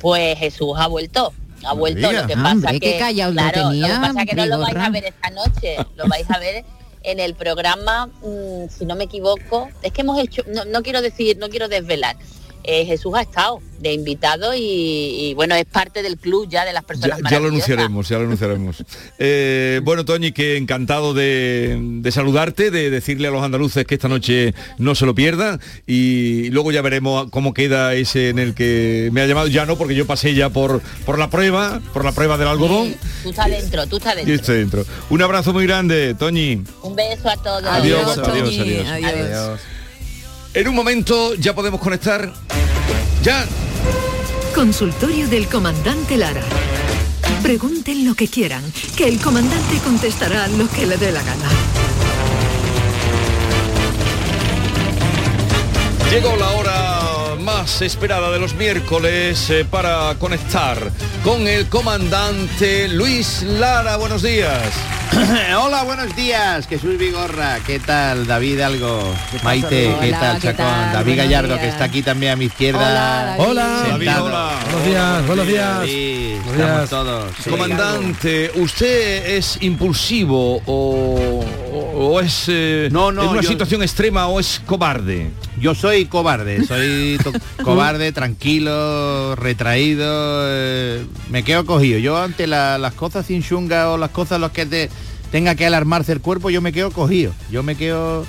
Pues 0.00 0.38
Jesús 0.38 0.72
ha 0.76 0.86
vuelto. 0.86 1.32
Ha 1.64 1.74
vuelto, 1.74 2.10
lo 2.10 2.26
que 2.26 2.32
Ah, 2.32 2.42
pasa 2.42 2.52
hombre, 2.54 2.80
que, 2.80 2.98
callado 2.98 3.32
lo 3.32 3.40
claro, 3.42 3.68
tenía, 3.68 3.88
lo 3.88 3.94
que 3.94 4.00
pasa 4.00 4.24
que 4.26 4.34
no 4.34 4.46
lo 4.46 4.58
vais 4.60 4.76
a 4.76 4.88
ver 4.88 5.04
esta 5.04 5.30
noche, 5.30 5.76
lo 5.96 6.08
vais 6.08 6.30
a 6.30 6.38
ver 6.38 6.64
en 7.02 7.20
el 7.20 7.34
programa, 7.34 8.06
mm, 8.06 8.68
si 8.70 8.86
no 8.86 8.96
me 8.96 9.04
equivoco, 9.04 9.68
es 9.82 9.92
que 9.92 10.00
hemos 10.00 10.18
hecho, 10.18 10.42
no, 10.54 10.64
no 10.64 10.82
quiero 10.82 11.02
decir, 11.02 11.36
no 11.38 11.50
quiero 11.50 11.68
desvelar, 11.68 12.16
eh, 12.64 12.84
Jesús 12.84 13.12
ha 13.16 13.22
estado 13.22 13.60
de 13.80 13.94
invitado 13.94 14.54
y, 14.54 14.60
y, 14.60 15.34
bueno, 15.34 15.54
es 15.54 15.64
parte 15.64 16.02
del 16.02 16.18
club 16.18 16.46
ya 16.50 16.66
de 16.66 16.72
las 16.74 16.82
Ya, 16.82 16.86
personas 16.86 17.08
ya 17.16 17.16
lo 17.16 17.22
maravillosas. 17.22 17.48
anunciaremos, 17.70 18.08
ya 18.08 18.18
lo 18.18 18.24
anunciaremos. 18.24 18.84
Eh, 19.22 19.80
bueno, 19.84 20.04
Toñi, 20.04 20.32
que 20.32 20.56
encantado 20.56 21.12
de, 21.14 21.78
de 21.80 22.12
saludarte, 22.12 22.70
de 22.70 22.90
decirle 22.90 23.28
a 23.28 23.30
los 23.30 23.42
andaluces 23.42 23.84
que 23.86 23.94
esta 23.94 24.08
noche 24.08 24.54
no 24.78 24.94
se 24.94 25.04
lo 25.06 25.14
pierdan 25.14 25.60
y 25.86 26.48
luego 26.50 26.72
ya 26.72 26.80
veremos 26.82 27.30
cómo 27.30 27.52
queda 27.54 27.94
ese 27.94 28.30
en 28.30 28.38
el 28.38 28.54
que 28.54 29.10
me 29.12 29.20
ha 29.22 29.26
llamado. 29.26 29.46
Ya 29.48 29.66
no, 29.66 29.76
porque 29.76 29.94
yo 29.94 30.06
pasé 30.06 30.34
ya 30.34 30.48
por, 30.50 30.80
por 31.04 31.18
la 31.18 31.28
prueba, 31.30 31.80
por 31.92 32.04
la 32.04 32.12
prueba 32.12 32.36
del 32.38 32.48
algodón 32.48 32.94
Tú 33.22 33.30
estás 33.30 33.50
dentro, 33.50 33.86
tú 33.86 33.96
estás 33.98 34.16
dentro. 34.16 34.34
estoy 34.34 34.58
dentro. 34.58 34.84
Un 35.10 35.22
abrazo 35.22 35.52
muy 35.52 35.66
grande, 35.66 36.14
Toñi. 36.14 36.62
Un 36.82 36.96
beso 36.96 37.28
a 37.28 37.36
todos. 37.36 37.64
Adiós, 37.64 38.04
guapa, 38.16 38.32
adiós, 38.32 38.86
adiós. 38.88 39.60
En 40.52 40.66
un 40.66 40.74
momento 40.74 41.34
ya 41.34 41.54
podemos 41.54 41.80
conectar. 41.80 42.32
Ya. 43.22 43.46
Consultorio 44.52 45.28
del 45.28 45.46
comandante 45.46 46.16
Lara. 46.16 46.42
Pregunten 47.40 48.04
lo 48.04 48.14
que 48.14 48.26
quieran, 48.26 48.64
que 48.96 49.06
el 49.06 49.20
comandante 49.20 49.78
contestará 49.84 50.48
lo 50.48 50.68
que 50.68 50.86
le 50.86 50.96
dé 50.96 51.12
la 51.12 51.22
gana. 51.22 51.48
Llegó 56.10 56.36
la 56.36 56.50
hora 56.50 56.99
más 57.40 57.82
esperada 57.82 58.30
de 58.30 58.38
los 58.38 58.54
miércoles 58.54 59.48
eh, 59.50 59.64
para 59.68 60.14
conectar 60.18 60.90
con 61.24 61.46
el 61.46 61.66
comandante 61.68 62.88
Luis 62.88 63.42
Lara. 63.42 63.96
Buenos 63.96 64.22
días. 64.22 64.60
Hola, 65.60 65.82
buenos 65.82 66.14
días, 66.14 66.66
Jesús 66.68 66.96
Vigorra, 66.98 67.58
¿qué 67.66 67.80
tal? 67.80 68.26
David 68.26 68.60
Algo, 68.60 69.02
Maite, 69.42 69.92
¿qué 70.00 70.08
Hola, 70.08 70.20
tal, 70.20 70.34
¿qué 70.40 70.48
Chacón? 70.48 70.66
tal? 70.66 70.92
David 70.92 71.04
Buenos 71.06 71.16
Gallardo, 71.24 71.48
días. 71.48 71.60
que 71.60 71.68
está 71.68 71.84
aquí 71.84 72.02
también 72.02 72.32
a 72.32 72.36
mi 72.36 72.44
izquierda. 72.44 73.34
Hola, 73.38 73.64
David. 73.88 74.06
sentado. 74.06 74.24
Hola. 74.26 74.50
Buenos 74.70 74.86
días, 74.86 75.26
buenos 75.26 75.46
días. 75.46 75.78
Sí, 75.86 76.36
Buenos 76.44 76.60
estamos 76.60 76.78
días. 76.78 76.90
todos. 76.90 77.32
sí. 77.42 77.50
Comandante, 77.50 78.50
¿usted 78.54 79.26
es 79.36 79.58
impulsivo 79.62 80.62
o, 80.66 81.42
o- 81.72 82.06
o 82.12 82.20
es 82.20 82.44
eh, 82.48 82.88
No, 82.92 83.10
no, 83.10 83.22
en 83.24 83.28
una 83.30 83.40
yo- 83.42 83.48
situación 83.48 83.82
extrema 83.82 84.28
o 84.28 84.38
es 84.38 84.60
cobarde? 84.64 85.30
Yo 85.60 85.74
soy 85.74 86.06
cobarde, 86.06 86.64
soy 86.66 87.18
cobarde, 87.64 88.12
tranquilo, 88.12 89.36
retraído, 89.36 90.06
eh, 90.48 91.04
me 91.30 91.42
quedo 91.42 91.66
cogido. 91.66 91.98
Yo 91.98 92.16
ante 92.16 92.46
la- 92.46 92.78
las 92.78 92.94
cosas 92.94 93.26
sin 93.26 93.42
chunga 93.42 93.90
o 93.90 93.98
las 93.98 94.10
cosas 94.10 94.40
los 94.40 94.52
que 94.52 94.64
te 94.66 94.88
tenga 95.30 95.54
que 95.54 95.66
alarmarse 95.66 96.12
el 96.12 96.20
cuerpo, 96.20 96.50
yo 96.50 96.60
me 96.62 96.72
quedo 96.72 96.90
cogido. 96.90 97.32
Yo 97.50 97.62
me 97.62 97.76
quedo 97.76 98.24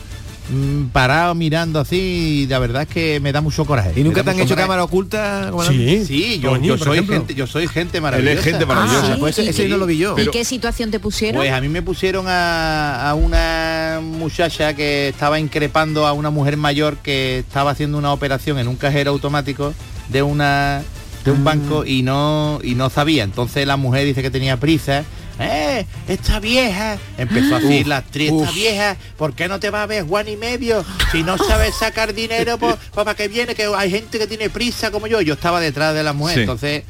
parado 0.92 1.34
mirando 1.36 1.80
así 1.80 2.44
y 2.44 2.48
la 2.48 2.60
verdad 2.60 2.82
es 2.84 2.88
que 2.90 3.20
me 3.20 3.32
da 3.32 3.42
mucho 3.42 3.64
coraje. 3.66 3.94
¿Y 3.96 4.04
nunca 4.04 4.24
te 4.24 4.32
han 4.32 4.38
hecho 4.38 4.50
coraje. 4.50 4.64
cámara 4.64 4.84
oculta? 4.84 5.46
Sí, 5.46 5.52
comandante? 5.52 6.06
sí, 6.06 6.40
yo, 6.40 6.50
Toñi, 6.52 6.68
yo 6.68 6.78
por 6.78 6.88
soy 6.88 6.98
ejemplo. 6.98 7.16
gente, 7.18 7.36
yo 7.36 7.48
soy 7.48 7.68
gente 7.68 8.02
maravillosa. 8.02 8.42
gente 8.44 8.66
maravillosa. 8.66 9.14
Ah, 9.14 9.18
Pues 9.20 9.38
ese- 9.40 9.50
ese 9.52 9.68
no 9.70 9.78
lo 9.78 9.86
vi 9.86 9.98
yo. 9.98 10.18
¿Y 10.20 10.28
qué 10.28 10.44
situación 10.44 10.92
te 10.92 11.00
pusieron? 11.00 11.40
Pues 11.42 11.52
a 11.52 11.62
mí 11.62 11.70
me 11.70 11.82
pusieron 11.82 12.26
a, 12.28 13.10
a 13.10 13.14
una 13.16 14.00
muchacha 14.02 14.76
que 14.76 15.10
estaba 15.10 15.40
increpando 15.40 16.06
a 16.08 16.14
una 16.14 16.30
mujer 16.32 16.58
mayor 16.58 16.98
que 16.98 17.40
estaba 17.40 17.72
haciendo 17.72 17.98
una 17.98 18.12
operación 18.12 18.60
en 18.60 18.68
un 18.68 18.76
cajero 18.76 19.12
automático 19.12 19.74
de 20.10 20.22
una 20.24 20.84
de 21.24 21.30
un 21.32 21.44
banco 21.44 21.86
y 21.86 22.02
no 22.02 22.60
y 22.64 22.74
no 22.76 22.90
sabía. 22.90 23.24
Entonces 23.24 23.66
la 23.68 23.78
mujer 23.78 24.06
dice 24.06 24.22
que 24.22 24.32
tenía 24.32 24.58
prisa. 24.58 25.04
¡Eh! 25.42 25.86
Esta 26.08 26.40
vieja 26.40 26.98
empezó 27.18 27.56
a 27.56 27.60
decir 27.60 27.88
la 27.88 27.98
actriz, 27.98 28.32
esta 28.32 28.52
vieja, 28.52 28.98
¿por 29.18 29.34
qué 29.34 29.48
no 29.48 29.60
te 29.60 29.70
va 29.70 29.84
a 29.84 29.88
ver 29.88 30.04
Juan 30.06 30.28
y 30.28 30.38
medio? 30.38 30.86
Si 31.12 31.24
no 31.24 31.38
sabes 31.38 31.74
sacar 31.76 32.14
dinero, 32.14 32.58
pues, 32.58 32.76
para 32.94 33.16
que 33.16 33.28
viene, 33.28 33.56
que 33.56 33.66
hay 33.76 33.90
gente 33.92 34.20
que 34.20 34.28
tiene 34.28 34.50
prisa 34.50 34.92
como 34.92 35.08
yo. 35.08 35.22
Yo 35.22 35.34
estaba 35.34 35.60
detrás 35.60 35.94
de 35.96 36.04
la 36.04 36.14
mujer, 36.14 36.36
Sí. 36.36 36.40
entonces 36.42 36.84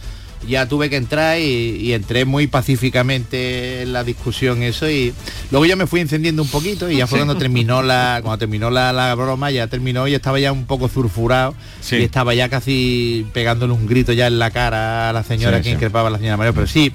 ya 0.47 0.67
tuve 0.67 0.89
que 0.89 0.95
entrar 0.95 1.37
y, 1.39 1.43
y 1.43 1.93
entré 1.93 2.25
muy 2.25 2.47
pacíficamente 2.47 3.83
en 3.83 3.93
la 3.93 4.03
discusión 4.03 4.63
eso 4.63 4.89
y 4.89 5.13
luego 5.51 5.65
ya 5.67 5.75
me 5.75 5.85
fui 5.85 5.99
encendiendo 5.99 6.41
un 6.41 6.49
poquito 6.49 6.89
y 6.89 6.97
ya 6.97 7.05
fue 7.07 7.19
Sí. 7.19 7.25
cuando 7.25 7.37
terminó 7.39 7.83
la 7.83 8.19
cuando 8.23 8.39
terminó 8.39 8.71
la, 8.71 8.91
la 8.91 9.13
broma 9.13 9.51
ya 9.51 9.67
terminó 9.67 10.07
y 10.07 10.15
estaba 10.15 10.39
ya 10.39 10.51
un 10.51 10.65
poco 10.65 10.89
surfurado 10.89 11.53
Sí. 11.81 11.97
y 11.97 12.03
estaba 12.03 12.33
ya 12.33 12.49
casi 12.49 13.27
pegándole 13.33 13.73
un 13.73 13.85
grito 13.85 14.13
ya 14.13 14.25
en 14.27 14.39
la 14.39 14.49
cara 14.51 15.09
a 15.09 15.13
la 15.13 15.23
señora 15.23 15.57
Sí, 15.57 15.63
que 15.63 15.69
increpaba 15.71 16.07
a 16.07 16.11
la 16.11 16.17
señora 16.17 16.37
María 16.37 16.53
pero 16.53 16.65
sí 16.65 16.91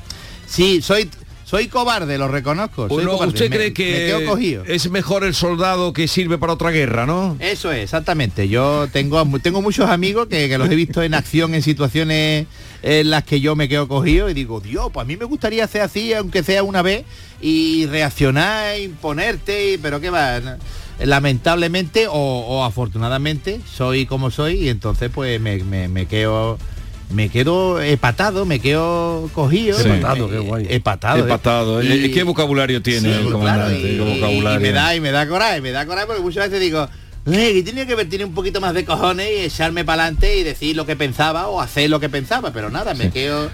sí 0.48 0.82
soy 0.82 1.08
soy 1.48 1.68
cobarde 1.68 2.18
lo 2.18 2.26
reconozco 2.26 2.88
soy 2.88 3.04
Uno- 3.04 3.16
¿Usted 3.18 3.48
cree 3.50 3.68
me 3.68 3.72
que 3.72 4.08
es 4.66 4.90
mejor 4.90 5.22
el 5.24 5.32
soldado 5.32 5.92
que 5.92 6.08
sirve 6.08 6.38
para 6.38 6.54
otra 6.54 6.72
guerra, 6.72 7.06
no? 7.06 7.36
Eso 7.38 7.70
es, 7.70 7.84
exactamente. 7.84 8.48
Yo 8.48 8.88
tengo, 8.92 9.24
tengo 9.40 9.62
muchos 9.62 9.88
amigos 9.88 10.26
que, 10.26 10.48
que 10.48 10.58
los 10.58 10.68
he 10.68 10.74
visto 10.74 11.02
en 11.04 11.14
acción 11.14 11.54
en 11.54 11.62
situaciones 11.62 12.46
en 12.82 13.10
las 13.10 13.22
que 13.22 13.40
yo 13.40 13.54
me 13.54 13.68
quedo 13.68 13.86
cogido 13.86 14.28
y 14.28 14.34
digo, 14.34 14.58
Dios, 14.60 14.88
pues 14.92 15.04
a 15.04 15.06
mí 15.06 15.16
me 15.16 15.24
gustaría 15.24 15.62
hacer 15.64 15.82
así, 15.82 16.12
aunque 16.14 16.42
sea 16.42 16.64
una 16.64 16.82
vez, 16.82 17.04
y 17.40 17.86
reaccionar, 17.86 18.78
imponerte, 18.80 19.74
y- 19.74 19.78
pero 19.78 20.00
qué 20.00 20.10
va. 20.10 20.40
no. 20.40 20.56
Lamentablemente 20.98 22.08
o, 22.08 22.12
o 22.14 22.64
afortunadamente 22.64 23.60
soy 23.72 24.06
como 24.06 24.30
soy 24.30 24.54
y 24.64 24.68
entonces 24.68 25.10
pues 25.14 25.40
me, 25.40 25.62
me, 25.62 25.88
me 25.88 26.06
quedo 26.06 26.58
me 27.10 27.28
quedo 27.28 27.80
hepatado, 27.80 28.44
me 28.46 28.58
quedo 28.60 29.30
cogido. 29.32 29.78
Sí. 29.78 29.88
Hepatado, 29.88 30.28
qué 30.28 30.38
guay. 30.38 30.66
Empatado. 30.70 31.82
Y- 31.82 32.06
¿eh? 32.06 32.10
¿Qué 32.10 32.22
vocabulario 32.24 32.82
tiene 32.82 33.00
Sí, 33.00 33.06
el 33.06 33.20
claro, 33.22 33.32
comandante? 33.32 33.78
y- 33.78 33.82
¿Qué 33.82 33.92
y- 33.94 34.14
vocabulario? 34.20 34.58
y 34.60 34.62
me 34.62 34.72
da 34.72 34.94
y 34.96 35.00
me 35.00 35.10
da 35.12 35.28
coraje, 35.28 35.60
me 35.60 35.70
da 35.70 35.86
coraje 35.86 36.06
porque 36.06 36.22
muchas 36.22 36.46
veces 36.48 36.60
digo, 36.60 36.88
"Eh, 37.26 37.52
que 37.54 37.62
tenía 37.62 37.86
que 37.86 37.96
tenido 38.04 38.26
un 38.28 38.34
poquito 38.34 38.60
más 38.60 38.74
de 38.74 38.84
cojones 38.84 39.28
y 39.30 39.44
echarme 39.44 39.84
para 39.84 40.04
adelante 40.04 40.36
y 40.36 40.42
decir 40.42 40.74
lo 40.76 40.84
que 40.86 40.96
pensaba 40.96 41.46
o 41.48 41.60
hacer 41.60 41.90
lo 41.90 42.00
que 42.00 42.08
pensaba, 42.08 42.52
pero 42.52 42.70
nada, 42.70 42.94
me 42.94 43.10
quedo. 43.10 43.50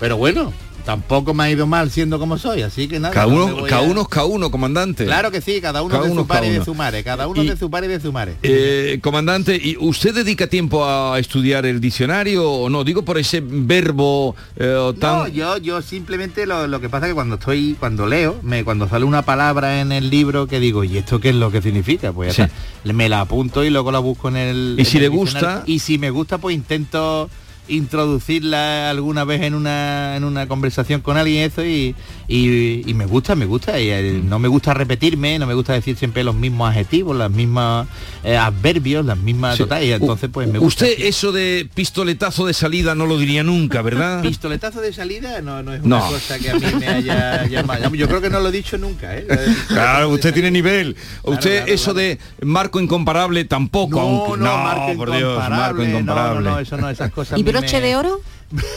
Pero 0.00 0.16
bueno, 0.16 0.52
tampoco 0.84 1.32
me 1.34 1.44
ha 1.44 1.50
ido 1.50 1.66
mal 1.66 1.90
siendo 1.90 2.18
como 2.18 2.36
soy, 2.38 2.62
así 2.62 2.86
que 2.88 3.00
nada. 3.00 3.14
Cada 3.14 3.26
uno, 3.26 3.64
cada 3.68 3.82
uno 3.82 4.02
es 4.02 4.08
cada 4.08 4.26
uno, 4.26 4.50
comandante. 4.50 5.04
Claro 5.06 5.30
que 5.30 5.40
sí, 5.40 5.60
cada 5.60 5.82
uno 5.82 5.92
Cada 5.92 6.04
de 6.04 6.10
uno 6.12 6.20
su 6.22 6.26
cada 6.28 6.40
par 6.40 6.48
y 6.48 6.50
de 6.52 6.56
uno. 6.58 6.64
su 6.64 6.74
mare, 6.74 7.02
cada 7.04 7.26
uno 7.26 7.42
Y- 7.42 7.48
de 7.48 7.56
su 7.56 7.70
par 7.70 7.84
y 7.84 7.88
de 7.88 8.00
su 8.00 8.12
mare. 8.12 8.36
Eh, 8.42 8.98
comandante, 9.02 9.56
¿y 9.56 9.76
usted 9.80 10.14
dedica 10.14 10.46
tiempo 10.46 10.84
a 10.86 11.18
estudiar 11.18 11.64
el 11.66 11.80
diccionario 11.80 12.48
o 12.50 12.68
no? 12.68 12.84
Digo 12.84 13.02
por 13.04 13.18
ese 13.18 13.42
verbo 13.44 14.36
eh, 14.56 14.92
tan... 15.00 15.18
No, 15.18 15.28
yo, 15.28 15.56
yo 15.58 15.82
simplemente 15.82 16.46
lo, 16.46 16.66
lo 16.66 16.80
que 16.80 16.88
pasa 16.88 17.06
es 17.06 17.10
que 17.10 17.14
cuando 17.14 17.36
estoy, 17.36 17.76
cuando 17.80 18.06
leo, 18.06 18.38
me, 18.42 18.64
cuando 18.64 18.88
sale 18.88 19.04
una 19.04 19.22
palabra 19.22 19.80
en 19.80 19.90
el 19.92 20.10
libro 20.10 20.46
que 20.46 20.60
digo, 20.60 20.84
¿y 20.84 20.98
esto 20.98 21.20
qué 21.20 21.30
es 21.30 21.34
lo 21.34 21.50
que 21.50 21.62
significa? 21.62 22.12
Pues 22.12 22.36
ya 22.36 22.46
Sí. 22.46 22.52
está. 22.82 22.92
me 22.92 23.08
la 23.08 23.20
apunto 23.20 23.64
y 23.64 23.70
luego 23.70 23.90
la 23.90 23.98
busco 24.00 24.28
en 24.28 24.36
el. 24.36 24.74
¿Y 24.76 24.80
en 24.82 24.86
si 24.86 24.96
el 24.98 25.04
le 25.04 25.08
gusta? 25.08 25.62
Y 25.66 25.78
si 25.78 25.98
me 25.98 26.10
gusta, 26.10 26.38
pues 26.38 26.54
intento 26.54 27.30
introducirla 27.68 28.90
alguna 28.90 29.24
vez 29.24 29.42
en 29.42 29.54
una 29.54 30.16
en 30.16 30.24
una 30.24 30.46
conversación 30.46 31.00
con 31.00 31.16
alguien 31.16 31.44
eso 31.44 31.64
y, 31.64 31.94
y, 32.28 32.88
y 32.88 32.94
me 32.94 33.06
gusta 33.06 33.34
me 33.34 33.44
gusta 33.46 33.78
y 33.80 33.90
eh, 33.90 34.20
no 34.24 34.38
me 34.38 34.48
gusta 34.48 34.72
repetirme 34.74 35.38
no 35.38 35.46
me 35.46 35.54
gusta 35.54 35.72
decir 35.74 35.96
siempre 35.96 36.24
los 36.24 36.34
mismos 36.34 36.70
adjetivos 36.70 37.16
las 37.16 37.30
mismas 37.30 37.86
eh, 38.22 38.36
adverbios 38.36 39.04
las 39.04 39.18
mismas 39.18 39.56
Sí. 39.56 39.62
total, 39.64 39.84
y 39.84 39.92
entonces 39.92 40.30
pues 40.32 40.48
me 40.48 40.58
gusta 40.58 40.84
Usted 40.86 41.04
eso 41.04 41.30
de 41.32 41.68
pistoletazo 41.74 42.46
de 42.46 42.54
salida 42.54 42.94
no 42.94 43.06
lo 43.06 43.18
diría 43.18 43.42
nunca, 43.44 43.82
¿verdad? 43.82 44.22
Pistoletazo 44.22 44.80
de 44.80 44.92
salida 44.92 45.40
no, 45.42 45.62
no 45.62 45.74
es 45.74 45.82
una 45.82 45.98
No. 45.98 46.08
cosa 46.08 46.38
que 46.38 46.50
a 46.50 46.54
mí 46.54 46.66
me 46.80 46.86
haya 46.88 47.46
llamado. 47.50 47.94
Yo 47.94 48.08
creo 48.08 48.20
que 48.20 48.30
no 48.30 48.40
lo 48.40 48.48
he 48.48 48.52
dicho 48.52 48.78
nunca, 48.78 49.16
¿eh? 49.16 49.26
Claro, 49.68 50.08
usted 50.08 50.32
tiene 50.32 50.50
nivel. 50.50 50.96
Usted 51.22 51.58
claro, 51.58 51.72
eso 51.72 51.94
de 51.94 52.18
marco 52.42 52.80
incomparable 52.80 53.44
tampoco. 53.44 53.96
No, 54.00 54.00
aunque- 54.00 54.38
no, 54.44 54.56
marco 54.58 54.94
por 54.96 55.16
Dios, 55.16 55.38
marco 55.50 55.82
incomparable. 55.84 56.40
No, 56.40 56.40
no, 56.40 56.50
no, 56.56 56.58
eso 56.60 56.76
no, 56.76 56.88
esas 56.90 57.10
cosas. 57.12 57.38
¿Y 57.38 57.42
broche 57.42 57.80
me- 57.80 57.86
de 57.86 57.96
oro? 57.96 58.20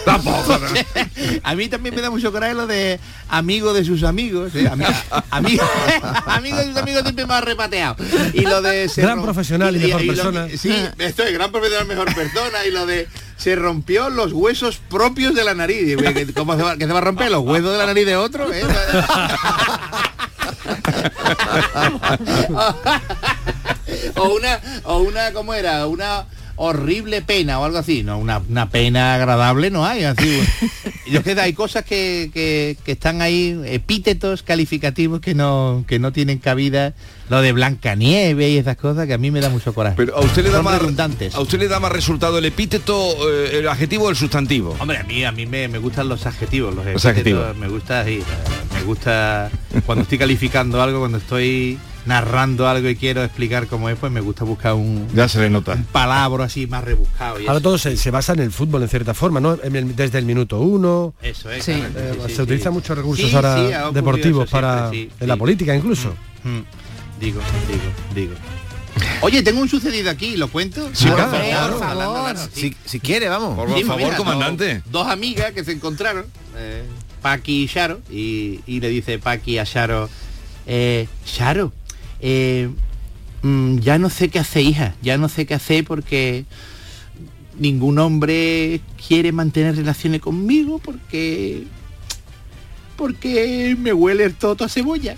Tampoco. 0.06 0.58
a 1.44 1.56
mí 1.56 1.68
también 1.68 1.94
me 1.96 2.02
da 2.02 2.10
mucho 2.10 2.32
coraje 2.32 2.54
lo 2.56 2.66
de 2.68 3.00
amigo 3.30 3.74
de 3.74 3.86
sus 3.86 4.04
amigos. 4.04 4.54
¿eh? 4.56 4.68
Ami- 4.70 4.86
amigo, 5.30 5.64
amigo 6.26 6.58
de 6.58 6.66
sus 6.66 6.78
amigos 6.78 7.04
siempre 7.04 7.26
me 7.28 7.34
ha 7.34 7.42
repateado. 7.42 7.96
Y 8.34 8.42
lo 8.42 8.62
de 8.62 8.90
Gran 8.96 9.22
profesional 9.22 9.76
y 9.76 9.80
mejor 9.80 10.08
persona. 10.08 10.48
que- 10.48 10.58
sí, 10.58 10.74
estoy 10.98 11.34
gran 11.34 11.52
profesional, 11.52 11.88
mejor 11.88 12.14
persona. 12.16 12.66
Y 12.68 12.72
lo 12.72 12.86
de 12.86 13.08
se 13.38 13.56
rompió 13.56 14.10
los 14.10 14.34
huesos 14.34 14.80
propios 14.90 15.36
de 15.36 15.44
la 15.44 15.54
nariz. 15.54 15.96
¿qué- 15.98 16.34
¿Cómo 16.34 16.56
se 16.58 16.64
va, 16.64 16.76
que 16.78 16.88
se 16.88 16.94
va 16.94 17.00
a 17.00 17.04
romper 17.04 17.30
los 17.30 17.42
huesos 17.44 17.72
de 17.72 17.78
la 17.78 17.86
nariz 17.86 18.06
de 18.06 18.16
otro? 18.16 18.52
¿eh? 18.52 18.64
o 24.16 24.30
una, 24.36 24.60
o 24.84 24.98
una, 25.00 25.32
¿cómo 25.34 25.54
era? 25.54 25.86
Una 25.88 26.26
horrible 26.58 27.22
pena 27.22 27.60
o 27.60 27.64
algo 27.66 27.78
así. 27.78 28.04
No, 28.04 28.18
una, 28.18 28.40
una 28.50 28.70
pena 28.70 29.16
agradable 29.16 29.70
no 29.72 29.86
hay. 29.86 30.04
Así, 30.04 30.40
yo 31.12 31.24
que 31.24 31.32
hay 31.40 31.54
cosas 31.54 31.86
que, 31.86 32.30
que- 32.34 32.76
que 32.84 32.92
están 32.92 33.22
ahí, 33.22 33.60
epítetos 33.66 34.44
calificativos 34.44 35.22
que 35.22 35.34
no, 35.34 35.86
que 35.88 36.00
no 36.00 36.12
tienen 36.12 36.40
cabida. 36.40 36.94
Lo 37.30 37.42
de 37.42 37.52
Blancanieves 37.52 38.50
y 38.52 38.58
esas 38.58 38.78
cosas 38.78 39.06
que 39.06 39.14
a 39.14 39.18
mí 39.18 39.32
me 39.32 39.42
da 39.42 39.50
mucho 39.50 39.74
coraje. 39.74 39.96
Pero 39.98 40.16
a 40.16 40.22
usted 40.22 40.44
le 40.44 40.50
da 40.50 40.56
Son 40.58 40.66
más 40.66 40.80
redundantes. 40.80 41.36
a 41.36 41.42
usted 41.42 41.60
le 41.60 41.68
da 41.68 41.80
más 41.80 41.92
resultado 41.92 42.38
el 42.38 42.46
epíteto, 42.46 42.96
eh, 43.30 43.60
el 43.60 43.68
adjetivo 43.68 44.06
o 44.06 44.10
el 44.10 44.16
sustantivo. 44.16 44.76
Hombre, 44.80 44.98
a 44.98 45.04
mí, 45.04 45.26
a 45.26 45.32
mí 45.34 45.46
me, 45.46 45.68
me 45.68 45.78
gustan 45.78 46.08
los 46.08 46.26
adjetivos. 46.26 46.74
Los, 46.74 46.86
Los 46.86 47.04
epítetos, 47.06 47.12
adjetivos. 47.12 47.58
Me 47.58 47.68
gusta, 47.68 48.06
sí, 48.06 48.22
me 48.74 48.84
gusta 48.84 49.52
cuando 49.86 50.04
estoy 50.04 50.18
calificando 50.18 50.82
algo, 50.82 51.00
cuando 51.00 51.18
estoy 51.18 51.78
narrando 52.08 52.68
algo 52.68 52.88
y 52.90 52.96
quiero 52.96 53.24
explicar 53.24 53.68
cómo 53.68 53.90
es, 53.90 53.98
pues 54.00 54.12
me 54.12 54.22
gusta 54.22 54.44
buscar 54.46 54.74
un, 54.74 55.08
Ya 55.14 55.28
se 55.28 55.40
le 55.40 55.50
nota. 55.50 55.74
un 55.74 55.84
palabra 55.84 56.46
así 56.46 56.66
más 56.68 56.84
rebuscado. 56.84 57.40
Y 57.40 57.44
Ahora 57.44 57.54
eso. 57.60 57.62
todo 57.62 57.78
se, 57.78 57.98
se 57.98 58.10
basa 58.12 58.34
en 58.34 58.40
el 58.40 58.52
fútbol 58.52 58.82
en 58.84 58.90
cierta 58.90 59.14
forma, 59.14 59.40
¿no? 59.40 59.58
En 59.64 59.76
el- 59.76 59.96
Desde 59.96 60.18
el 60.20 60.26
minuto 60.26 60.60
uno. 60.60 61.14
Eso 61.22 61.52
es. 61.52 61.68
Eh, 61.68 61.84
sí, 62.18 62.22
se 62.30 62.36
sí. 62.36 62.42
utilizan 62.42 62.74
muchos 62.74 62.98
recursos 62.98 63.30
Sí, 63.30 63.36
ahora 63.36 63.92
deportivos 63.92 64.50
para 64.50 64.90
siempre, 64.90 65.16
sí, 65.18 65.24
en 65.24 65.28
la 65.28 65.36
política 65.38 65.76
incluso. 65.76 66.14
Mm, 66.44 66.60
Digo, 67.20 67.42
digo, 67.68 67.82
digo. 68.14 68.34
Oye, 69.22 69.42
tengo 69.44 69.60
un 69.62 69.70
sucedido 69.70 70.10
aquí, 70.10 70.38
¿lo 70.38 70.48
cuento? 70.48 70.90
Sí, 70.94 71.08
Por 71.08 71.18
favor, 71.80 72.36
sí. 72.54 72.62
Si, 72.62 72.76
si 72.86 73.00
quiere, 73.00 73.28
vamos. 73.30 73.56
Por 73.56 73.74
Sí, 73.76 73.84
favor, 73.84 74.04
mira, 74.04 74.18
comandante. 74.18 74.76
Dos, 74.86 74.92
dos 74.92 75.08
amigas 75.08 75.52
que 75.52 75.64
se 75.64 75.72
encontraron, 75.72 76.26
eh, 76.56 76.84
Paqui 77.22 77.64
y 77.64 77.66
Sharo, 77.68 78.00
y, 78.12 78.60
y 78.68 78.80
le 78.80 78.90
dice 78.90 79.18
Paqui 79.20 79.58
a 79.58 79.64
Sharo, 79.64 80.10
eh, 80.68 81.08
Sharo, 81.26 81.72
eh, 82.20 82.70
mm, 83.42 83.80
ya 83.80 83.98
no 83.98 84.10
sé 84.10 84.30
qué 84.30 84.40
hacer, 84.40 84.64
hija, 84.64 84.96
ya 85.02 85.18
no 85.18 85.30
sé 85.30 85.46
qué 85.46 85.54
hacer 85.54 85.84
porque 85.86 86.46
ningún 87.60 88.00
hombre 88.00 88.82
quiere 89.08 89.32
mantener 89.32 89.76
relaciones 89.76 90.22
conmigo 90.22 90.80
porque 90.80 91.64
porque 92.96 93.76
me 93.80 93.94
huele 93.94 94.24
el 94.24 94.36
toto 94.36 94.64
a 94.64 94.70
cebolla. 94.70 95.16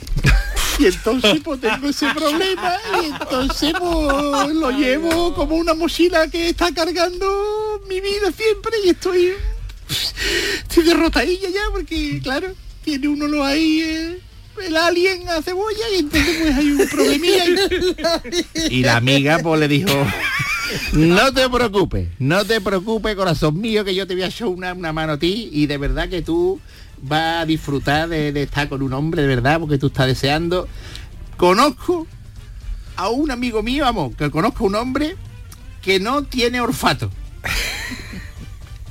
Y 0.80 0.86
entonces 0.86 1.42
pues 1.44 1.60
tengo 1.60 1.90
ese 1.90 2.08
problema 2.14 2.78
y 3.02 3.08
entonces 3.08 3.74
pues 3.78 4.56
lo 4.56 4.72
llevo 4.72 5.34
como 5.34 5.56
una 5.56 5.74
mochila 5.74 6.30
que 6.30 6.50
está 6.50 6.74
cargando 6.74 7.82
mi 7.90 8.00
vida 8.00 8.32
siempre 8.32 8.72
y 8.86 8.90
estoy 8.90 9.34
estoy 10.64 10.84
derrotadilla 10.86 11.50
ya 11.50 11.62
porque 11.72 12.22
claro, 12.24 12.54
tiene 12.84 13.10
uno 13.10 13.28
lo 13.28 13.44
ahí 13.44 13.82
eh, 13.82 14.20
el 14.66 14.78
alien 14.78 15.28
a 15.30 15.42
cebolla 15.42 15.90
y 15.96 16.00
entonces 16.00 16.38
pues 16.42 16.56
hay 16.56 16.72
un 16.72 16.88
problemilla. 16.88 17.46
Y 18.70 18.84
la 18.84 18.98
amiga 18.98 19.40
pues 19.40 19.60
le 19.60 19.68
dijo, 19.68 19.92
no 20.94 21.34
te 21.34 21.50
preocupes, 21.50 22.10
no 22.20 22.46
te 22.46 22.62
preocupes, 22.62 23.16
corazón 23.16 23.60
mío, 23.60 23.84
que 23.84 23.96
yo 23.96 24.06
te 24.08 24.14
voy 24.14 24.24
a 24.24 24.28
echar 24.28 24.48
una, 24.48 24.74
una 24.74 24.94
mano 24.94 25.14
a 25.14 25.20
ti 25.20 25.50
y 25.52 25.66
de 25.68 25.78
verdad 25.78 26.10
que 26.10 26.22
tú 26.22 26.60
vas 27.02 27.44
a 27.44 27.46
disfrutar 27.46 28.10
de, 28.10 28.32
de 28.32 28.44
estar 28.44 28.70
con 28.70 28.82
un 28.82 28.94
hombre, 28.94 29.22
de 29.22 29.28
verdad, 29.28 29.60
porque 29.60 29.78
tú 29.78 29.88
estás 29.88 30.08
deseando. 30.08 30.68
Conozco 31.38 32.06
a 32.96 33.10
un 33.10 33.32
amigo 33.32 33.64
mío, 33.64 33.86
vamos, 33.86 34.16
que 34.16 34.30
conozco 34.30 34.66
a 34.66 34.68
un 34.68 34.76
hombre 34.76 35.16
que 35.82 36.00
no 36.00 36.24
tiene 36.24 36.62
olfato. 36.62 37.10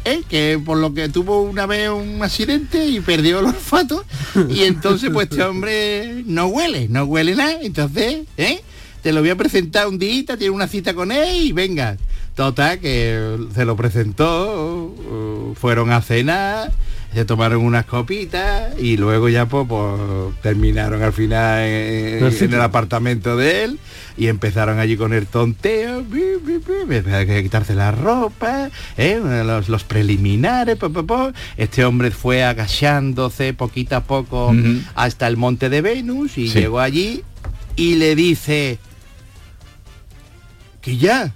¿Eh? 0.05 0.23
que 0.29 0.61
por 0.65 0.79
lo 0.79 0.95
que 0.95 1.09
tuvo 1.09 1.43
una 1.43 1.67
vez 1.67 1.91
un 1.91 2.23
accidente 2.23 2.87
y 2.87 3.01
perdió 3.01 3.41
el 3.41 3.47
olfato 3.47 4.05
y 4.49 4.63
entonces 4.65 5.11
pues 5.13 5.29
este 5.31 5.43
hombre 5.43 6.23
no 6.25 6.47
huele, 6.47 6.89
no 6.89 7.05
huele 7.05 7.35
nada, 7.35 7.59
entonces, 7.61 8.23
¿eh? 8.37 8.63
te 9.03 9.13
lo 9.13 9.21
voy 9.21 9.31
a 9.31 9.37
presentar 9.37 9.87
un 9.87 9.99
día, 9.99 10.25
tiene 10.37 10.51
una 10.51 10.69
cita 10.69 10.95
con 10.95 11.13
él 11.13 11.43
y 11.43 11.53
venga. 11.53 11.97
Total, 12.35 12.79
que 12.79 13.37
se 13.53 13.65
lo 13.65 13.75
presentó, 13.75 14.95
uh, 14.95 15.55
fueron 15.57 15.91
a 15.91 16.01
cenar, 16.01 16.71
se 17.15 17.25
tomaron 17.25 17.65
unas 17.65 17.87
copitas 17.87 18.79
y 18.79 18.97
luego 18.97 19.29
ya 19.29 19.47
pues, 19.47 19.67
pues, 19.69 20.35
terminaron 20.43 21.03
al 21.03 21.13
final 21.13 21.63
en, 21.63 22.25
El 22.25 22.43
en 22.43 22.55
apartamento 22.61 23.37
de 23.37 23.65
él 23.65 23.79
y 24.17 24.27
empezaron 24.29 24.79
allí 24.79 24.97
con 24.97 25.13
el 25.13 25.27
tonteo, 25.27 26.01
a 26.01 27.43
quitarse 27.43 27.75
la 27.75 27.93
ropa, 27.93 28.71
¿eh? 28.97 29.21
los, 29.45 29.69
los 29.69 29.85
preliminares, 29.85 30.77
po, 30.77 30.91
po, 30.91 31.07
po. 31.07 31.33
este 31.57 31.85
hombre 31.85 32.11
fue 32.11 32.45
agachándose 32.45 33.55
poquito 33.55 33.97
a 33.97 34.01
poco 34.05 34.55
hasta 34.95 35.27
el 35.27 35.37
monte 35.37 35.71
de 35.71 35.81
Venus 35.81 36.37
y 36.37 36.49
Sí. 36.49 36.61
llegó 36.61 36.81
allí 36.81 37.23
y 37.77 37.95
le 37.95 38.15
dice 38.17 38.79
que 40.83 40.97
ya 40.97 41.33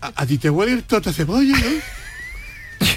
a, 0.00 0.12
a 0.16 0.26
ti 0.26 0.38
te 0.38 0.50
huele 0.50 0.72
el 0.72 0.84
cebolla, 1.12 1.56
¿no? 1.56 2.03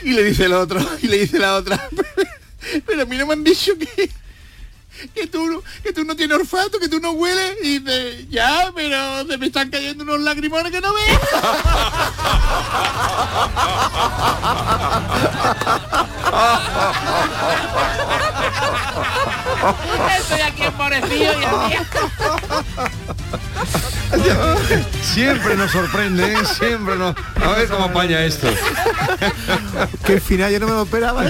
Y 0.04 0.12
le 0.12 0.24
dice 0.24 0.45
el 0.45 0.54
otro, 0.54 0.80
y 1.02 1.08
le 1.08 1.20
dice 1.20 1.39
la 1.39 1.56
otra, 1.56 1.89
pero 2.86 3.02
a 3.02 3.06
mí 3.06 3.18
no 3.18 3.26
me 3.26 3.34
han 3.34 3.43
dicho 3.43 3.74
que, 3.78 4.10
que 5.14 5.28
tú, 5.28 5.45
no- 5.48 5.64
que 5.84 5.93
tú 5.93 6.04
no 6.06 6.16
tienes 6.16 6.38
olfato, 6.38 6.80
que 6.80 6.89
tú 6.89 7.00
no 7.00 7.12
hueles, 7.12 7.56
y 7.64 7.80
dice, 7.80 8.26
ya, 8.30 8.72
pero 8.76 9.26
se 9.28 9.38
me 9.38 9.48
están 9.48 9.70
cayendo 9.70 10.04
unos 10.04 10.20
lagrimones 10.22 10.72
que 10.72 10.82
no 10.82 10.93
ves. 10.93 11.20
Estoy 20.20 20.41
aquí 20.41 20.64
empobrecido 20.64 21.34
y 21.34 21.45
Siempre 25.04 25.56
nos 25.56 25.72
sorprende, 25.72 26.34
¿eh? 26.34 26.45
siempre 26.45 26.95
nos... 26.95 27.16
A 27.43 27.50
ver 27.50 27.68
cómo 27.68 27.86
apaña 27.86 28.24
esto. 28.24 28.48
Que 30.06 30.20
final 30.22 30.52
yo 30.52 30.60
no 30.60 30.68
me 30.68 30.72
lo 30.74 30.84
esperaba. 30.84 31.26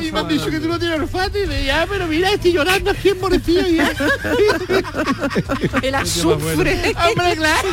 Y 0.00 0.10
me 0.12 0.20
han 0.20 0.28
dicho 0.28 0.46
que 0.50 0.58
tú 0.60 0.68
no 0.68 0.78
tienes 0.78 0.98
olfato, 1.00 1.38
y 1.38 1.42
dice, 1.42 1.61
ya, 1.62 1.86
pero 1.88 2.06
mira, 2.06 2.30
estoy 2.32 2.52
llorando 2.52 2.90
aquí 2.90 3.10
empobrecido 3.10 3.66
ya. 3.66 3.90
El 5.82 5.94
azufre. 5.94 6.94
Hombre, 7.08 7.36
claro. 7.36 7.68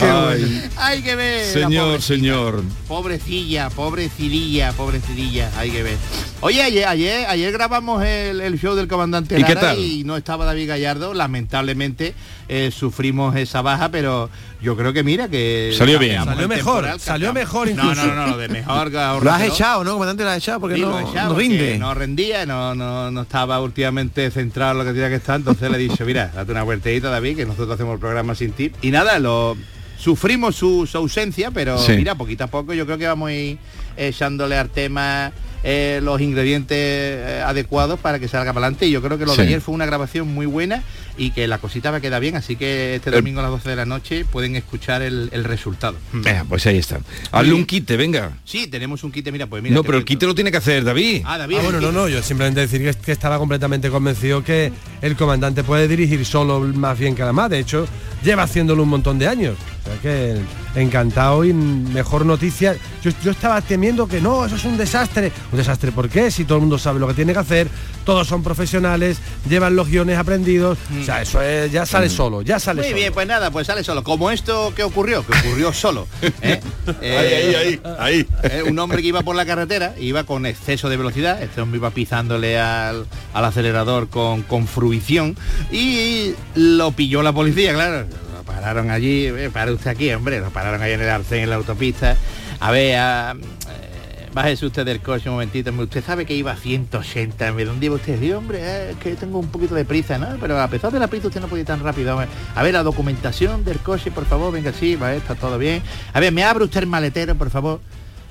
Ay, 0.00 0.70
Hay 0.76 1.02
que 1.02 1.16
ver. 1.16 1.52
señor, 1.52 2.02
señor. 2.02 2.62
Pobrecilla, 2.86 3.68
pobrecidilla, 3.70 4.72
pobrecidilla, 4.72 5.50
hay 5.58 5.70
que 5.70 5.82
ver. 5.82 5.96
Oye, 6.40 6.62
ayer, 6.62 6.86
ayer, 6.86 7.26
ayer 7.26 7.50
grabamos 7.50 8.00
el, 8.04 8.40
el 8.40 8.60
show 8.60 8.76
del 8.76 8.86
comandante 8.86 9.34
¿Y 9.34 9.42
qué 9.42 9.54
Lara 9.56 9.60
tal? 9.72 9.78
y 9.80 10.04
no 10.04 10.16
estaba 10.16 10.44
David 10.44 10.68
Gallardo, 10.68 11.12
lamentablemente 11.12 12.14
eh, 12.48 12.70
sufrimos 12.72 13.34
esa 13.34 13.60
baja, 13.60 13.88
pero 13.88 14.30
yo 14.62 14.76
creo 14.76 14.92
que 14.92 15.02
mira 15.02 15.26
que 15.28 15.74
Salió 15.76 15.98
bien. 15.98 16.22
Salió 16.24 16.46
mejor, 16.46 16.74
temporal, 16.84 17.00
salió 17.00 17.32
mejor 17.32 17.66
No, 17.74 17.82
incluso. 17.90 18.06
no, 18.06 18.14
no, 18.14 18.26
no, 18.28 18.36
de 18.38 18.48
mejor. 18.48 18.92
Lo 18.92 19.32
has 19.32 19.42
echado, 19.42 19.82
¿no? 19.82 19.94
Comandante 19.94 20.22
lo 20.22 20.30
has 20.30 20.36
echado 20.38 20.60
porque 20.60 20.76
Sí, 20.76 20.80
no, 20.82 20.90
lo 20.90 21.00
he 21.00 21.02
echado 21.10 21.28
no 21.30 21.34
porque 21.34 21.48
rinde. 21.48 21.78
No 21.78 21.92
rendía, 21.94 22.46
no, 22.46 22.72
no, 22.72 23.10
no 23.10 23.22
estaba 23.22 23.60
últimamente 23.60 24.30
centrado 24.30 24.72
en 24.72 24.78
lo 24.78 24.84
que 24.84 24.92
tenía 24.92 25.08
que 25.08 25.16
estar, 25.16 25.34
entonces 25.34 25.68
le 25.68 25.76
he 25.76 25.80
dicho, 25.80 26.04
mira, 26.04 26.30
date 26.32 26.52
una 26.52 26.62
vueltecita, 26.62 27.10
David, 27.10 27.36
que 27.38 27.46
nosotros 27.46 27.72
hacemos 27.74 27.94
el 27.94 28.00
programa 28.00 28.36
sin 28.36 28.52
ti. 28.52 28.70
Y 28.80 28.92
nada, 28.92 29.18
lo 29.18 29.56
sufrimos 29.98 30.54
su, 30.54 30.86
su 30.86 30.98
ausencia, 30.98 31.50
pero 31.50 31.78
Sí. 31.78 31.94
mira, 31.96 32.14
poquito 32.14 32.44
a 32.44 32.46
poco 32.46 32.74
yo 32.74 32.86
creo 32.86 32.96
que 32.96 33.08
vamos 33.08 33.30
a 33.30 33.32
ir 33.34 33.58
echándole 33.96 34.56
al 34.56 34.70
tema 34.70 35.32
eh, 35.64 36.00
los 36.02 36.20
ingredientes 36.20 36.76
eh, 36.78 37.42
adecuados 37.44 37.98
para 38.00 38.18
que 38.18 38.28
salga 38.28 38.52
para 38.52 38.66
adelante. 38.66 38.86
Y 38.86 38.90
yo 38.90 39.02
creo 39.02 39.18
que 39.18 39.26
lo 39.26 39.32
Sí. 39.32 39.38
de 39.42 39.46
ayer 39.48 39.60
fue 39.60 39.74
una 39.74 39.86
grabación 39.86 40.32
muy 40.32 40.46
buena 40.46 40.82
y 41.16 41.30
que 41.32 41.48
la 41.48 41.58
cosita 41.58 41.90
va 41.90 41.96
a 41.96 42.00
quedar 42.00 42.20
bien, 42.20 42.36
así 42.36 42.54
que 42.56 42.94
este 42.96 43.10
El- 43.10 43.16
domingo 43.16 43.40
a 43.40 43.42
las 43.42 43.50
12 43.50 43.70
de 43.70 43.76
la 43.76 43.84
noche 43.86 44.24
pueden 44.24 44.54
escuchar 44.56 45.02
el, 45.02 45.28
el 45.32 45.42
resultado. 45.44 45.96
Venga, 46.12 46.44
pues 46.48 46.64
ahí 46.66 46.78
está. 46.78 47.00
Hazle 47.32 47.52
un 47.54 47.64
quite, 47.66 47.96
venga. 47.96 48.32
Sí, 48.44 48.68
tenemos 48.68 49.02
un 49.02 49.10
kit, 49.10 49.28
mira, 49.32 49.46
pues 49.48 49.62
mira. 49.62 49.74
No, 49.74 49.82
pero 49.82 49.98
el 49.98 50.04
quite 50.04 50.26
lo 50.26 50.34
tiene 50.34 50.50
que 50.52 50.58
hacer 50.58 50.84
David. 50.84 51.22
Ah, 51.24 51.38
David. 51.38 51.56
Ah, 51.58 51.62
bueno, 51.64 51.80
no, 51.80 51.90
no, 51.92 52.08
yo 52.08 52.22
simplemente 52.22 52.60
decir 52.60 52.82
que, 52.82 52.94
que 52.94 53.12
estaba 53.12 53.38
completamente 53.38 53.90
convencido 53.90 54.44
que 54.44 54.72
el 55.02 55.16
comandante 55.16 55.64
puede 55.64 55.88
dirigir 55.88 56.24
solo 56.24 56.60
más 56.60 56.96
bien 56.98 57.14
que 57.16 57.22
además. 57.22 57.50
De 57.50 57.58
hecho, 57.58 57.86
lleva 58.22 58.44
haciéndolo 58.44 58.84
un 58.84 58.88
montón 58.90 59.18
de 59.18 59.26
años. 59.26 59.56
Que 60.02 60.36
encantado 60.74 61.44
y 61.44 61.52
mejor 61.52 62.24
noticia. 62.26 62.76
Yo, 63.02 63.10
yo 63.24 63.30
estaba 63.30 63.60
temiendo 63.62 64.06
que 64.06 64.20
no, 64.20 64.44
eso 64.46 64.56
es 64.56 64.64
un 64.64 64.76
desastre. 64.76 65.32
¿Un 65.52 65.58
desastre 65.58 65.92
por 65.92 66.08
qué? 66.08 66.30
Si 66.30 66.44
todo 66.44 66.56
el 66.58 66.62
mundo 66.62 66.78
sabe 66.78 67.00
lo 67.00 67.08
que 67.08 67.14
tiene 67.14 67.32
que 67.32 67.38
hacer, 67.38 67.68
todos 68.04 68.26
son 68.28 68.42
profesionales, 68.42 69.18
llevan 69.48 69.74
los 69.76 69.88
guiones 69.88 70.18
aprendidos. 70.18 70.78
O 71.00 71.04
sea, 71.04 71.22
eso 71.22 71.42
es- 71.42 71.70
ya 71.72 71.84
sale 71.86 72.08
solo, 72.08 72.42
ya 72.42 72.58
sale 72.58 72.80
Mm. 72.80 72.82
Muy 72.82 72.88
solo. 72.90 72.96
bien, 73.00 73.12
pues 73.12 73.26
nada, 73.26 73.50
pues 73.50 73.66
sale 73.66 73.82
solo. 73.84 74.04
Como 74.04 74.30
esto 74.30 74.72
que 74.74 74.82
ocurrió, 74.82 75.24
que 75.26 75.32
ocurrió 75.38 75.72
solo. 75.72 76.06
¿eh? 76.42 76.60
Ahí, 77.02 77.04
ahí, 77.34 77.54
ahí, 77.54 77.80
ahí. 77.98 78.26
eh, 78.44 78.62
un 78.66 78.78
hombre 78.78 79.02
que 79.02 79.08
iba 79.08 79.22
por 79.22 79.36
la 79.36 79.44
carretera, 79.46 79.94
iba 79.98 80.24
con 80.24 80.46
exceso 80.46 80.88
de 80.88 80.96
velocidad, 80.96 81.42
este 81.42 81.60
hombre 81.60 81.78
iba 81.78 81.90
pisándole 81.90 82.58
al, 82.58 83.06
al 83.34 83.44
acelerador 83.44 84.08
con, 84.08 84.42
con 84.42 84.66
fruición 84.66 85.36
y 85.70 86.32
lo 86.54 86.92
pilló 86.92 87.22
la 87.22 87.32
policía, 87.32 87.74
claro. 87.74 88.06
Pararon 88.48 88.90
allí, 88.90 89.26
eh, 89.26 89.50
para 89.52 89.70
usted 89.72 89.90
aquí, 89.90 90.10
hombre, 90.12 90.40
lo 90.40 90.50
pararon 90.50 90.82
ahí 90.82 90.92
en 90.92 91.00
el 91.02 91.08
arcén, 91.08 91.42
en 91.44 91.50
la 91.50 91.56
autopista. 91.56 92.16
A 92.58 92.70
ver, 92.72 92.96
a- 92.98 93.32
eh, 93.32 94.28
bájese 94.34 94.66
usted 94.66 94.84
del 94.84 95.00
coche 95.00 95.28
un 95.28 95.34
momentito. 95.34 95.70
Usted 95.70 96.02
sabe 96.04 96.24
que 96.26 96.34
iba 96.34 96.52
a 96.52 96.56
180. 96.56 97.52
¿De 97.52 97.64
dónde 97.64 97.86
iba 97.86 97.94
usted? 97.96 98.18
Sí, 98.18 98.32
hombre, 98.32 98.58
eh, 98.62 98.94
que 99.00 99.14
tengo 99.14 99.38
un 99.38 99.48
poquito 99.48 99.74
de 99.74 99.84
prisa, 99.84 100.18
¿no? 100.18 100.28
Pero 100.40 100.60
a 100.60 100.66
pesar 100.68 100.90
de 100.90 100.98
la 100.98 101.06
prisa 101.06 101.28
usted 101.28 101.40
no 101.40 101.46
puede 101.46 101.60
ir 101.60 101.66
tan 101.66 101.82
rápido. 101.84 102.18
A 102.54 102.62
ver, 102.62 102.72
la 102.72 102.82
documentación 102.82 103.64
del 103.64 103.78
coche, 103.78 104.10
por 104.10 104.24
favor, 104.26 104.52
venga, 104.52 104.72
sí, 104.72 104.96
va, 104.96 105.14
está 105.14 105.34
todo 105.34 105.58
bien. 105.58 105.82
A 106.14 106.18
ver, 106.20 106.32
me 106.32 106.42
abre 106.42 106.64
usted 106.64 106.80
el 106.80 106.86
maletero, 106.86 107.34
por 107.36 107.50
favor. 107.50 107.80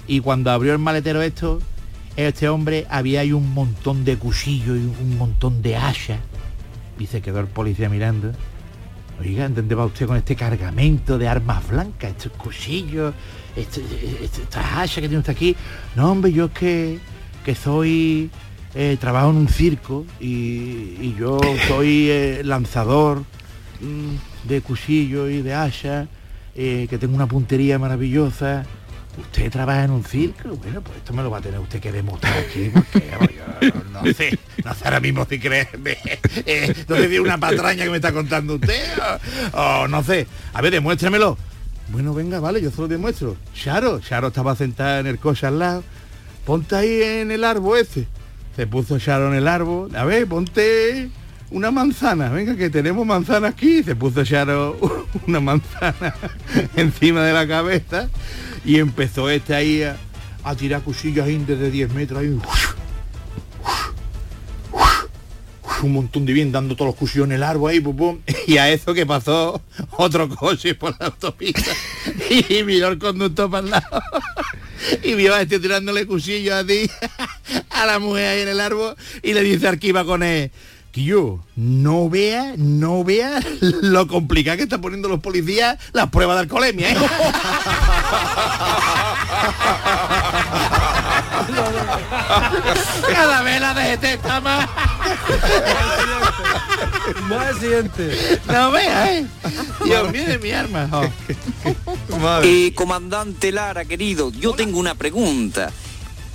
Y 0.07 0.20
cuando 0.20 0.51
abrió 0.51 0.74
el 0.74 0.80
maletero 0.80 1.22
esto, 1.22 1.61
este 2.15 2.49
hombre 2.49 2.88
había 2.89 3.22
ahí 3.22 3.34
un 3.34 3.53
montón 3.53 4.03
de 4.03 4.18
cuchillos 4.18 4.78
y 4.78 5.03
un 5.03 5.18
montón 5.18 5.61
de 5.61 5.76
hachas. 5.78 6.20
Y 6.99 7.05
se 7.05 7.22
quedó 7.22 7.39
el 7.39 7.47
policía 7.47 7.88
mirando. 7.89 8.32
Oiga, 9.20 9.49
¿dónde 9.49 9.74
va 9.74 9.86
usted 9.86 10.05
con 10.05 10.15
este 10.18 10.36
cargamento 10.36 11.18
de 11.18 11.28
armas 11.28 11.68
blancas, 11.68 12.11
estos 12.11 12.32
cuchillos, 12.34 13.13
este- 13.55 13.82
este- 14.24 14.43
estas 14.43 14.65
hachas 14.74 14.95
que 14.95 15.01
tiene 15.01 15.18
usted 15.18 15.32
aquí? 15.34 15.55
No, 15.95 16.11
hombre, 16.11 16.32
yo 16.32 16.45
es 16.45 16.51
que, 16.51 16.99
que 17.43 17.55
soy, 17.55 18.30
eh, 18.76 18.95
trabajo 18.99 19.32
en 19.32 19.38
un 19.38 19.47
circo 19.47 20.05
y, 20.20 20.28
y 21.01 21.15
yo 21.18 21.39
soy 21.68 22.09
eh, 22.11 22.41
lanzador 22.43 23.24
mm, 23.82 24.47
de 24.47 24.61
cuchillos 24.61 25.32
y 25.32 25.41
de 25.41 25.53
hachas, 25.55 26.07
eh, 26.55 26.86
que 26.88 26.97
tengo 26.99 27.15
una 27.15 27.28
puntería 27.28 27.80
maravillosa. 27.80 28.65
¿Usted 29.18 29.51
trabaja 29.51 29.84
en 29.84 29.91
un 29.91 30.03
circo? 30.03 30.49
Bueno, 30.49 30.82
pues 30.82 30.97
esto 30.97 31.13
me 31.13 31.24
lo 31.24 31.32
va 31.32 31.39
a 31.39 31.41
tener 31.41 31.59
usted 31.59 31.80
que 31.80 31.91
demostrar 31.91 32.38
aquí, 32.38 32.70
porque 32.72 33.11
no 33.91 34.03
sé, 34.13 34.38
no 34.63 34.74
sé 34.76 34.86
ahora 34.86 34.99
mismo 34.99 35.26
si 35.30 35.39
creerme. 35.39 35.97
Eh, 36.45 36.74
no 36.88 37.24
una 37.24 37.38
patraña 37.38 37.84
que 37.84 37.89
me 37.89 37.97
está 37.97 38.13
contando 38.13 38.55
usted, 38.55 38.84
o, 39.53 39.88
no 39.88 40.03
sé. 40.03 40.28
A 40.53 40.61
ver, 40.61 40.72
demuéstramelo. 40.72 41.38
Bueno, 41.89 42.13
venga, 42.13 42.39
vale, 42.39 42.61
yo 42.61 42.70
se 42.70 42.80
lo 42.80 42.88
demuestro. 42.88 43.36
Charo, 43.53 43.99
Charo 43.99 44.28
estaba 44.28 44.55
sentada 44.55 44.99
en 44.99 45.07
el 45.07 45.18
coche 45.18 45.47
al 45.47 45.59
lado. 45.59 45.84
Ponte 46.45 46.76
ahí 46.76 47.01
en 47.01 47.32
el 47.32 47.43
árbol 47.43 47.80
ese. 47.80 48.07
Se 48.55 48.68
puso 48.68 48.99
Charo 48.99 49.30
en 49.30 49.34
el 49.34 49.47
árbol. 49.47 49.93
A 49.95 50.05
ver, 50.05 50.28
ponte 50.28 51.09
una 51.51 51.71
manzana. 51.71 52.29
Venga, 52.29 52.55
que 52.55 52.69
tenemos 52.69 53.05
manzana 53.05 53.49
aquí. 53.49 53.83
Se 53.83 53.95
puso 53.95 54.23
Charo 54.23 54.77
una 55.27 55.39
manzana 55.39 56.15
encima 56.75 57.23
de 57.23 57.33
la 57.33 57.47
cabeza. 57.47 58.09
Y 58.65 58.79
empezó 58.79 59.29
este 59.29 59.55
ahí 59.55 59.83
a, 59.83 59.97
tirar 60.55 60.81
cuchillos 60.81 61.25
ahí 61.25 61.37
desde 61.45 61.71
10 61.71 61.93
metros. 61.93 62.19
Ahí, 62.19 62.39
un 65.83 65.93
montón 65.93 66.25
de 66.25 66.33
bien 66.33 66.51
dando 66.51 66.75
todos 66.75 66.89
los 66.89 66.95
cuchillos 66.95 67.27
en 67.27 67.33
el 67.33 67.43
árbol 67.43 67.71
ahí, 67.71 67.79
pum, 67.79 67.95
pum. 67.95 68.19
y 68.47 68.57
a 68.57 68.69
eso 68.71 68.93
que 68.93 69.05
pasó 69.05 69.61
otro 69.91 70.27
coche 70.27 70.73
por 70.75 70.99
la 70.99 71.07
autopista 71.07 71.71
y 72.29 72.63
miró 72.63 72.87
el 72.87 72.97
conductor 72.97 73.49
para 73.49 73.63
el 73.63 73.71
lado 73.71 74.01
y 75.03 75.13
vio 75.13 75.35
a 75.35 75.41
este 75.41 75.59
tirándole 75.59 76.07
cuchillos 76.07 76.55
a 76.55 76.65
ti 76.65 76.89
a 77.69 77.85
la 77.85 77.99
mujer 77.99 78.27
ahí 78.27 78.41
en 78.41 78.47
el 78.47 78.59
árbol 78.59 78.95
y 79.21 79.33
le 79.33 79.41
dice 79.43 79.77
iba 79.81 80.03
con 80.03 80.23
él 80.23 80.51
yo 81.03 81.39
no 81.55 82.09
vea, 82.09 82.53
no 82.57 83.03
vea 83.03 83.39
lo 83.81 84.07
complicado 84.07 84.57
que 84.57 84.63
están 84.63 84.81
poniendo 84.81 85.07
los 85.09 85.19
policías 85.19 85.77
las 85.93 86.09
pruebas 86.09 86.37
de 86.37 86.41
alcoholemia, 86.41 86.91
¿eh? 86.91 86.97
Cada 93.13 93.41
vez 93.41 93.61
la 93.61 93.73
DGT 93.73 94.03
está 94.03 94.41
más. 94.41 94.69
Más 97.29 97.57
siguiente. 97.57 98.39
No 98.47 98.71
vea, 98.71 99.17
¿eh? 99.17 99.25
Dios 99.83 100.11
mío 100.11 100.25
de 100.25 100.39
mi 100.39 100.51
arma. 100.51 100.89
oh. 100.91 102.41
Eh, 102.43 102.73
comandante 102.75 103.51
Lara, 103.51 103.85
querido, 103.85 104.31
yo 104.31 104.53
tengo 104.53 104.79
una 104.79 104.95
pregunta. 104.95 105.71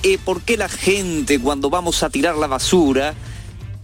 Eh, 0.02 0.18
¿Por 0.22 0.42
qué 0.42 0.56
la 0.56 0.68
gente 0.68 1.38
cuando 1.40 1.70
vamos 1.70 2.02
a 2.02 2.10
tirar 2.10 2.36
la 2.36 2.46
basura 2.46 3.14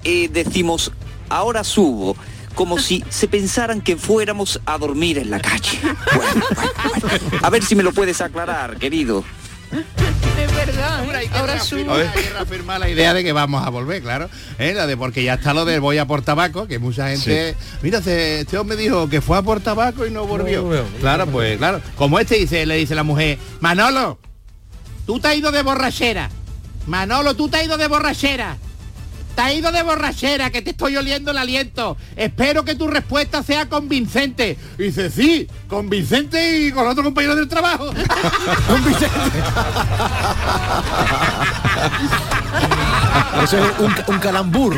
eh, 0.05 0.29
decimos, 0.33 0.93
ahora 1.29 1.65
subo? 1.65 2.17
Como 2.55 2.79
si 2.79 3.05
se 3.09 3.29
pensaran 3.29 3.81
que 3.81 3.97
fuéramos 3.97 4.61
a 4.67 4.79
dormir 4.79 5.19
en 5.19 5.31
la 5.31 5.39
calle. 5.41 5.79
Bueno, 6.15 6.45
bueno, 6.57 6.75
bueno. 7.03 7.39
A 7.43 7.51
ver 7.51 7.63
si 7.65 7.77
me 7.77 7.83
lo 7.85 7.93
puedes 7.93 8.21
aclarar, 8.21 8.77
querido. 8.79 9.23
Es 9.71 10.55
verdad, 10.57 11.05
¿eh? 11.23 11.31
ahora 11.35 11.61
subo. 11.61 11.93
Hay 11.95 12.09
que 12.09 12.31
reafirmar 12.31 12.81
la 12.81 12.89
idea 12.89 13.15
de 13.15 13.23
que 13.23 13.33
vamos 13.33 13.65
a 13.65 13.71
volver, 13.71 14.03
claro. 14.03 14.29
¿eh? 14.59 14.73
La 14.75 14.87
de 14.89 14.97
porque 14.97 15.23
ya 15.23 15.35
está 15.35 15.55
lo 15.55 15.65
del 15.65 15.81
voy 15.81 15.99
a 15.99 16.07
por 16.07 16.23
tabaco, 16.23 16.67
que 16.67 16.79
mucha 16.81 17.09
gente. 17.11 17.55
Mira, 17.83 18.03
se- 18.03 18.41
este 18.41 18.59
hombre 18.59 18.77
dijo 18.77 19.09
que 19.09 19.21
fue 19.21 19.37
a 19.39 19.43
por 19.43 19.61
tabaco 19.61 20.05
y 20.07 20.11
no 20.11 20.27
volvió. 20.27 20.63
volvió. 20.65 20.85
claro, 21.01 21.27
pues 21.27 21.59
claro. 21.59 21.81
Como 21.97 22.19
este 22.19 22.37
dice, 22.37 22.67
le 22.67 22.77
dice 22.77 22.95
la 22.97 23.03
mujer, 23.05 23.39
Manolo, 23.61 24.19
tú 25.07 25.21
te 25.21 25.29
has 25.29 25.37
ido 25.37 25.53
de 25.53 25.63
borrachera. 25.63 26.29
Manolo, 26.87 27.35
tú 27.35 27.49
te 27.49 27.59
has 27.59 27.65
ido 27.65 27.77
de 27.77 27.87
borrachera. 27.87 28.57
Te 29.39 29.43
has 29.45 29.55
ido 29.55 29.71
de 29.71 29.85
borrachera, 29.85 30.51
que 30.51 30.63
te 30.63 30.71
estoy 30.71 30.97
oliendo 30.97 31.31
el 31.31 31.39
aliento. 31.39 31.97
Espero 32.17 32.65
que 32.65 32.75
tu 32.75 32.89
respuesta 32.89 33.41
sea 33.45 33.69
convincente. 33.69 34.59
Y 34.77 34.83
dice, 34.83 35.11
sí, 35.13 35.47
convincente 35.69 36.59
y 36.67 36.73
con 36.73 36.89
otro 36.89 37.05
compañero 37.05 37.37
del 37.37 37.47
trabajo. 37.47 37.89
Eso 43.45 43.65
es 43.65 43.79
un, 43.79 43.95
un 44.09 44.19
calambur. 44.21 44.77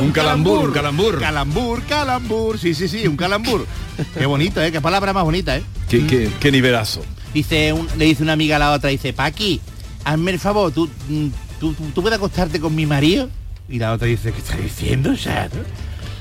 Un 0.00 0.12
calambur, 0.12 0.68
un 0.68 0.72
calambur. 0.72 1.18
Calambur, 1.20 1.82
calambur, 1.82 2.58
sí, 2.60 2.74
sí, 2.74 2.86
sí, 2.86 3.04
un 3.08 3.16
calambur. 3.16 3.66
Qué 4.16 4.26
bonito, 4.26 4.62
¿eh? 4.62 4.70
Qué 4.70 4.80
palabra 4.80 5.12
más 5.12 5.24
bonita, 5.24 5.56
¿eh? 5.56 5.64
Qué, 5.88 6.06
qué- 6.06 6.30
qué 6.38 6.52
nivelazo. 6.52 7.02
Dice 7.34 7.72
un- 7.72 7.88
le 7.98 8.04
dice 8.04 8.22
una 8.22 8.34
amiga 8.34 8.56
a 8.56 8.58
la 8.60 8.70
otra, 8.72 8.90
dice, 8.90 9.12
Paqui, 9.12 9.60
hazme 10.04 10.30
el 10.30 10.38
favor, 10.38 10.70
¿tú, 10.70 10.88
mm, 11.08 11.28
tú, 11.58 11.72
tú, 11.74 11.84
tú 11.94 12.02
puedes 12.02 12.16
acostarte 12.18 12.60
con 12.60 12.74
mi 12.74 12.86
marido? 12.86 13.28
Y 13.72 13.78
la 13.78 13.92
otra 13.92 14.06
dice, 14.06 14.32
¿qué 14.32 14.38
está 14.38 14.54
diciendo, 14.56 15.14
Shadow? 15.14 15.64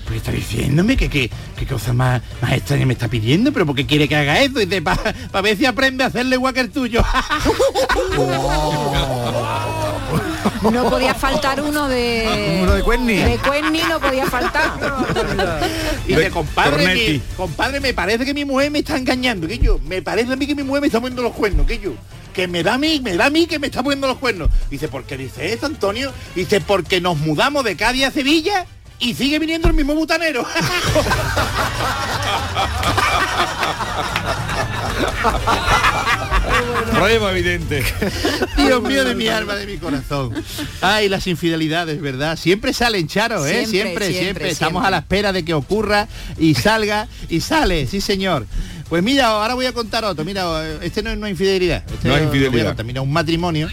¿Qué 0.07 0.15
está 0.15 0.31
diciéndome? 0.31 0.95
¿Qué, 0.95 1.09
qué, 1.09 1.29
qué 1.57 1.65
cosa 1.65 1.91
más, 1.91 2.21
más 2.41 2.53
extraña 2.53 2.85
me 2.85 2.93
está 2.93 3.09
pidiendo? 3.09 3.51
¿Pero 3.51 3.65
por 3.65 3.75
qué 3.75 3.85
quiere 3.85 4.07
que 4.07 4.15
haga 4.15 4.41
eso? 4.41 4.61
Y 4.61 4.65
dice, 4.65 4.81
para 4.81 5.41
ver 5.41 5.57
si 5.57 5.65
aprende 5.65 6.05
a 6.05 6.07
hacerle 6.07 6.37
igual 6.37 6.53
que 6.53 6.61
el 6.61 6.71
tuyo. 6.71 7.03
No 10.71 10.89
podía 10.89 11.13
faltar 11.15 11.59
uno 11.61 11.87
de... 11.87 12.59
Uno 12.61 12.73
de 12.73 12.83
Cuerni. 12.83 13.15
De 13.15 13.37
Cuerni 13.37 13.81
no 13.89 13.99
podía 13.99 14.25
faltar. 14.27 14.73
Y 16.07 16.15
dice, 16.15 16.29
compadre, 16.31 16.95
mi- 16.95 17.21
compadre, 17.37 17.79
me 17.79 17.93
parece 17.93 18.25
que 18.25 18.33
mi 18.33 18.43
mujer 18.45 18.69
me 18.71 18.79
está 18.79 18.97
engañando, 18.97 19.47
que 19.47 19.57
yo, 19.59 19.79
me 19.87 20.01
parece 20.01 20.33
a 20.33 20.35
mí 20.35 20.45
que 20.47 20.55
mi 20.55 20.63
mujer 20.63 20.81
me 20.81 20.87
está 20.87 20.99
poniendo 20.99 21.21
los 21.23 21.33
cuernos, 21.33 21.65
que 21.67 21.79
yo, 21.79 21.93
que 22.33 22.47
me 22.47 22.63
da 22.63 22.75
a 22.75 22.77
mí, 22.77 22.99
me 23.03 23.15
da 23.15 23.25
a 23.25 23.29
mí 23.29 23.45
que 23.47 23.59
me 23.59 23.67
está 23.67 23.83
poniendo 23.83 24.07
los 24.07 24.17
cuernos. 24.17 24.49
Dice, 24.69 24.87
¿por 24.87 25.03
qué 25.03 25.17
dice 25.17 25.53
eso, 25.53 25.65
Antonio? 25.65 26.11
Dice, 26.35 26.61
porque 26.61 27.01
nos 27.01 27.17
mudamos 27.17 27.63
de 27.63 27.75
Cádiz 27.75 28.05
a 28.05 28.11
Sevilla 28.11 28.65
y 28.99 29.13
sigue 29.13 29.39
viniendo 29.39 29.67
el 29.67 29.73
mismo 29.73 29.95
butanero. 29.95 30.45
Prueba 36.93 37.31
evidente. 37.31 37.83
Dios 38.57 38.81
mío 38.83 39.03
de 39.05 39.15
mi 39.15 39.27
alma, 39.27 39.55
de 39.55 39.65
mi 39.65 39.77
corazón. 39.77 40.33
Ay, 40.81 41.09
las 41.09 41.25
infidelidades, 41.27 42.01
¿verdad? 42.01 42.37
Siempre 42.37 42.73
salen, 42.73 43.07
Charo, 43.07 43.45
¿eh? 43.45 43.65
Siempre, 43.65 43.67
Siempre, 43.67 44.05
siempre. 44.05 44.11
siempre, 44.13 44.49
Estamos 44.49 44.81
siempre. 44.81 44.87
a 44.87 44.91
la 44.91 44.97
espera 44.99 45.33
de 45.33 45.45
que 45.45 45.53
ocurra 45.53 46.07
y 46.37 46.55
salga 46.55 47.07
y 47.29 47.41
sale, 47.41 47.87
sí 47.87 48.01
señor. 48.01 48.45
Pues 48.91 49.01
mira, 49.01 49.27
ahora 49.27 49.53
voy 49.53 49.65
a 49.65 49.71
contar 49.71 50.03
otro. 50.03 50.25
Mira, 50.25 50.75
este 50.81 51.01
no 51.01 51.09
es 51.11 51.17
una 51.17 51.29
infidelidad. 51.29 51.81
Este 51.89 52.09
No 52.09 52.13
es 52.15 52.21
a 52.21 52.23
infidelidad. 52.25 52.65
contar. 52.67 52.85
Mira, 52.85 53.01
un 53.01 53.11
matrimonio. 53.13 53.69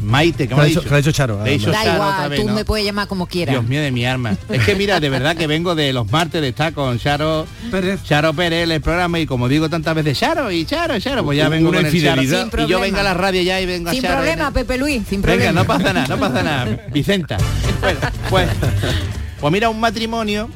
Maite, 0.00 0.48
¿qué 0.48 0.48
Que 0.48 0.54
me 0.54 0.56
lo 0.56 0.62
ha 0.62 0.66
dicho- 0.66 0.80
dicho? 0.80 0.82
que 0.82 0.90
lo 0.90 0.94
ha 0.96 0.98
dicho 0.98 1.12
Charo, 1.12 1.44
Le 1.44 1.50
ha 1.50 1.52
dicho 1.52 1.70
Da 1.70 1.78
Charo 1.84 1.94
igual, 1.94 2.10
otra 2.14 2.28
vez, 2.28 2.40
tú 2.40 2.48
¿no? 2.48 2.54
me 2.54 2.64
puedes 2.64 2.84
llamar 2.84 3.06
como 3.06 3.26
quieras. 3.28 3.52
Dios 3.54 3.64
mío 3.64 3.80
de 3.80 3.92
mi 3.92 4.04
arma. 4.04 4.36
Es 4.48 4.64
que 4.64 4.74
mira, 4.74 4.98
de 4.98 5.08
verdad 5.08 5.36
que 5.36 5.46
vengo 5.46 5.76
de 5.76 5.92
los 5.92 6.10
martes 6.10 6.40
de 6.42 6.48
estar 6.48 6.72
con 6.72 6.98
Charo 6.98 7.46
Pérez. 7.70 8.02
Charo 8.02 8.34
Pérez 8.34 8.64
en 8.64 8.72
el 8.72 8.80
programa 8.80 9.20
y 9.20 9.26
como 9.26 9.46
digo 9.48 9.70
tantas 9.70 9.94
veces 9.94 10.18
Charo 10.18 10.50
y 10.50 10.64
Charo, 10.64 10.98
Charo, 10.98 11.24
pues 11.24 11.38
ya 11.38 11.46
Una 11.46 11.50
vengo 11.56 11.68
con 11.68 11.76
el 11.76 11.82
Charo. 11.84 12.20
infidelidad. 12.20 12.50
Sin 12.50 12.60
Y 12.62 12.66
yo 12.66 12.80
vengo 12.80 12.98
a 12.98 13.04
la 13.04 13.14
radio 13.14 13.42
ya 13.42 13.60
y 13.60 13.66
vengo 13.66 13.90
a 13.90 13.92
Sin 13.92 14.02
Charo. 14.02 14.16
problema, 14.16 14.50
Pepe 14.50 14.76
Luis, 14.76 15.02
sin 15.08 15.22
problema. 15.22 15.44
Venga, 15.50 15.60
no 15.60 15.66
pasa 15.68 15.92
nada, 15.92 16.08
no 16.08 16.18
pasa 16.18 16.42
nada. 16.42 16.64
Vicenta. 16.92 17.36
Bueno, 17.80 18.00
pues, 18.28 18.48
pues 19.40 19.52
mira, 19.52 19.68
un 19.68 19.78
matrimonio 19.78 20.50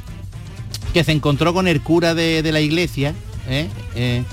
que 0.96 1.04
se 1.04 1.12
encontró 1.12 1.52
con 1.52 1.68
el 1.68 1.82
cura 1.82 2.14
de, 2.14 2.42
de 2.42 2.52
la 2.52 2.60
iglesia, 2.62 3.12
¿eh? 3.50 3.68
Eh, 3.96 4.24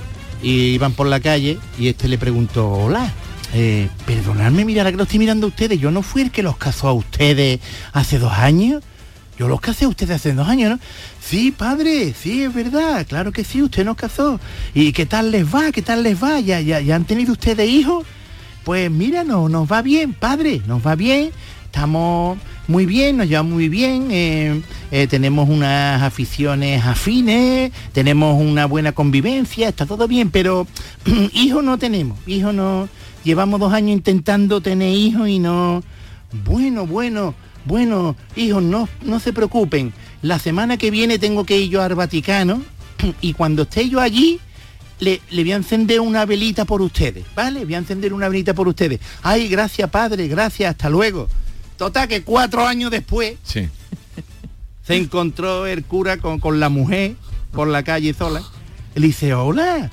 y 0.41 0.67
iban 0.67 0.93
por 0.93 1.07
la 1.07 1.19
calle 1.19 1.59
y 1.77 1.89
este 1.89 2.07
le 2.07 2.17
preguntó, 2.17 2.71
hola, 2.71 3.11
eh, 3.53 3.89
perdonadme, 4.05 4.63
mira, 4.63 4.89
que 4.89 4.95
lo 4.95 5.03
estoy 5.03 5.19
mirando 5.19 5.47
a 5.47 5.49
ustedes, 5.49 5.77
yo 5.77 5.91
no 5.91 6.01
fui 6.01 6.21
el 6.21 6.31
que 6.31 6.41
los 6.41 6.55
casó 6.55 6.87
a 6.87 6.93
ustedes 6.93 7.59
hace 7.91 8.17
dos 8.17 8.31
años. 8.31 8.81
Yo 9.37 9.49
los 9.49 9.59
casé 9.59 9.83
a 9.83 9.89
ustedes 9.89 10.15
hace 10.15 10.31
dos 10.31 10.47
años, 10.47 10.69
¿no? 10.69 10.79
Sí, 11.19 11.51
padre, 11.51 12.13
sí, 12.17 12.43
es 12.43 12.53
verdad, 12.53 13.05
claro 13.09 13.33
que 13.33 13.43
sí, 13.43 13.61
usted 13.61 13.83
nos 13.83 13.97
casó. 13.97 14.39
¿Y 14.73 14.93
qué 14.93 15.05
tal 15.05 15.31
les 15.31 15.53
va? 15.53 15.69
¿Qué 15.73 15.81
tal 15.81 16.01
les 16.01 16.23
va? 16.23 16.39
¿Ya, 16.39 16.61
ya, 16.61 16.79
ya 16.79 16.95
han 16.95 17.03
tenido 17.03 17.33
ustedes 17.33 17.67
hijos? 17.67 18.05
Pues 18.63 18.89
mira, 18.89 19.25
no, 19.25 19.49
nos 19.49 19.69
va 19.69 19.81
bien, 19.81 20.13
padre, 20.13 20.61
nos 20.65 20.85
va 20.85 20.95
bien. 20.95 21.31
Estamos 21.65 22.37
muy 22.67 22.85
bien, 22.85 23.17
nos 23.17 23.27
llevamos 23.27 23.53
muy 23.53 23.69
bien, 23.69 24.07
eh, 24.11 24.61
eh, 24.91 25.07
tenemos 25.07 25.49
unas 25.49 26.01
aficiones 26.01 26.83
afines, 26.85 27.71
tenemos 27.91 28.41
una 28.41 28.65
buena 28.65 28.91
convivencia, 28.91 29.69
está 29.69 29.85
todo 29.85 30.07
bien, 30.07 30.31
pero 30.31 30.65
hijos 31.33 31.63
no 31.63 31.77
tenemos, 31.77 32.17
hijos 32.27 32.53
no, 32.53 32.87
Llevamos 33.23 33.59
dos 33.59 33.71
años 33.71 33.91
intentando 33.91 34.61
tener 34.61 34.93
hijos 34.93 35.29
y 35.29 35.39
no... 35.39 35.81
Bueno, 36.45 36.85
bueno, 36.85 37.35
bueno, 37.65 38.15
hijos, 38.35 38.61
no, 38.61 38.89
no 39.03 39.19
se 39.19 39.31
preocupen. 39.31 39.93
La 40.21 40.39
semana 40.39 40.77
que 40.77 40.91
viene 40.91 41.19
tengo 41.19 41.45
que 41.45 41.57
ir 41.57 41.69
yo 41.69 41.81
al 41.81 41.95
Vaticano 41.95 42.61
y 43.21 43.33
cuando 43.33 43.63
esté 43.63 43.87
yo 43.87 44.01
allí, 44.01 44.39
le, 44.99 45.21
le 45.29 45.43
voy 45.43 45.53
a 45.53 45.57
encender 45.57 46.01
una 46.01 46.25
velita 46.25 46.65
por 46.65 46.81
ustedes, 46.81 47.23
¿vale? 47.35 47.63
Voy 47.63 47.75
a 47.75 47.77
encender 47.77 48.13
una 48.13 48.27
velita 48.27 48.53
por 48.53 48.67
ustedes. 48.67 48.99
Ay, 49.21 49.47
gracias, 49.47 49.89
padre, 49.89 50.27
gracias, 50.27 50.71
hasta 50.71 50.89
luego. 50.89 51.29
Total, 51.83 52.07
que 52.07 52.23
cuatro 52.23 52.65
años 52.65 52.91
después 52.91 53.35
Sí. 53.43 53.67
se 54.87 54.95
encontró 54.95 55.65
el 55.65 55.83
cura 55.83 56.15
con, 56.15 56.39
con 56.39 56.61
la 56.61 56.69
mujer 56.69 57.15
por 57.51 57.67
la 57.67 57.83
calle 57.83 58.13
sola. 58.13 58.41
Le 58.95 59.07
dice, 59.07 59.33
hola, 59.33 59.91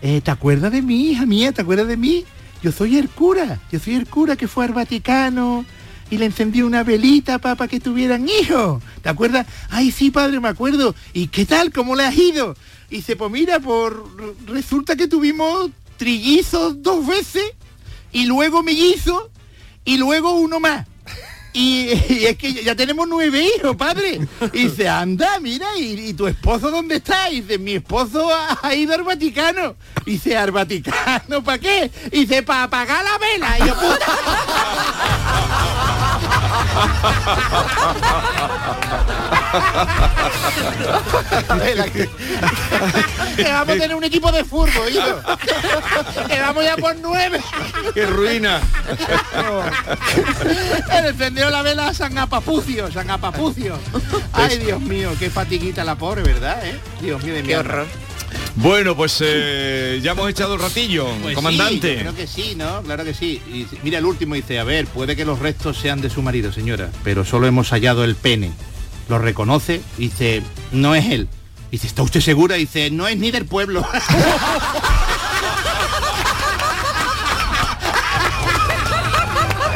eh, 0.00 0.22
¿te 0.22 0.30
acuerdas 0.30 0.72
de 0.72 0.80
mí, 0.80 1.10
hija 1.10 1.26
mía? 1.26 1.52
¿Te 1.52 1.60
acuerdas 1.60 1.88
de 1.88 1.98
mí? 1.98 2.24
Yo 2.62 2.72
soy 2.72 2.96
el 2.96 3.10
cura, 3.10 3.60
yo 3.70 3.78
soy 3.78 3.96
el 3.96 4.06
cura 4.06 4.36
que 4.36 4.48
fue 4.48 4.64
al 4.64 4.72
Vaticano 4.72 5.66
y 6.10 6.16
le 6.16 6.24
encendí 6.24 6.62
una 6.62 6.82
velita 6.84 7.38
para 7.38 7.68
que 7.68 7.80
tuvieran 7.80 8.26
hijos. 8.30 8.82
¿Te 9.02 9.10
acuerdas? 9.10 9.46
Ay, 9.68 9.90
sí, 9.90 10.10
padre, 10.10 10.40
me 10.40 10.48
acuerdo. 10.48 10.94
¿Y 11.12 11.26
qué 11.26 11.44
tal? 11.44 11.70
¿Cómo 11.70 11.96
le 11.96 12.04
has 12.06 12.16
ido? 12.16 12.56
Y 12.88 12.96
dice, 12.96 13.14
pues 13.14 13.30
mira, 13.30 13.60
por 13.60 14.08
resulta 14.46 14.96
que 14.96 15.06
tuvimos 15.06 15.68
trillizos 15.98 16.82
dos 16.82 17.06
veces 17.06 17.44
y 18.10 18.24
luego 18.24 18.62
mellizos 18.62 19.24
y 19.84 19.98
luego 19.98 20.32
uno 20.40 20.60
más. 20.60 20.86
Y, 21.56 21.88
es 22.26 22.36
que 22.36 22.52
ya 22.52 22.74
tenemos 22.74 23.08
nueve 23.08 23.42
hijos, 23.56 23.74
padre. 23.76 24.20
Y 24.52 24.64
dice, 24.68 24.90
anda, 24.90 25.40
mira, 25.40 25.66
¿y, 25.78 26.10
y 26.10 26.12
tu 26.12 26.26
esposo 26.26 26.70
dónde 26.70 26.96
está? 26.96 27.30
Y 27.30 27.40
dice, 27.40 27.56
mi 27.58 27.76
esposo 27.76 28.30
ha, 28.30 28.58
ha 28.62 28.74
ido 28.74 28.92
al 28.92 29.04
Vaticano. 29.04 29.74
Y 30.04 30.12
dice, 30.12 30.36
¿al 30.36 30.50
Vaticano 30.50 31.42
para 31.42 31.58
qué? 31.58 31.90
Y 32.12 32.26
dice, 32.26 32.42
para 32.42 32.64
apagar 32.64 33.02
la 33.02 33.16
vela. 33.16 33.58
Y 33.58 33.68
yo, 33.68 33.74
puta. 33.74 34.06
Que, 41.92 42.08
que 43.36 43.52
vamos 43.52 43.68
a 43.68 43.72
tener 43.78 43.94
un 43.94 44.04
equipo 44.04 44.32
de 44.32 44.44
fútbol, 44.44 44.88
hijo. 44.90 45.20
Que 46.28 46.40
vamos 46.40 46.64
ya 46.64 46.76
por 46.76 46.96
nueve. 46.96 47.40
¡Qué 47.94 48.06
ruina! 48.06 48.60
Le 51.02 51.08
encendió 51.08 51.50
la 51.50 51.62
vela 51.62 51.88
a 51.88 51.94
San 51.94 52.16
Apapucio, 52.18 52.90
San 52.90 53.10
Apapucio. 53.10 53.78
Ay, 54.32 54.58
Dios 54.58 54.80
mío, 54.80 55.12
qué 55.18 55.30
fatiguita 55.30 55.84
la 55.84 55.96
pobre, 55.96 56.22
¿verdad? 56.22 56.64
eh? 56.66 56.78
Dios 57.00 57.22
mío 57.22 57.34
de 57.34 57.42
mi 57.42 57.54
horror. 57.54 57.86
Bueno, 58.56 58.96
pues 58.96 59.18
eh, 59.24 60.00
ya 60.02 60.12
hemos 60.12 60.28
echado 60.30 60.54
el 60.54 60.60
ratillo, 60.60 61.06
Pues 61.22 61.34
comandante. 61.34 61.90
sí, 61.90 61.94
yo 61.96 62.00
creo 62.00 62.16
que 62.16 62.26
sí, 62.26 62.54
¿no? 62.56 62.82
Claro 62.82 63.04
que 63.04 63.14
sí. 63.14 63.40
Y 63.48 63.66
mira 63.82 63.98
el 63.98 64.06
último 64.06 64.34
dice, 64.34 64.58
a 64.58 64.64
ver, 64.64 64.86
puede 64.86 65.14
que 65.14 65.24
los 65.24 65.38
restos 65.38 65.78
sean 65.78 66.00
de 66.00 66.10
su 66.10 66.22
marido, 66.22 66.52
señora, 66.52 66.90
pero 67.04 67.24
solo 67.24 67.46
hemos 67.46 67.70
hallado 67.70 68.02
el 68.04 68.16
pene. 68.16 68.52
Lo 69.08 69.18
reconoce, 69.18 69.82
dice, 69.96 70.42
no 70.72 70.94
es 70.94 71.06
él. 71.06 71.28
Dice, 71.70 71.86
¿está 71.86 72.02
usted 72.02 72.20
segura? 72.20 72.56
Dice, 72.56 72.90
no 72.90 73.06
es 73.06 73.16
ni 73.16 73.30
del 73.30 73.46
pueblo. 73.46 73.86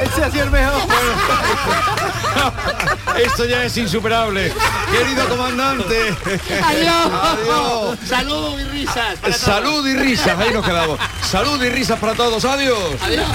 Ese 0.03 0.24
ha 0.24 0.31
sido 0.31 0.45
el 0.45 0.51
mejor. 0.51 0.81
Esto 3.16 3.45
ya 3.45 3.64
es 3.64 3.76
insuperable. 3.76 4.53
Querido 4.91 5.28
comandante. 5.28 6.14
Adiós. 6.64 7.11
Adiós. 7.22 7.99
Salud 8.09 8.59
y 8.59 8.64
risas. 8.64 9.18
para 9.18 9.33
todos. 9.33 9.37
Salud 9.37 9.87
y 9.87 9.97
risas, 9.97 10.39
ahí 10.39 10.53
nos 10.53 10.64
quedamos. 10.64 10.99
Salud 11.22 11.62
y 11.62 11.68
risas 11.68 11.99
para 11.99 12.14
todos. 12.14 12.45
Adiós. 12.45 12.97
Adiós. 13.03 13.26